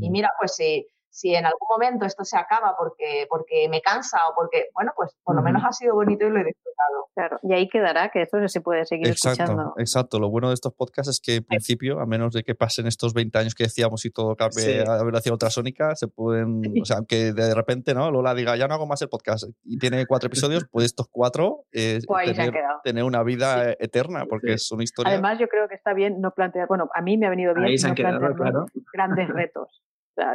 [0.00, 4.16] Y mira, pues si, si en algún momento esto se acaba porque, porque me cansa
[4.30, 7.08] o porque, bueno, pues por lo menos ha sido bonito y lo he disfrutado.
[7.14, 9.74] Claro, y ahí quedará que esto se puede seguir exacto, escuchando.
[9.76, 12.86] Exacto, lo bueno de estos podcasts es que en principio, a menos de que pasen
[12.86, 16.96] estos 20 años que decíamos y todo cambie a velocidad ultrasónica, se pueden, o sea,
[16.96, 18.10] aunque de repente, ¿no?
[18.10, 21.66] Lola diga, ya no hago más el podcast y tiene cuatro episodios, pues estos cuatro
[21.72, 25.12] eh, pues tener, tener, una vida eterna, porque es una historia.
[25.12, 27.74] Además, yo creo que está bien no plantear, bueno, a mí me ha venido bien
[27.74, 28.66] no plantear claro.
[28.94, 29.82] grandes retos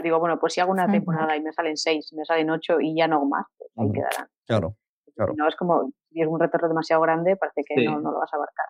[0.04, 2.95] digo, bueno, pues si hago una temporada y me salen seis, me salen ocho y
[2.95, 4.28] ya no hago más, pues ahí quedarán.
[4.45, 4.76] Claro,
[5.16, 5.34] claro.
[5.36, 8.34] No es como, si es un retorno demasiado grande, parece que no, no, lo vas
[8.34, 8.66] a abarcar.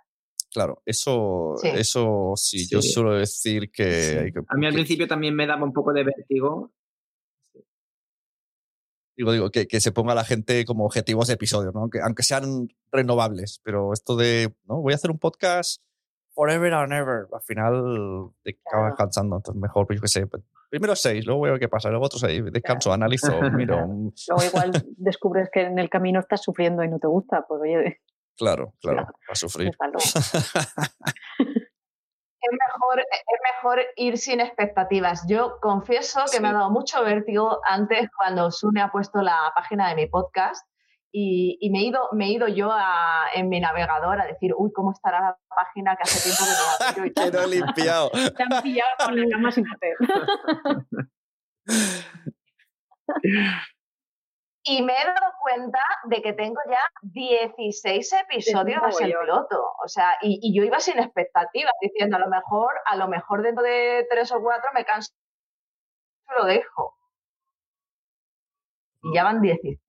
[0.52, 5.46] Claro, eso sí, eso sí, yo suelo decir que, A mí al principio también me
[5.46, 6.72] daba un poco de vértigo.
[9.16, 11.90] Digo, digo, que, que, se ponga la gente como objetivos de episodios, ¿no?
[11.90, 14.80] Que, aunque sean renovables, pero esto de, ¿no?
[14.82, 15.82] Voy a hacer un podcast
[16.38, 20.44] forever and ever, al final te acabas cansando, entonces mejor, pues yo qué sé, pues,
[20.70, 23.78] primero seis, luego veo qué pasa, luego otros seis, descanso, analizo, miro.
[24.28, 28.02] luego igual descubres que en el camino estás sufriendo y no te gusta, pues oye.
[28.38, 29.72] Claro, claro, va a sufrir.
[32.40, 35.26] Es mejor, es mejor ir sin expectativas.
[35.28, 39.90] Yo confieso que me ha dado mucho vértigo antes cuando Sune ha puesto la página
[39.90, 40.66] de mi podcast
[41.20, 42.72] y, me, he ido, me he ido yo
[43.34, 46.66] en mi navegador a decir, uy, ¿cómo estará la página que hace tiempo que no
[46.80, 48.12] la que no he limpiado.
[48.12, 49.96] Te han pillado con la cama sin hacer.
[54.64, 59.60] y me he dado cuenta de que tengo ya 16 episodios de el piloto.
[59.84, 63.42] O sea, y, y, yo iba sin expectativas, diciendo, a lo mejor, a lo mejor
[63.42, 65.14] dentro de tres o cuatro me canso
[66.38, 66.96] lo dejo.
[69.02, 69.80] Y ya van 16.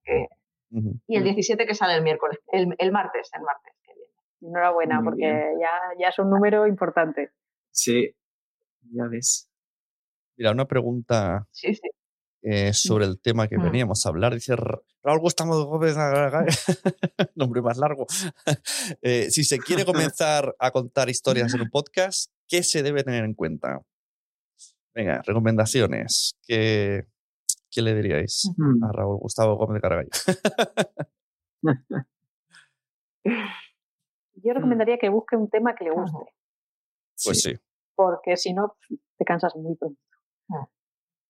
[0.70, 4.12] Y el 17 que sale el miércoles, el, el martes, el martes que viene.
[4.40, 7.30] Enhorabuena, porque ya, ya es un número importante.
[7.70, 8.14] Sí,
[8.92, 9.50] ya ves.
[10.36, 11.88] Mira, una pregunta sí, sí.
[12.42, 13.62] Eh, sobre el tema que mm.
[13.62, 14.32] veníamos a hablar.
[14.32, 15.96] Dice Raúl Gustavo Gómez,
[17.34, 18.06] nombre más largo.
[19.02, 23.24] Eh, si se quiere comenzar a contar historias en un podcast, ¿qué se debe tener
[23.24, 23.80] en cuenta?
[24.94, 26.36] Venga, recomendaciones.
[26.46, 27.06] ¿Qué,
[27.70, 28.50] ¿Qué le diríais
[28.82, 30.08] a Raúl Gustavo Gómez de Cargallo?
[34.42, 34.54] Yo mm.
[34.54, 36.18] recomendaría que busque un tema que le guste.
[37.24, 37.54] Pues sí.
[37.94, 38.76] Porque si no,
[39.18, 40.00] te cansas muy pronto.
[40.50, 40.68] Ah.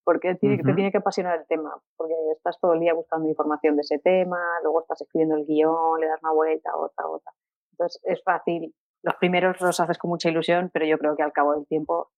[0.05, 1.75] Porque te tiene que apasionar el tema.
[1.97, 6.01] Porque estás todo el día buscando información de ese tema, luego estás escribiendo el guion,
[6.01, 7.33] le das una vuelta, otra, otra.
[7.73, 8.75] Entonces es fácil.
[9.03, 12.11] Los primeros los haces con mucha ilusión, pero yo creo que al cabo del tiempo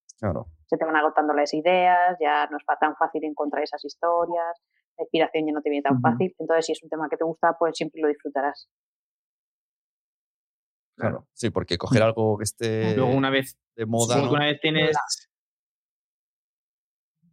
[0.70, 4.56] se te van agotando las ideas, ya no es tan fácil encontrar esas historias,
[4.96, 6.32] la inspiración ya no te viene tan fácil.
[6.38, 8.68] Entonces, si es un tema que te gusta, pues siempre lo disfrutarás.
[10.96, 14.22] Claro, sí, porque coger algo que esté Luego una vez, de moda.
[14.30, 14.96] Una vez tienes.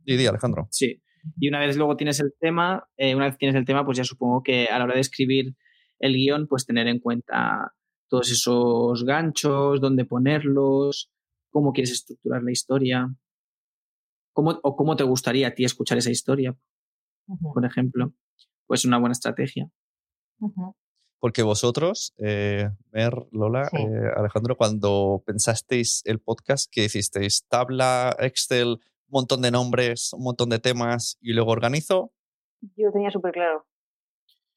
[0.04, 0.68] Sí, Alejandro.
[0.72, 1.04] Sí.
[1.38, 4.04] Y una vez luego tienes el tema, eh, una vez tienes el tema, pues ya
[4.04, 5.56] supongo que a la hora de escribir
[6.00, 7.74] el guion, pues tener en cuenta
[8.08, 11.12] todos esos ganchos, dónde ponerlos,
[11.52, 13.10] cómo quieres estructurar la historia,
[14.38, 16.56] cómo, o cómo te gustaría a ti escuchar esa historia,
[17.56, 18.14] por ejemplo.
[18.68, 19.68] Pues una buena estrategia.
[21.20, 27.48] Porque vosotros, eh, Mer, Lola, eh, Alejandro, cuando pensasteis el podcast, ¿qué hicisteis?
[27.48, 32.12] ¿Tabla, Excel, un montón de nombres, un montón de temas y luego organizo?
[32.76, 33.66] Yo tenía súper claro.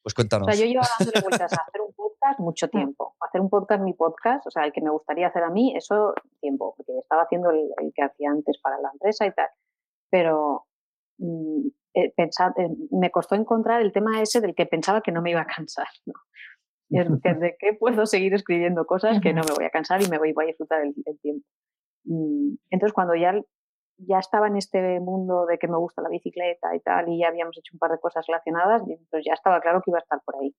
[0.03, 0.47] Pues cuéntanos.
[0.47, 2.71] O sea, yo llevo dándole vueltas a hacer un podcast mucho mm.
[2.71, 3.17] tiempo.
[3.21, 6.13] Hacer un podcast, mi podcast, o sea, el que me gustaría hacer a mí, eso
[6.43, 9.49] tiempo, porque estaba haciendo el, que hacía antes para la empresa y tal.
[10.11, 10.67] Pero
[11.19, 15.31] mm, eh, eh, me costó encontrar el tema ese del que pensaba que no me
[15.31, 15.89] iba a cansar.
[16.07, 16.15] ¿no?
[16.91, 20.35] de qué puedo seguir escribiendo cosas que no me voy a cansar y me voy,
[20.37, 21.47] a disfrutar el, tiempo.
[22.05, 23.35] Mm, entonces, cuando ya
[24.07, 27.29] ya estaba en este mundo de que me gusta la bicicleta y tal, y ya
[27.29, 30.21] habíamos hecho un par de cosas relacionadas, pues ya estaba claro que iba a estar
[30.25, 30.55] por ahí.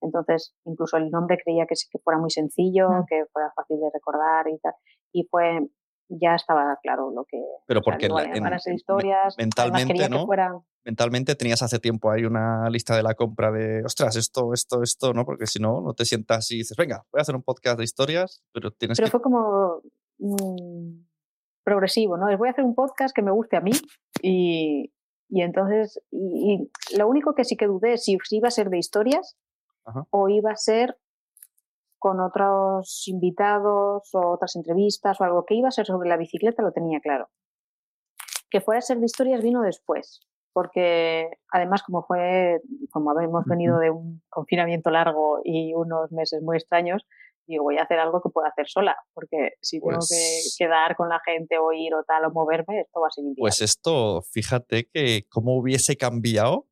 [0.00, 3.06] Entonces, incluso el nombre creía que, que fuera muy sencillo, mm.
[3.08, 4.74] que fuera fácil de recordar y tal.
[5.12, 5.60] Y fue,
[6.08, 7.40] ya estaba claro lo que...
[7.66, 10.26] Pero porque en, historias, mentalmente, ¿no?
[10.84, 15.12] Mentalmente tenías hace tiempo ahí una lista de la compra de, ostras, esto, esto, esto,
[15.12, 15.24] ¿no?
[15.24, 17.84] Porque si no, no te sientas y dices, venga, voy a hacer un podcast de
[17.84, 19.80] historias, pero tienes pero fue como...
[20.18, 21.04] Mm,
[21.64, 22.26] progresivo, ¿no?
[22.36, 23.72] Voy a hacer un podcast que me guste a mí
[24.22, 24.92] y,
[25.28, 28.78] y entonces, y, lo único que sí que dudé es si, iba a ser de
[28.78, 29.36] historias
[30.10, 30.96] o iba a ser
[32.04, 36.62] con otros invitados o otras entrevistas o algo que iba a ser sobre la bicicleta
[36.62, 37.30] lo tenía claro.
[38.50, 40.20] Que fuera a ser de historias vino después,
[40.52, 42.60] porque además como fue,
[42.90, 47.06] como hemos venido de un confinamiento largo y unos meses muy extraños,
[47.46, 50.96] digo, voy a hacer algo que pueda hacer sola, porque si tengo que pues quedar
[50.96, 53.40] con la gente o ir o tal o moverme, esto va a ser inviable.
[53.40, 56.66] Pues esto, fíjate que cómo hubiese cambiado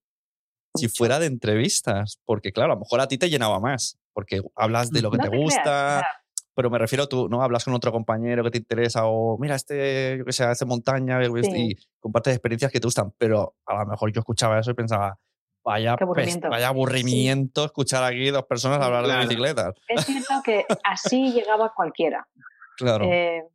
[0.74, 4.42] si fuera de entrevistas, porque claro, a lo mejor a ti te llenaba más, porque
[4.54, 6.06] hablas de lo que te, gusta,
[6.54, 7.42] pero me refiero a tú, ¿no?
[7.42, 11.18] Hablas con otro compañero que te interesa o mira, este, yo que sé, hace montaña
[11.24, 15.18] y compartes experiencias que te gustan, pero a lo mejor yo escuchaba eso y pensaba,
[15.64, 16.48] Vaya, aburrimiento.
[16.48, 19.74] vaya aburrimiento escuchar aquí dos personas hablar de bicicletas.
[19.86, 22.26] Es cierto que así llegaba cualquiera.
[22.78, 23.04] Claro.
[23.04, 23.46] Eh,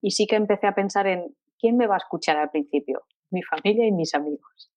[0.00, 3.02] y sí que empecé a pensar en quién me va a escuchar al principio.
[3.30, 4.72] Mi familia y mis amigos.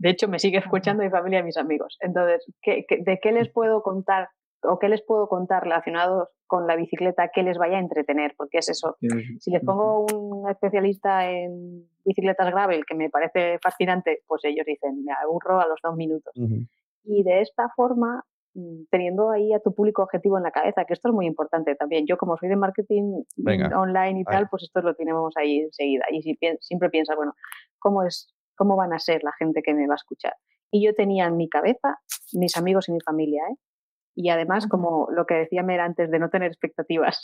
[0.00, 1.98] De hecho, me sigue escuchando mi familia y mis amigos.
[2.00, 4.28] Entonces, de qué les puedo contar
[4.62, 8.34] o qué les puedo contar relacionados con la bicicleta que les vaya a entretener?
[8.36, 8.96] Porque es eso.
[9.38, 15.04] Si les pongo un especialista en bicicletas gravel que me parece fascinante, pues ellos dicen,
[15.04, 16.34] me aburro a los dos minutos.
[17.04, 18.24] Y de esta forma,
[18.54, 21.74] mm, teniendo ahí a tu público objetivo en la cabeza, que esto es muy importante
[21.76, 22.06] también.
[22.06, 23.22] Yo como soy de marketing
[23.74, 26.04] online y tal, pues esto lo tenemos ahí enseguida.
[26.10, 27.34] Y si siempre piensas, bueno,
[27.78, 30.34] ¿cómo es cómo van a ser la gente que me va a escuchar.
[30.70, 31.96] Y yo tenía en mi cabeza
[32.34, 33.56] mis amigos y mi familia, ¿eh?
[34.14, 37.22] Y además, como lo que decía Mer antes de no tener expectativas,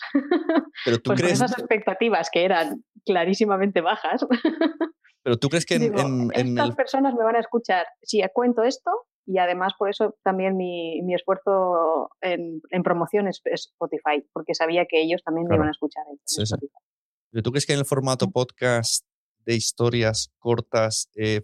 [0.82, 1.34] Pero tú pues crees...
[1.34, 4.24] esas expectativas que eran clarísimamente bajas.
[5.22, 8.90] Pero tú crees que en, estas personas me van a escuchar si cuento esto
[9.26, 14.86] y además por eso también mi, mi esfuerzo en, en, promoción es, Spotify, porque sabía
[14.86, 16.78] que ellos también me iban a escuchar en, Spotify.
[17.30, 19.04] ¿Pero tú crees que en el formato podcast
[19.47, 21.40] de historias cortas, eh,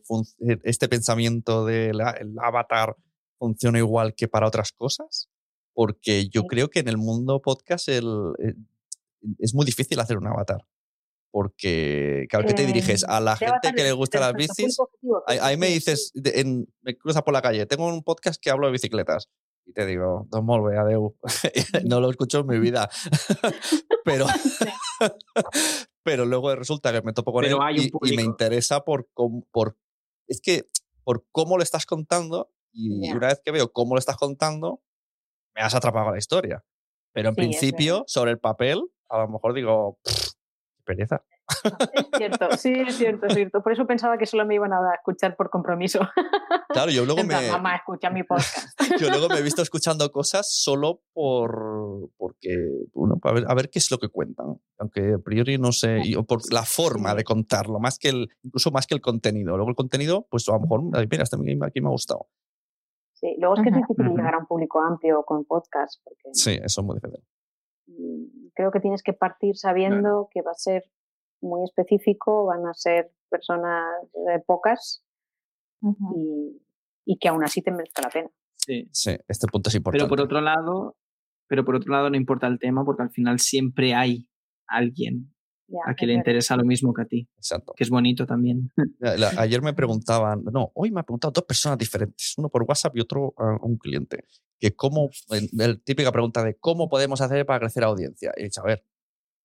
[0.49, 2.01] eh, este pensamiento del
[2.43, 2.97] avatar
[3.39, 5.31] funciona igual que para otras cosas?
[5.73, 8.55] Porque yo creo que en el mundo podcast el, eh,
[9.39, 10.67] es muy difícil hacer un avatar.
[11.31, 13.05] Porque, claro, que te diriges?
[13.05, 14.77] A la gente que le gusta las bicis.
[15.27, 18.73] Ahí, me dices, en, me cruzas por la calle, tengo un podcast que hablo de
[18.73, 19.31] bicicletas.
[19.65, 21.17] Y te digo, Don Molve, adeu.
[21.89, 22.91] no lo escucho en mi vida.
[24.05, 24.27] pero,
[26.03, 29.09] pero luego resulta que me topo con él y, me interesa por,
[29.51, 29.77] por,
[30.27, 30.69] es que
[31.05, 34.83] por cómo lo estás contando y una vez que veo cómo lo estás contando,
[35.55, 36.65] me has atrapado la historia.
[37.13, 39.99] Pero en principio, sobre el papel, a lo mejor digo,
[40.85, 41.23] pereza.
[41.93, 43.63] Es cierto, sí, es cierto, es cierto.
[43.63, 46.01] Por eso pensaba que solo me iban a escuchar por compromiso.
[46.69, 47.51] Claro, yo luego me.
[47.51, 48.79] Mamá, escucha mi podcast.
[49.01, 52.11] Yo luego me he visto escuchando cosas solo por.
[52.17, 52.87] porque.
[52.95, 54.59] Bueno, a ver, a ver qué es lo que cuentan.
[54.79, 56.01] Aunque a priori no sé.
[56.17, 58.29] o por la forma de contarlo, más que el.
[58.43, 59.57] incluso más que el contenido.
[59.57, 62.29] Luego el contenido, pues a lo mejor, mira, este aquí me ha gustado.
[63.13, 66.03] Sí, luego es que es difícil llegar a un público amplio con podcast.
[66.03, 67.23] Porque sí, eso es muy difícil.
[67.87, 70.85] Mm, creo que tienes que partir sabiendo que va a ser
[71.43, 73.85] muy específico, van a ser personas
[74.47, 75.05] pocas
[77.05, 78.31] y, que aún así te merezca la pena.
[78.57, 78.89] Sí.
[78.93, 80.05] sí, este punto es importante.
[80.05, 80.97] Pero por otro lado,
[81.49, 84.29] pero por otro lado no importa el tema porque al final siempre hay
[84.67, 85.33] alguien
[85.87, 87.29] a quien le interesa lo mismo que a ti.
[87.37, 87.73] Exacto.
[87.77, 88.71] Que es bonito también.
[89.39, 93.01] ayer me preguntaban, no, hoy me han preguntado dos personas diferentes, uno por WhatsApp y
[93.01, 94.25] otro a un cliente,
[94.59, 95.11] que cómo,
[95.53, 98.33] la típica pregunta de cómo podemos hacer para crecer audiencia.
[98.37, 98.85] Y he dicho, a ver,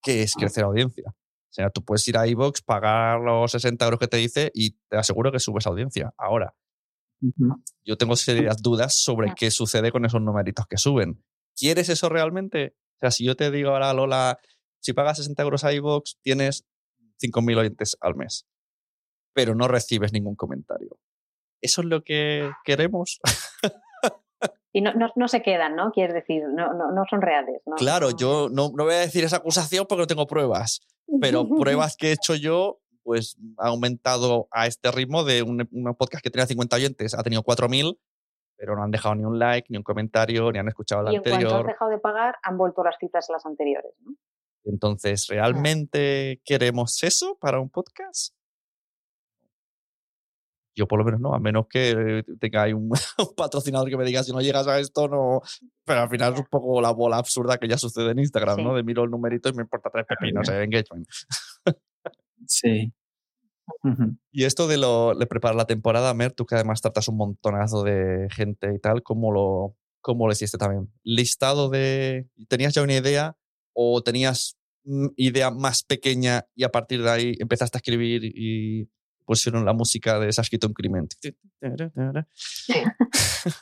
[0.02, 1.14] ¿qué es crecer audiencia?
[1.50, 4.72] O sea, tú puedes ir a iVoox, pagar los 60 euros que te dice y
[4.88, 6.12] te aseguro que subes audiencia.
[6.18, 6.54] Ahora,
[7.84, 11.24] yo tengo serias dudas sobre qué sucede con esos numeritos que suben.
[11.56, 12.76] ¿Quieres eso realmente?
[12.96, 14.38] O sea, si yo te digo ahora, Lola,
[14.80, 16.66] si pagas 60 euros a iVoox, tienes
[17.20, 18.46] 5.000 oyentes al mes,
[19.32, 21.00] pero no recibes ningún comentario.
[21.60, 23.20] ¿Eso es lo que queremos?
[24.72, 25.90] Y no, no, se quedan, ¿no?
[25.92, 27.60] Quieres decir, no, no, no son reales.
[27.66, 27.76] ¿no?
[27.76, 30.86] Claro, yo no, no voy a decir esa acusación porque no tengo pruebas,
[31.20, 35.66] pero pruebas que he hecho yo, pues ha aumentado a este ritmo de un,
[35.98, 37.98] podcast que tenía 50 oyentes, ha tenido 4.000,
[38.56, 41.40] pero no han dejado ni un like, ni un comentario, ni han escuchado el anterior.
[41.40, 44.14] Y en cuanto han dejado de pagar, han vuelto las citas a las anteriores, ¿no?
[44.64, 48.34] Entonces, ¿realmente queremos eso para un podcast?
[50.78, 52.88] Yo por lo menos no, a menos que tenga un,
[53.36, 55.42] patrocinador que me diga si no llegas a esto, no.
[55.84, 58.74] Pero al final es un poco la bola absurda que ya sucede en Instagram, ¿no?
[58.76, 61.08] De miro el numerito y me importa tres pepinos de engagement.
[62.46, 62.92] sí.
[64.30, 67.82] Y esto de, lo, de preparar la temporada, Mer, tú que además tratas un montonazo
[67.82, 70.92] de gente y tal, ¿cómo lo, cómo lo hiciste también?
[71.02, 72.28] ¿Listado de...
[72.48, 73.36] ¿Tenías ya una idea
[73.74, 74.56] o tenías
[75.16, 78.88] idea más pequeña y a partir de ahí empezaste a escribir y
[79.28, 81.06] pusieron la música de Se ha escrito un crimen.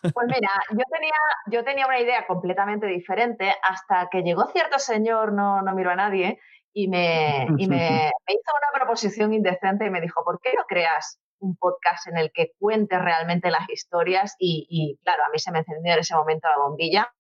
[0.00, 1.20] Pues mira, yo tenía,
[1.50, 5.96] yo tenía una idea completamente diferente hasta que llegó cierto señor, no, no miro a
[5.96, 6.38] nadie,
[6.72, 11.18] y, me, y me, hizo una proposición indecente y me dijo, ¿por qué no creas
[11.40, 14.34] un podcast en el que cuentes realmente las historias?
[14.38, 17.12] Y, y claro, a mí se me encendió en ese momento la bombilla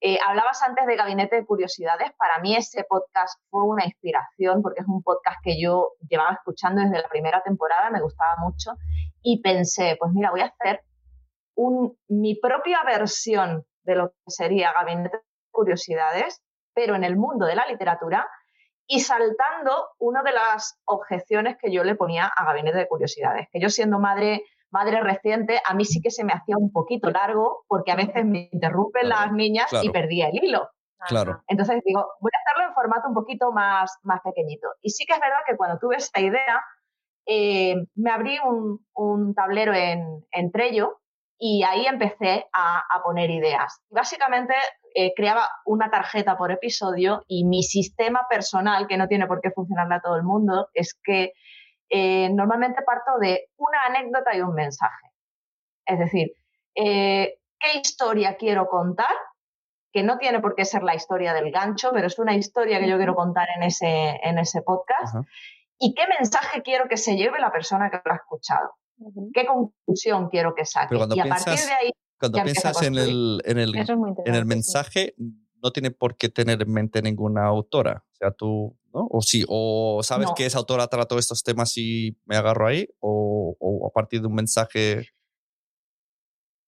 [0.00, 2.12] Eh, hablabas antes de Gabinete de Curiosidades.
[2.16, 6.82] Para mí ese podcast fue una inspiración porque es un podcast que yo llevaba escuchando
[6.82, 8.72] desde la primera temporada, me gustaba mucho
[9.22, 10.82] y pensé, pues mira, voy a hacer
[12.08, 16.42] mi propia versión de lo que sería Gabinete de Curiosidades,
[16.72, 18.28] pero en el mundo de la literatura
[18.86, 23.60] y saltando una de las objeciones que yo le ponía a Gabinete de Curiosidades, que
[23.60, 27.64] yo siendo madre madre reciente, a mí sí que se me hacía un poquito largo
[27.68, 30.68] porque a veces me interrumpen las niñas y perdía el hilo.
[31.06, 31.42] Claro.
[31.46, 34.68] Entonces digo, voy a hacerlo en formato un poquito más, más pequeñito.
[34.82, 36.62] Y sí que es verdad que cuando tuve esta idea,
[37.26, 38.38] eh, me abrí
[38.94, 40.98] un, tablero en, en, Trello
[41.38, 43.80] y ahí empecé a, poner ideas.
[43.90, 44.54] Básicamente
[44.94, 49.50] eh, creaba una tarjeta por episodio y mi sistema personal, que no tiene por qué
[49.50, 51.32] funcionarle a todo el mundo, es que
[51.90, 55.06] eh, normalmente parto de una anécdota y un mensaje.
[55.86, 56.32] Es decir,
[56.74, 59.14] eh, ¿qué historia quiero contar?
[59.92, 62.88] Que no tiene por qué ser la historia del gancho, pero es una historia que
[62.88, 65.16] yo quiero contar en ese, en ese podcast.
[65.78, 68.70] ¿Y qué mensaje quiero que se lleve la persona que lo ha escuchado?
[69.32, 70.94] ¿Qué conclusión quiero que saque?
[70.94, 71.90] y a partir de ahí.
[72.18, 75.14] Cuando piensas en el, en el, en el mensaje,
[75.62, 78.04] no tiene por qué tener en mente ninguna autora.
[78.10, 78.76] O sea, tú
[79.10, 83.56] o sí, o sabes que esa autora trató estos temas y me agarro ahí, o,
[83.88, 85.08] a partir de un mensaje.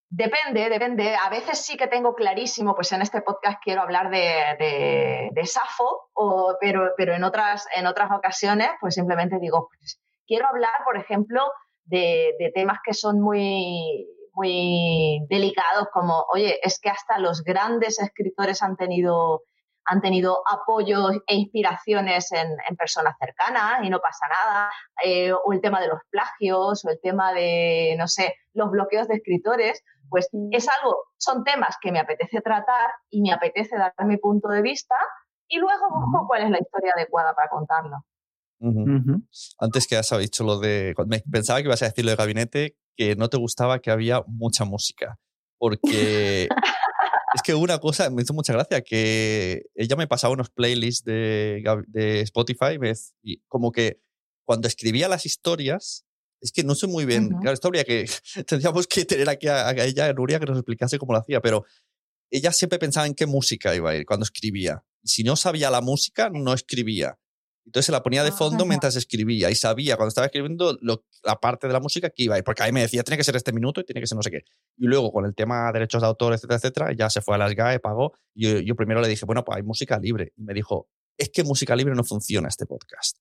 [0.09, 1.15] Depende, depende.
[1.15, 6.11] A veces sí que tengo clarísimo, pues en este podcast quiero hablar de, de, Safo,
[6.15, 10.97] o, pero, pero en, otras, en otras ocasiones, pues simplemente digo, pues, quiero hablar, por
[10.97, 11.43] ejemplo,
[11.85, 18.01] de, de temas que son muy, muy delicados, como, oye, es que hasta los grandes
[18.01, 19.43] escritores han tenido
[19.85, 24.71] han tenido apoyos e inspiraciones en, personas cercanas y no pasa nada,
[25.05, 29.09] eh, o el tema de los plagios, o el tema de, no sé, los bloqueos
[29.09, 33.93] de escritores, pues es algo, son temas que me apetece tratar y me apetece dar
[34.05, 34.97] mi punto de vista
[35.49, 38.05] y luego busco cuál es la historia adecuada para contarlo.
[39.59, 40.95] Antes que has dicho lo de.
[41.31, 44.65] Pensaba que ibas a decir lo de gabinete, que no te gustaba que había mucha
[44.65, 45.19] música.
[45.59, 46.47] Porque
[47.35, 51.63] Es que una cosa me hizo mucha gracia, que ella me pasaba unos playlists de,
[51.87, 52.79] de Spotify
[53.23, 54.01] y como que
[54.45, 56.05] cuando escribía las historias,
[56.41, 58.07] es que no sé muy bien, claro, esto habría que,
[58.47, 61.65] tendríamos que tener aquí a, ella, a Nuria, que nos explicase cómo lo hacía, pero
[62.31, 64.85] ella siempre pensaba en qué música iba a ir cuando escribía.
[65.05, 67.19] Si no sabía la música, no escribía.
[67.65, 71.67] Entonces se la ponía de fondo mientras escribía y sabía cuando estaba escribiendo la parte
[71.67, 73.53] de la música que iba a ir, porque ahí me decía, tiene que ser este
[73.53, 74.45] minuto y tiene que ser no sé qué.
[74.77, 77.39] Y luego con el tema de derechos de autor, etcétera, etcétera, ya se fue a
[77.39, 78.13] las GAE, pagó.
[78.35, 80.33] Y yo, primero le dije, bueno, pues hay música libre.
[80.37, 83.19] Y me dijo, es que música libre no funciona este podcast.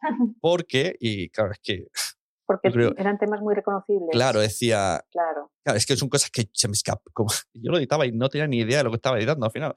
[0.40, 1.86] Porque, y claro, es que...
[2.46, 4.08] Porque eran temas muy reconocibles.
[4.10, 5.04] Claro, decía.
[5.10, 5.52] Claro.
[5.62, 7.12] Claro, es que son cosas que se me escapan.
[7.52, 9.74] yo lo editaba y no tenía ni idea de lo que estaba editando al final.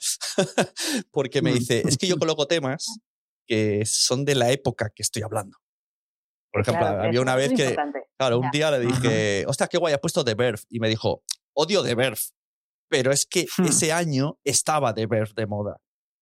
[1.12, 3.02] Porque me dice, es que yo coloco temas
[3.52, 5.58] que son de la época que estoy hablando.
[6.54, 7.76] Por ejemplo, había una vez que,
[8.18, 10.62] claro, un día le dije, hostia, qué guay, has puesto The Verve.
[10.70, 12.22] Y me dijo, odio The Verve.
[12.90, 13.66] Pero es que hmm.
[13.66, 15.82] ese año estaba The Verve de moda.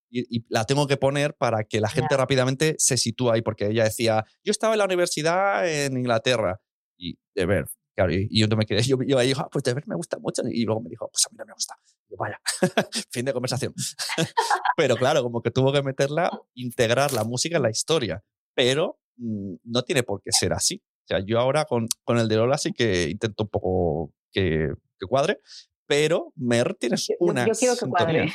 [0.10, 3.84] Y, la tengo que poner para que la gente rápidamente se sitúe ahí, porque ella
[3.84, 6.60] decía, yo estaba en la universidad en Inglaterra.
[6.98, 7.70] Y The Verve.
[7.96, 10.42] Claro, y, yo, me quedé, yo, yo ahí ah, pues The Verve me gusta mucho.
[10.50, 11.76] Y luego me dijo, pues a mí no me gusta
[12.18, 12.40] vaya,
[13.12, 13.74] fin de conversación.
[14.78, 18.24] pero claro, como que tuvo que meterla, integrar la música en la historia,
[18.56, 20.82] pero mm, no tiene por qué ser así.
[21.04, 24.70] O sea, yo ahora con, con el de Lola sí que intento un poco que,
[25.00, 25.40] que cuadre,
[25.88, 27.48] pero Mer tienes una.
[27.48, 28.28] Yo, quiero que cuadre.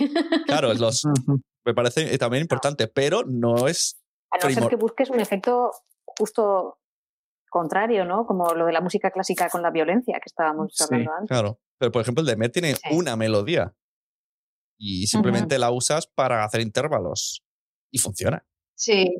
[0.45, 1.05] Claro, los,
[1.65, 4.03] me parece también importante, pero no es.
[4.31, 5.71] A no ser que busques un efecto
[6.19, 6.79] justo
[7.49, 8.27] contrario, ¿no?
[8.27, 11.29] Como lo de la música clásica con la violencia que estábamos hablando antes.
[11.29, 11.61] Claro.
[11.79, 13.75] Pero, por ejemplo, el de Met tiene una melodía
[14.79, 17.45] y simplemente la usas para hacer intervalos
[17.91, 18.45] y funciona.
[18.75, 19.15] Sí.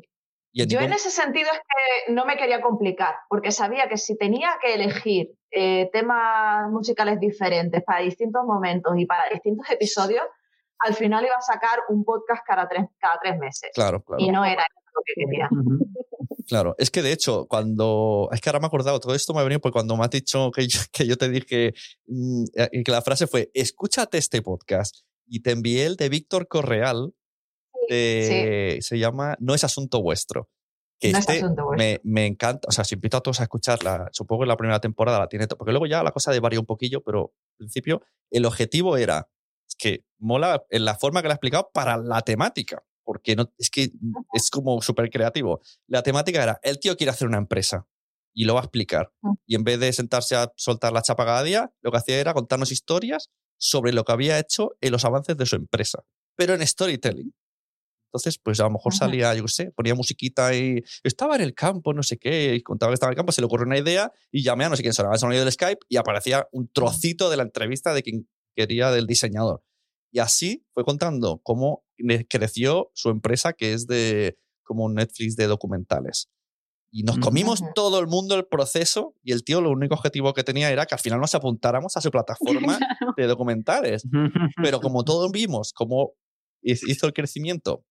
[0.53, 4.51] Yo en ese sentido es que no me quería complicar, porque sabía que si tenía
[4.61, 10.23] que elegir eh, temas musicales diferentes para distintos momentos y para distintos episodios,
[10.79, 13.71] al final iba a sacar un podcast cada tres, cada tres meses.
[13.73, 14.23] Claro, claro.
[14.23, 14.63] Y no era
[14.93, 15.49] lo que quería.
[16.47, 18.29] Claro, es que de hecho, cuando.
[18.31, 20.11] Es que ahora me he acordado, todo esto me ha venido porque cuando me has
[20.11, 21.73] dicho que yo, que yo te dije
[22.07, 24.97] mm, eh, que la frase fue: escúchate este podcast.
[25.27, 27.13] Y te envié el de Víctor Correal.
[27.89, 30.49] Se llama No es asunto vuestro.
[30.99, 31.83] Que no este es asunto vuestro.
[31.83, 32.67] Me, me, encanta.
[32.67, 35.47] O sea, si invito a todos a escucharla, supongo que la primera temporada la tiene.
[35.47, 39.27] Porque luego ya la cosa de varía un poquillo, pero al principio el objetivo era
[39.79, 43.69] que mola en la forma que la he explicado para la temática porque no, es
[43.69, 43.91] que
[44.33, 45.61] es como súper creativo.
[45.87, 47.87] La temática era, el tío quiere hacer una empresa
[48.33, 49.13] y lo va a explicar.
[49.45, 52.33] Y en vez de sentarse a soltar la chapa cada día, lo que hacía era
[52.33, 56.03] contarnos historias sobre lo que había hecho en los avances de su empresa,
[56.35, 57.33] pero en storytelling.
[58.07, 61.53] Entonces, pues a lo mejor salía, yo qué sé, ponía musiquita y estaba en el
[61.53, 63.77] campo, no sé qué, y contaba que estaba en el campo, se le ocurrió una
[63.77, 66.69] idea y llamé a no sé quién sonaba el sonido del Skype y aparecía un
[66.69, 69.63] trocito de la entrevista de quien quería del diseñador.
[70.11, 71.84] Y así fue contando cómo
[72.29, 76.29] creció su empresa, que es de como un Netflix de documentales.
[76.91, 80.45] Y nos comimos todo el mundo el proceso y el tío lo único objetivo que
[80.45, 82.79] tenía era que al final nos apuntáramos a su plataforma
[83.17, 84.03] de documentales.
[84.55, 86.13] Pero como todos vimos cómo
[86.61, 87.83] hizo el crecimiento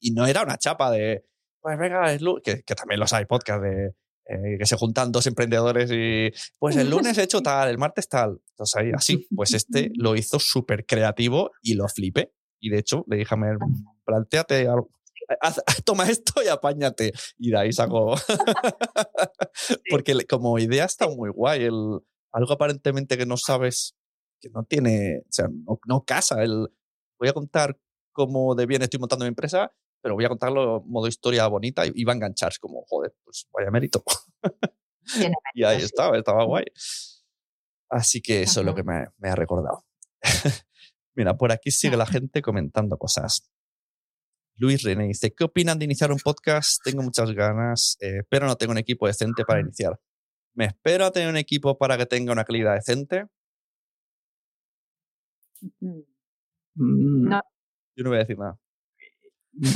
[0.00, 1.24] y no era una chapa de,
[1.60, 3.94] pues venga, que, que también los hay podcast de
[4.30, 8.10] eh, que se juntan dos emprendedores y pues el lunes he hecho tal, el martes
[8.10, 8.42] tal.
[8.50, 12.34] Entonces ahí así, pues este lo hizo súper creativo y lo flipé.
[12.60, 13.58] Y de hecho le dije a Mer,
[14.04, 14.90] planteate algo.
[15.84, 17.12] toma esto y apáñate.
[17.38, 18.14] Y de ahí saco.
[19.90, 21.64] Porque como idea está muy guay.
[21.64, 22.00] El,
[22.32, 23.96] algo aparentemente que no sabes,
[24.40, 26.42] que no tiene, o sea, no, no casa.
[26.42, 26.68] El,
[27.18, 27.78] voy a contar
[28.12, 31.84] cómo de bien estoy montando mi empresa pero voy a contarlo en modo historia bonita
[31.86, 32.52] y, va a enganchar.
[32.60, 34.02] como, joder, pues vaya mérito.
[35.54, 36.64] y ahí estaba, estaba guay.
[37.90, 39.84] Así que eso es lo que me, ha recordado.
[41.18, 43.50] Mira, por aquí sigue la gente comentando cosas.
[44.54, 46.80] Luis René dice, ¿qué opinan de iniciar un podcast?
[46.84, 49.98] Tengo muchas ganas, eh, pero no tengo un equipo decente para iniciar.
[50.54, 53.26] ¿Me espero a tener un equipo para que tenga una calidad decente?
[55.80, 56.02] Mm.
[56.76, 57.42] No.
[57.96, 58.56] Yo no voy a decir nada.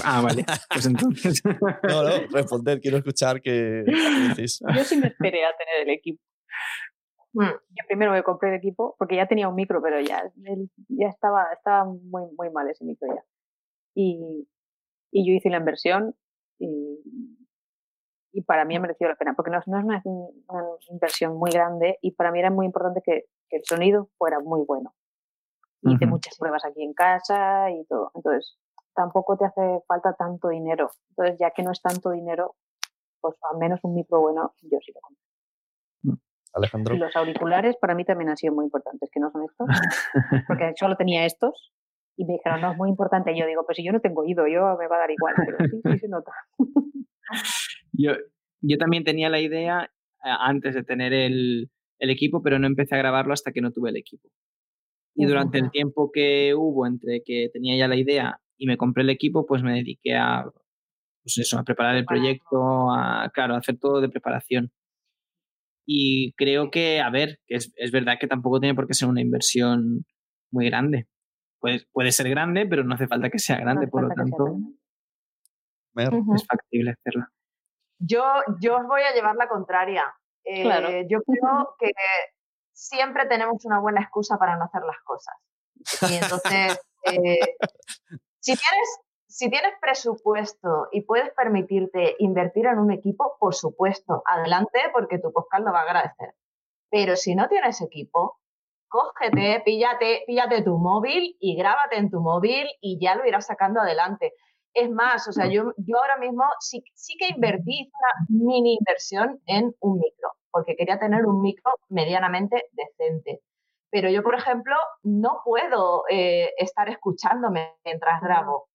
[0.04, 0.44] Ah, vale.
[0.72, 1.42] Pues entonces.
[1.88, 3.82] no, no, responder, quiero escuchar qué
[4.28, 4.60] decís.
[4.76, 6.22] Yo sí me esperé a tener el equipo.
[7.34, 7.42] Mm.
[7.42, 10.30] Yo primero me compré el equipo porque ya tenía un micro, pero ya,
[10.88, 13.24] ya estaba, estaba muy, muy mal ese micro ya.
[13.94, 14.48] Y,
[15.10, 16.14] y yo hice la inversión
[16.58, 16.98] y,
[18.32, 21.50] y para mí ha merecido la pena, porque no, no es una, una, inversión muy
[21.50, 24.94] grande y para mí era muy importante que, que el sonido fuera muy bueno.
[25.84, 28.12] Hice muchas pruebas aquí en casa y todo.
[28.14, 28.56] Entonces,
[28.94, 30.90] tampoco te hace falta tanto dinero.
[31.10, 32.54] Entonces, ya que no es tanto dinero,
[33.20, 35.31] pues al menos un micro bueno, yo sí lo compro.
[36.54, 36.96] Alejandro.
[36.96, 39.66] Los auriculares para mí también han sido muy importantes, que no son estos,
[40.48, 41.72] porque solo tenía estos
[42.16, 43.32] y me dijeron, no, es muy importante.
[43.32, 45.34] Y yo digo, pues si yo no tengo oído, yo me va a dar igual,
[45.36, 46.32] pero sí, sí se nota.
[47.92, 48.12] yo,
[48.60, 49.90] yo también tenía la idea
[50.24, 53.72] eh, antes de tener el, el equipo, pero no empecé a grabarlo hasta que no
[53.72, 54.28] tuve el equipo.
[55.14, 59.02] Y durante el tiempo que hubo entre que tenía ya la idea y me compré
[59.02, 60.44] el equipo, pues me dediqué a,
[61.22, 64.72] pues eso, a preparar el proyecto, a, claro, a hacer todo de preparación.
[65.86, 69.08] Y creo que, a ver, que es, es verdad que tampoco tiene por qué ser
[69.08, 70.04] una inversión
[70.50, 71.08] muy grande.
[71.60, 74.58] Puede, puede ser grande, pero no hace falta que sea grande, por lo tanto,
[76.34, 77.30] es factible hacerla.
[77.98, 78.24] Yo,
[78.60, 80.12] yo os voy a llevar la contraria.
[80.44, 81.90] Eh, yo creo que
[82.72, 85.36] siempre tenemos una buena excusa para no hacer las cosas.
[86.10, 87.38] Y entonces, eh,
[88.42, 88.98] Si tienes,
[89.32, 95.32] si tienes presupuesto y puedes permitirte invertir en un equipo, por supuesto, adelante porque tu
[95.32, 96.34] podcast lo va a agradecer.
[96.90, 98.36] Pero si no tienes equipo,
[98.88, 103.80] cógete, píllate, píllate tu móvil y grábate en tu móvil y ya lo irás sacando
[103.80, 104.34] adelante.
[104.74, 109.40] Es más, o sea, yo, yo ahora mismo sí, sí que invertí una mini inversión
[109.46, 113.40] en un micro, porque quería tener un micro medianamente decente.
[113.90, 118.68] Pero yo, por ejemplo, no puedo eh, estar escuchándome mientras grabo.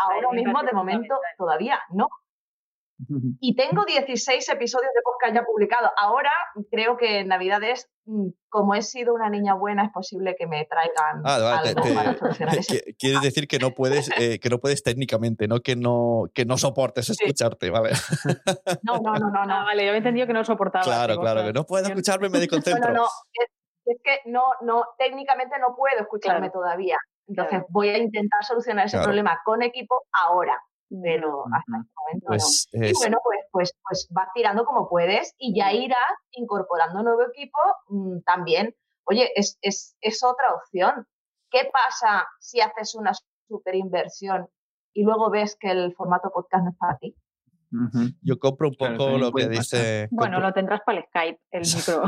[0.00, 2.08] Ahora mismo, de momento, todavía no.
[3.40, 5.90] Y tengo 16 episodios de podcast ya publicados.
[5.96, 6.30] Ahora
[6.70, 10.66] creo que en Navidades, mm, como he sido una niña buena, es posible que me
[10.66, 12.74] traigan ah, algo para solucionar eso.
[12.98, 16.58] Quieres decir que no puedes, eh, que no puedes técnicamente, no que no, que no
[16.58, 17.90] soportes escucharte, ¿vale?
[18.82, 19.54] No, no, no, no, no.
[19.54, 20.84] Ah, vale, yo he entendido que no soportaba.
[20.84, 22.92] Claro, claro, que no puedo escucharme, me desconcentro.
[22.92, 23.08] No, no,
[23.86, 26.98] es que no, no, técnicamente no puedo escucharme todavía.
[27.26, 32.26] Entonces voy a intentar solucionar ese problema con equipo ahora, pero hasta este momento no.
[32.26, 35.98] Pues y bueno, pues, pues, pues vas tirando como puedes y ya irás
[36.32, 38.74] incorporando nuevo equipo mm, también.
[39.04, 41.06] Oye, es, es, es otra opción.
[41.50, 43.12] ¿Qué pasa si haces una
[43.48, 44.48] super inversión
[44.92, 47.16] y luego ves que el formato podcast no es para ti?
[48.22, 50.08] Yo compro un poco lo que dice.
[50.10, 52.02] Bueno, lo tendrás para el Skype, el micro.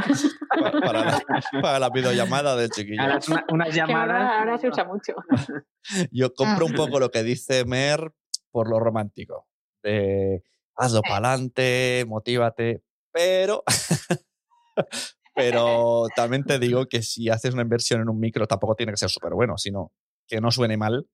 [1.61, 3.03] para, la, videollamada del chiquillo.
[3.49, 4.41] Una, llamada.
[4.41, 5.15] Ahora, se usa mucho.
[6.11, 8.13] Yo compro un poco lo que dice Mer
[8.51, 9.47] por lo romántico.
[9.83, 10.43] De
[10.77, 12.83] hazlo para adelante, motívate.
[13.13, 13.63] Pero.
[15.35, 18.99] pero también te digo que si haces una inversión en un micro, tampoco tiene que
[18.99, 19.93] ser súper bueno, sino
[20.27, 21.07] que no suene mal.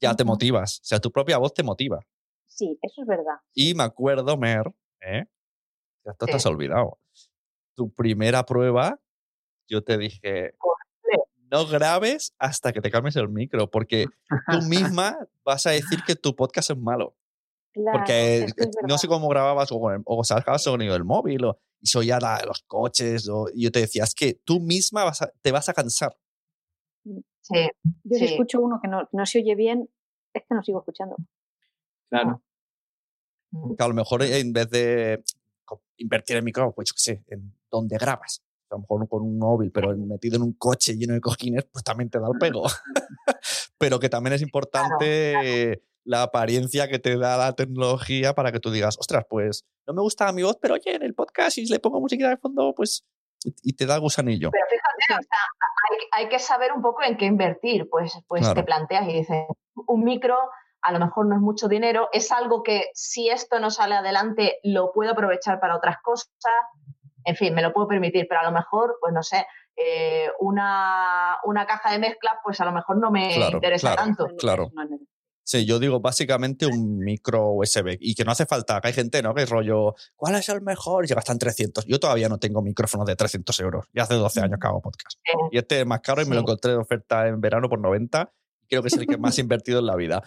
[0.00, 0.80] Ya te motivas.
[0.80, 2.00] O sea, tu propia voz te motiva.
[2.56, 3.36] Sí, eso es verdad.
[3.54, 4.72] Y me acuerdo, Mer,
[5.02, 5.26] ¿eh?
[6.04, 6.98] esto te has olvidado.
[7.74, 8.98] Tu primera prueba,
[9.68, 10.54] yo te dije,
[11.50, 14.06] no grabes hasta que te calmes el micro, porque
[14.50, 17.14] tú misma vas a decir que tu podcast es malo.
[17.74, 18.46] porque
[18.88, 22.62] no sé cómo grababas o, o sacabas sonido del móvil o, y soy ya los
[22.62, 26.16] coches y yo te decía, es que tú misma vas te vas a cansar.
[27.04, 27.68] Mm, sí.
[28.04, 29.90] Yo si escucho uno que no, no se oye bien,
[30.32, 31.16] es que no sigo escuchando.
[32.10, 32.42] Claro.
[33.50, 33.74] Mm.
[33.76, 35.22] Que a lo mejor en vez de
[35.98, 38.42] invertir en micro, pues yo qué sé, en donde grabas.
[38.70, 41.84] A lo mejor con un móvil, pero metido en un coche lleno de cojines, pues
[41.84, 42.64] también te da el pego.
[43.78, 48.70] pero que también es importante la apariencia que te da la tecnología para que tú
[48.70, 51.80] digas, ostras, pues no me gusta mi voz, pero oye, en el podcast, si le
[51.80, 53.04] pongo música de fondo, pues.
[53.62, 54.50] Y te da gusanillo.
[54.50, 55.38] Pero fíjate, o sea,
[56.12, 57.88] hay, que saber un poco en qué invertir.
[57.88, 59.44] Pues, pues te planteas y dices,
[59.86, 60.36] un micro
[60.82, 64.58] a lo mejor no es mucho dinero, es algo que si esto no sale adelante
[64.62, 66.28] lo puedo aprovechar para otras cosas,
[67.24, 69.46] en fin, me lo puedo permitir, pero a lo mejor, pues no sé,
[69.76, 74.28] eh, una, una, caja de mezcla, pues a lo mejor no me interesa tanto.
[74.38, 74.70] Claro.
[75.42, 79.22] Sí, yo digo básicamente un micro USB y que no hace falta, que hay gente,
[79.22, 79.32] ¿no?
[79.32, 81.04] Que es rollo, ¿cuál es el mejor?
[81.04, 81.84] Y gastan 300.
[81.86, 83.86] Yo todavía no tengo micrófono de 300 euros.
[83.92, 85.18] Ya hace 12 años que hago podcast.
[85.52, 88.32] Y este es más caro y me lo encontré de oferta en verano por 90
[88.68, 90.22] creo que es el que más he invertido en la vida.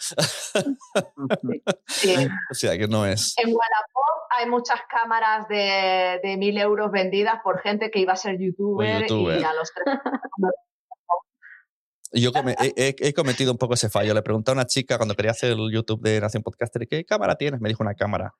[2.51, 3.35] o sea, que no es.
[3.37, 8.15] En Wallapop hay muchas cámaras de, de mil euros vendidas por gente que iba a
[8.15, 9.99] ser youtuber, y a los tres.
[12.11, 12.31] Yo
[12.75, 14.13] he, cometido un poco ese fallo.
[14.13, 17.35] Le pregunté a una chica cuando quería hacer el YouTube de Nación Podcaster, ¿qué cámara
[17.35, 17.61] tienes?
[17.61, 18.33] Me dijo una cámara.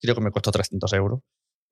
[0.00, 1.20] Creo que me costó 300 euros.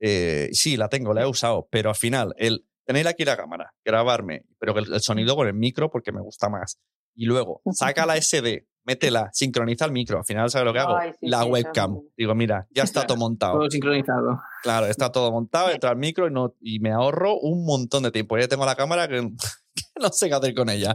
[0.00, 3.72] Eh, sí, la tengo, la he usado, pero al final, el tener aquí la cámara,
[3.84, 6.80] grabarme, pero el, el sonido con el micro porque me gusta más
[7.14, 10.18] y luego saca la SD, métela, sincroniza el micro.
[10.18, 10.98] Al final, ¿sabes lo que hago?
[11.20, 12.00] la webcam.
[12.16, 13.58] Digo, mira, ya está todo montado.
[13.58, 14.40] Todo sincronizado.
[14.62, 18.10] Claro, está todo montado, entra el micro y, no, y me ahorro un montón de
[18.10, 18.38] tiempo.
[18.38, 20.94] Ya tengo la cámara que, no sé qué hacer con ella.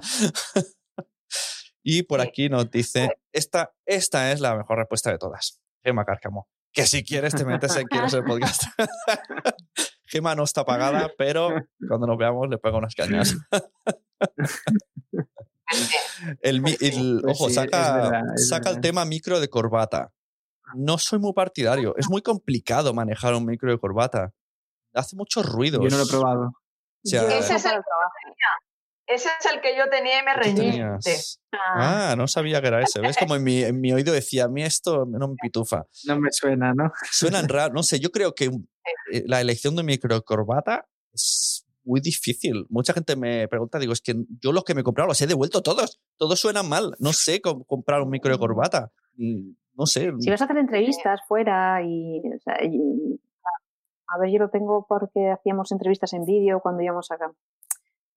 [1.84, 5.62] y por aquí nos dice, esta, esta es la mejor respuesta de todas.
[5.84, 6.48] Gema Cárcamo.
[6.72, 8.64] Que si quieres te metes en Quiero ser podcast.
[10.06, 11.50] Gema no está pagada, pero
[11.88, 13.36] cuando nos veamos le pego unas cañas.
[16.42, 16.80] El, pues
[17.26, 20.12] ojo, saca, saca el tema micro de corbata.
[20.76, 21.96] No soy muy partidario.
[21.98, 24.34] Es muy complicado manejar un micro de corbata.
[24.94, 25.82] Hace mucho ruido.
[25.82, 26.52] Yo no lo he probado.
[27.04, 27.82] ese, es el,
[29.08, 30.82] ese es el que yo tenía y me reñí.
[30.82, 32.12] Ah.
[32.12, 32.16] ah.
[32.16, 33.00] no sabía que era ese.
[33.00, 33.18] ¿Ves?
[33.18, 35.84] Como en mi, en mi, oído decía, a mí esto no me pitufa.
[36.06, 36.92] No me suena, ¿no?
[37.12, 37.74] Suenan raro.
[37.74, 38.46] No sé, yo creo que
[39.12, 42.66] eh, la elección de micro de corbata es muy difícil.
[42.70, 45.28] Mucha gente me pregunta, digo, es que yo los que me he comprado los he
[45.28, 46.02] devuelto todos.
[46.18, 46.96] Todos suenan mal.
[47.00, 48.92] No sé cómo comprar un micro de corbata.
[49.18, 50.12] No sé.
[50.20, 52.22] Si vas a hacer entrevistas fuera y,
[54.08, 57.16] a ver, yo lo tengo porque hacíamos entrevistas en vídeo cuando íbamos a,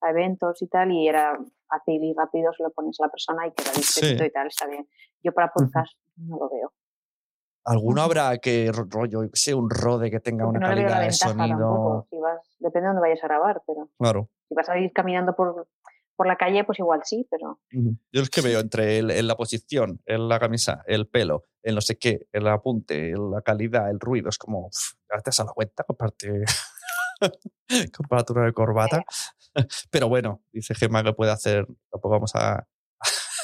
[0.01, 3.47] a, eventos y tal, y era fácil y rápido, se lo pones a la persona
[3.47, 4.87] y queda discreto y tal, está bien.
[5.23, 6.73] Yo para podcast no lo veo.
[7.65, 12.07] ¿Alguno habrá que rollo, sé, un rode que tenga una calidad de sonido?
[12.59, 14.31] depende de dónde vayas a grabar, pero claro.
[14.49, 15.69] si vas a ir caminando por,
[16.17, 17.61] por la calle, pues igual sí, pero...
[17.71, 21.75] Yo es que veo entre el, en la posición, en la camisa, el pelo, en
[21.75, 24.71] no sé qué, el apunte, la calidad, el ruido, es como,
[25.09, 26.45] gracias a la cuenta, comparte
[27.97, 29.05] comparatura de corbata.
[29.91, 32.67] Pero bueno, dice Gemma que puede hacer, tampoco vamos a,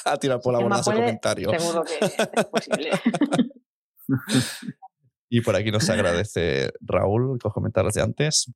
[0.04, 1.50] a tirar por la borda ese comentario.
[1.50, 2.90] Seguro que es posible.
[5.30, 8.52] y por aquí nos agradece Raúl los comentarios de antes.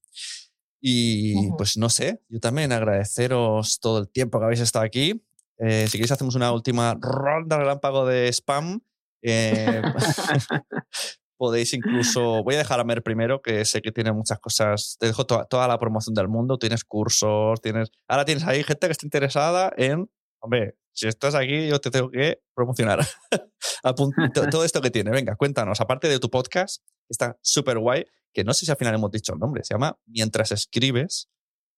[0.81, 5.25] Y pues no sé, yo también agradeceros todo el tiempo que habéis estado aquí.
[5.59, 8.81] Eh, si queréis hacemos una última ronda relámpago de spam.
[9.23, 9.81] Eh,
[11.43, 15.07] podéis incluso, voy a dejar a Mer primero, que sé que tiene muchas cosas, te
[15.07, 19.05] dejo toda la promoción del mundo, tienes cursos, tienes, ahora tienes ahí gente que está
[19.05, 20.09] interesada en,
[20.41, 23.01] hombre, si estás aquí, yo te tengo que promocionar.
[24.51, 25.11] todo esto que tiene.
[25.11, 28.95] Venga, cuéntanos, aparte de tu podcast, está súper guay, que no sé si al final
[28.95, 31.29] hemos dicho el nombre, se llama Mientras escribes.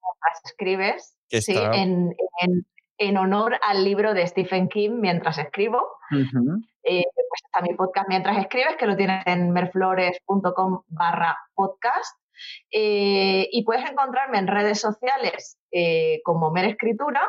[0.03, 1.57] Mientras escribes, sí,
[2.99, 5.78] en, honor al libro de Stephen King, Mientras escribo.
[6.12, 12.16] Eh, pues está mi podcast Mientras escribes, que lo tienes en merflores.com barra podcast.
[12.70, 17.28] Eh, y puedes encontrarme en redes sociales eh, como Mer Escritura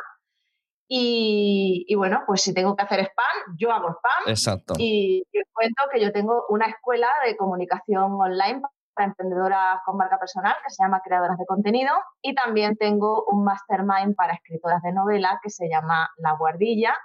[0.88, 4.28] y, bueno, pues si tengo que hacer spam, yo hago spam.
[4.28, 4.74] Exacto.
[4.78, 8.62] Y os cuento que yo tengo una escuela de comunicación online
[8.94, 11.92] para emprendedoras con marca personal que se llama Creadoras de Contenido
[12.22, 16.96] y también tengo un mastermind para escritoras de novela que se llama La Guardilla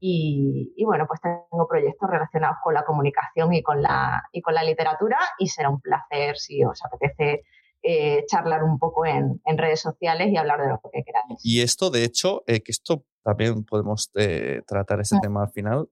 [0.00, 4.54] y, y, bueno, pues tengo proyectos relacionados con la comunicación y con la, y con
[4.54, 7.42] la literatura y será un placer si os apetece
[7.86, 11.38] eh, charlar un poco en, redes sociales y hablar de lo que queráis.
[11.44, 15.20] Y esto, de hecho, eh, que esto también podemos eh, tratar ese mm.
[15.20, 15.88] tema al final.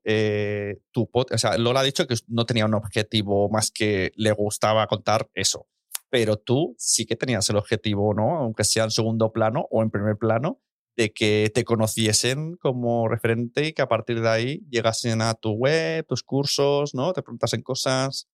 [0.92, 4.86] tu o sea, Lola ha dicho que no tenía un objetivo más que le gustaba
[4.86, 5.66] contar eso.
[6.10, 8.36] Pero tú sí que tenías el objetivo, ¿no?
[8.36, 10.60] Aunque sea en segundo plano o en primer plano,
[10.96, 15.52] de que te conociesen como referente y que a partir de ahí llegasen a tu
[15.52, 17.12] web, tus cursos, ¿no?
[17.12, 18.28] Te preguntasen cosas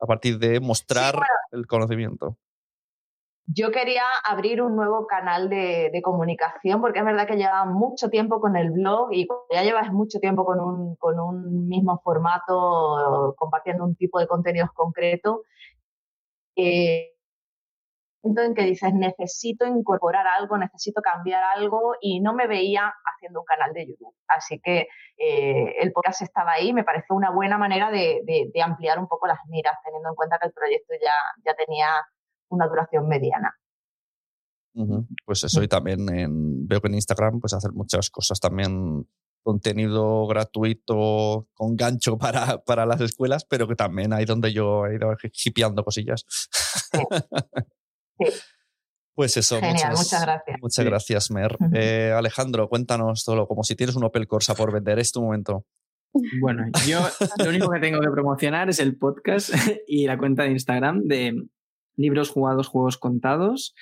[0.00, 1.14] a partir de mostrar
[1.52, 2.38] el conocimiento.
[3.46, 8.40] Yo quería abrir un nuevo canal de, comunicación porque es verdad que llevaba mucho tiempo
[8.40, 13.84] con el blog y ya llevas mucho tiempo con un, con un mismo formato, compartiendo
[13.84, 15.42] un tipo de contenidos concreto.
[16.56, 17.10] Eh,
[18.22, 23.46] en que dices, necesito incorporar algo, necesito cambiar algo y no me veía haciendo un
[23.46, 24.14] canal de YouTube.
[24.28, 28.22] Así que eh, el podcast estaba ahí, me pareció una buena manera de,
[28.62, 31.14] ampliar un poco las miras, teniendo en cuenta que el proyecto ya,
[31.44, 31.86] ya tenía
[32.50, 33.56] una duración mediana.
[35.26, 36.06] Pues eso, y también
[36.66, 39.06] veo que en Instagram pues hacer muchas cosas también
[39.42, 44.96] contenido gratuito con gancho para, para, las escuelas, pero que también hay donde yo he
[44.96, 46.24] ido hipeando cosillas.
[49.14, 50.56] Pues eso, muchas, gracias.
[50.62, 51.56] Muchas gracias, Mer.
[51.74, 55.66] Eh, Alejandro, cuéntanos todo, como si tienes un Opel Corsa por vender, es tu momento.
[56.40, 57.00] Bueno, yo
[57.38, 59.50] lo único que tengo que promocionar es el podcast
[59.86, 61.34] y la cuenta de Instagram de
[61.96, 63.74] libros jugados, juegos contados,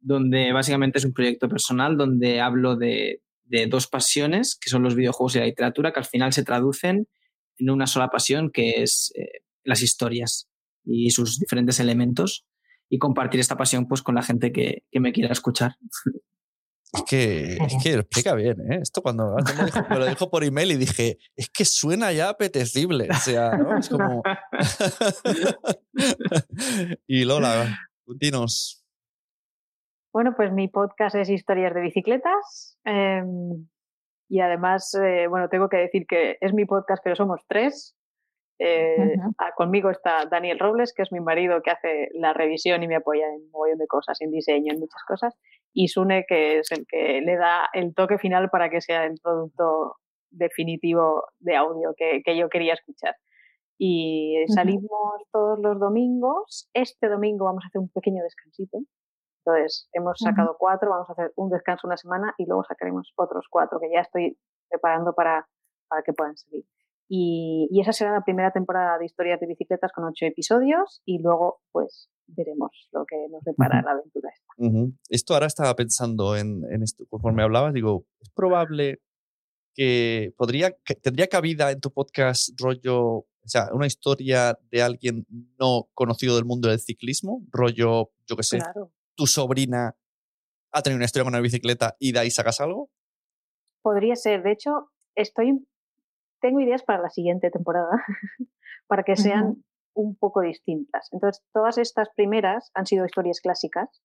[0.00, 3.22] donde básicamente es un proyecto personal donde hablo de,
[3.68, 7.08] dos pasiones, que son los videojuegos y la literatura, que al final se traducen
[7.58, 10.48] en una sola pasión, que es eh, las historias
[10.84, 12.46] y sus diferentes elementos
[12.88, 15.76] y compartir esta pasión pues con la gente que, me quiera escuchar.
[16.92, 18.80] Es que, es que explica bien, ¿eh?
[18.82, 19.36] Esto cuando
[19.88, 23.08] me, lo dijo por email y dije, es que suena ya apetecible.
[23.10, 23.78] O sea, ¿no?
[23.78, 24.22] Es como.
[27.06, 28.84] y Lola, dinos.
[30.12, 32.76] Bueno, pues mi podcast es Historias de Bicicletas.
[32.84, 33.68] Em,
[34.28, 37.94] y además, eh, bueno, tengo que decir que es mi podcast, pero somos tres.
[38.62, 42.88] Eh, ah, conmigo está Daniel Robles, que es mi marido que hace la revisión y
[42.88, 45.34] me apoya en un montón de cosas, en diseño, en muchas cosas.
[45.72, 49.18] Y Sune, que es el que le da el toque final para que sea el
[49.22, 49.96] producto
[50.30, 53.16] definitivo de audio que, que yo quería escuchar.
[53.78, 56.68] Y salimos todos los domingos.
[56.74, 58.78] Este domingo vamos a hacer un pequeño descansito.
[59.42, 63.46] Entonces, hemos sacado cuatro, vamos a hacer un descanso una semana y luego sacaremos otros
[63.48, 64.36] cuatro que ya estoy
[64.68, 65.48] preparando para,
[65.88, 66.66] para que puedan salir.
[67.12, 71.60] Y, esa será la primera temporada de historias de bicicletas con ocho episodios y luego
[71.72, 74.96] pues veremos lo que nos depara la aventura esta.
[75.08, 79.00] Esto ahora estaba pensando en, esto, conforme hablabas, digo, es probable
[79.74, 85.26] que podría, tendría cabida en tu podcast rollo, o sea, una historia de alguien
[85.58, 88.60] no conocido del mundo del ciclismo, rollo, yo qué sé,
[89.16, 89.96] tu sobrina
[90.70, 92.88] ha tenido una historia con una bicicleta y de ahí sacas algo.
[93.82, 95.66] Podría ser, de hecho, estoy
[96.40, 97.90] tengo ideas para la siguiente temporada,
[98.86, 99.62] para que sean
[99.94, 101.08] un poco distintas.
[101.12, 104.02] Entonces, todas estas primeras han sido historias clásicas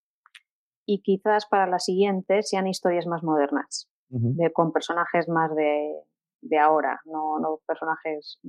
[0.85, 5.93] y quizás para la siguiente sean historias más modernas, de, con personajes más de,
[6.41, 8.39] de ahora, no, no, personajes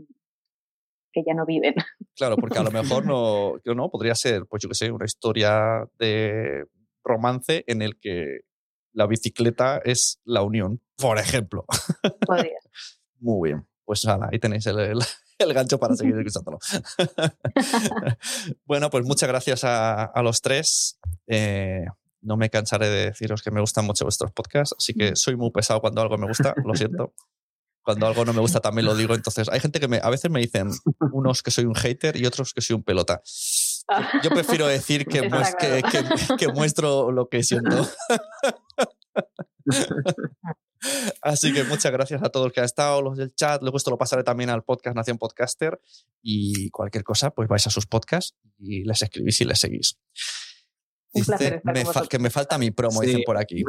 [1.13, 1.75] que ya no viven.
[2.15, 5.89] Claro, porque a lo mejor no, no podría ser, pues yo qué sé, una historia
[5.99, 6.67] de
[7.03, 8.41] romance en el que
[8.93, 11.65] la bicicleta es la unión, por ejemplo.
[12.27, 12.59] Podría.
[13.21, 14.67] Muy bien pues ahí tenéis
[15.39, 16.59] el, gancho para seguir escuchándolo.
[18.67, 20.99] bueno, pues muchas gracias a, los tres.
[21.27, 21.87] Eh,
[22.21, 25.51] no me cansaré de deciros que me gustan mucho vuestros podcasts, así que soy muy
[25.53, 27.15] pesado cuando algo me gusta, lo siento.
[27.83, 29.15] Cuando algo no me gusta también lo digo.
[29.15, 30.71] Entonces, hay gente que me, a veces me dicen
[31.13, 33.23] unos que soy un hater y otros que soy un pelota.
[34.25, 35.31] Yo prefiero decir que,
[36.37, 37.89] que muestro lo que siento.
[41.23, 43.61] Así que muchas gracias a todos los que han estado, los del chat.
[43.63, 45.81] Luego esto lo pasaré también al podcast Nación Podcaster.
[46.23, 49.99] Y cualquier cosa, pues vais a sus podcasts y les escribís y les seguís.
[52.11, 53.63] que me falta mi promo, dicen por aquí.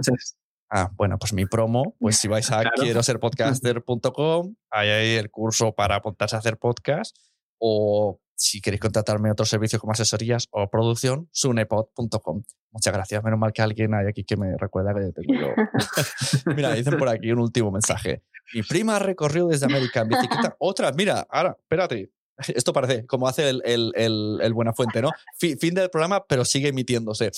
[0.69, 5.31] Ah, bueno, pues mi promo, pues si vais a quiero ser podcaster.com, hay ahí el
[5.31, 7.15] curso para apuntarse a hacer podcast
[7.57, 12.43] o si queréis contratarme otro servicio como asesorías o producción, sunepod.com.
[12.71, 13.23] Muchas gracias.
[13.23, 15.47] Menos mal que alguien hay aquí que me recuerda que tengo yo.
[16.55, 18.23] mira, dicen por aquí un último mensaje.
[18.53, 20.55] Mi prima recorrió desde América en bicicleta.
[20.59, 22.11] Otra, mira, ahora, espérate.
[22.49, 23.91] Esto parece como hace el, el,
[24.39, 25.09] el, Buena Fuente, ¿no?
[25.39, 27.31] Fin, del programa, pero sigue emitiéndose.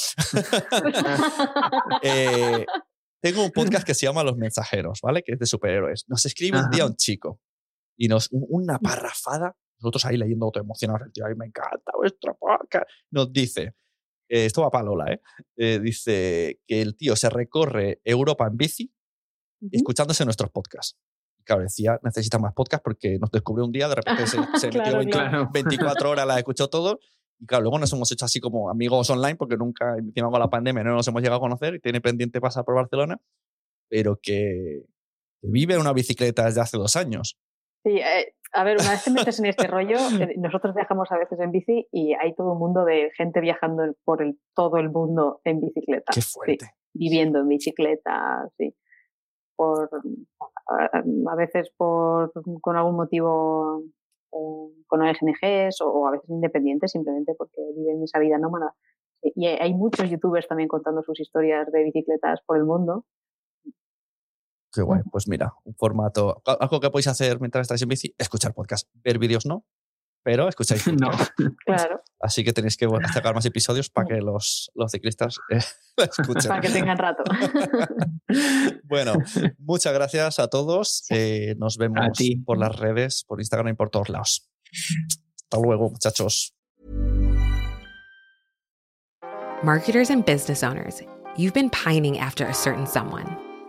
[2.02, 2.66] Eh,
[3.22, 5.24] tengo un podcast que se llama Los Mensajeros, ¿vale?
[5.24, 6.04] Que es de superhéroes.
[6.10, 7.40] Nos escribe un día un chico
[7.98, 12.88] y nos una parrafada nosotros ahí leyendo emocionados, el tío, ahí me encanta vuestro podcast.
[13.12, 13.74] Nos dice,
[14.28, 15.22] eh, esto va para Lola, ¿eh?
[15.58, 15.80] ¿eh?
[15.80, 18.94] Dice que el tío se recorre Europa en bici
[19.72, 20.98] escuchándose nuestros podcasts.
[21.38, 24.38] Y claro, decía, necesita más podcasts porque nos descubrió un día, de repente se,
[24.72, 27.00] metió 24 horas, la escuchó todo.
[27.40, 30.50] Y claro, luego nos hemos hecho así como amigos online porque nunca, encima con la
[30.50, 33.18] pandemia, no nos hemos llegado a conocer y tiene pendiente pasar por Barcelona,
[33.90, 34.84] pero que,
[35.42, 37.38] vive en una bicicleta desde hace dos años.
[37.84, 41.18] Sí, eh, a ver, una vez te metes en este rollo, eh, nosotros viajamos a
[41.18, 44.90] veces en bici y hay todo un mundo de gente viajando por el, todo el
[44.90, 46.12] mundo en bicicleta.
[46.14, 46.66] Qué fuerte.
[46.94, 48.76] viviendo en bicicleta, sí.
[49.56, 49.90] Por,
[50.70, 52.32] a veces por,
[52.62, 53.84] con algún motivo
[54.32, 58.74] eh, con ONGs o, a veces independientes simplemente porque viven esa vida nómada.
[59.22, 63.06] Y hay muchos youtubers también contando sus historias de bicicletas por el mundo
[64.72, 65.02] Qué guay.
[65.12, 66.42] Pues mira, un formato.
[66.46, 68.88] Algo que podéis hacer mientras estáis en bici, escuchar podcast.
[69.04, 69.66] Ver vídeos no,
[70.24, 70.86] pero escucháis.
[71.02, 71.10] no,
[71.66, 72.04] claro.
[72.20, 75.60] Así que tenéis que sacar más episodios para que los, los ciclistas eh,
[75.98, 76.50] escuchen.
[76.50, 77.24] Para que tengan rato.
[78.84, 79.14] bueno,
[79.58, 81.06] muchas gracias a todos.
[81.10, 84.50] Eh, nos vemos por las redes, por Instagram y por todos lados.
[85.36, 86.54] Hasta luego, muchachos.
[89.62, 91.02] Marketers and business owners,
[91.36, 93.49] you've been pining after a certain someone.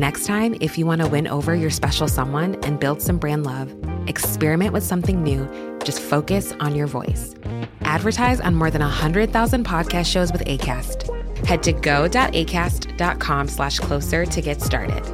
[0.00, 3.44] Next time, if you want to win over your special someone and build some brand
[3.44, 3.70] love,
[4.06, 5.46] experiment with something new.
[5.84, 7.34] Just focus on your voice.
[7.82, 11.04] Advertise on more than 100,000 podcast shows with ACAST.
[11.44, 15.04] Head to go.acast.com slash closer to get started.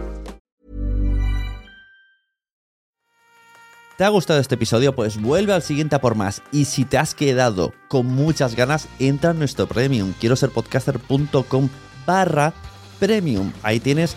[3.98, 4.94] ¿Te ha gustado este episodio?
[4.94, 6.42] Pues vuelve al siguiente a por más.
[6.52, 10.12] Y si te has quedado con muchas ganas, entra en nuestro premium.
[10.20, 11.70] Quiero ser podcaster.com
[12.06, 12.54] barra
[13.00, 13.52] premium.
[13.62, 14.16] Ahí tienes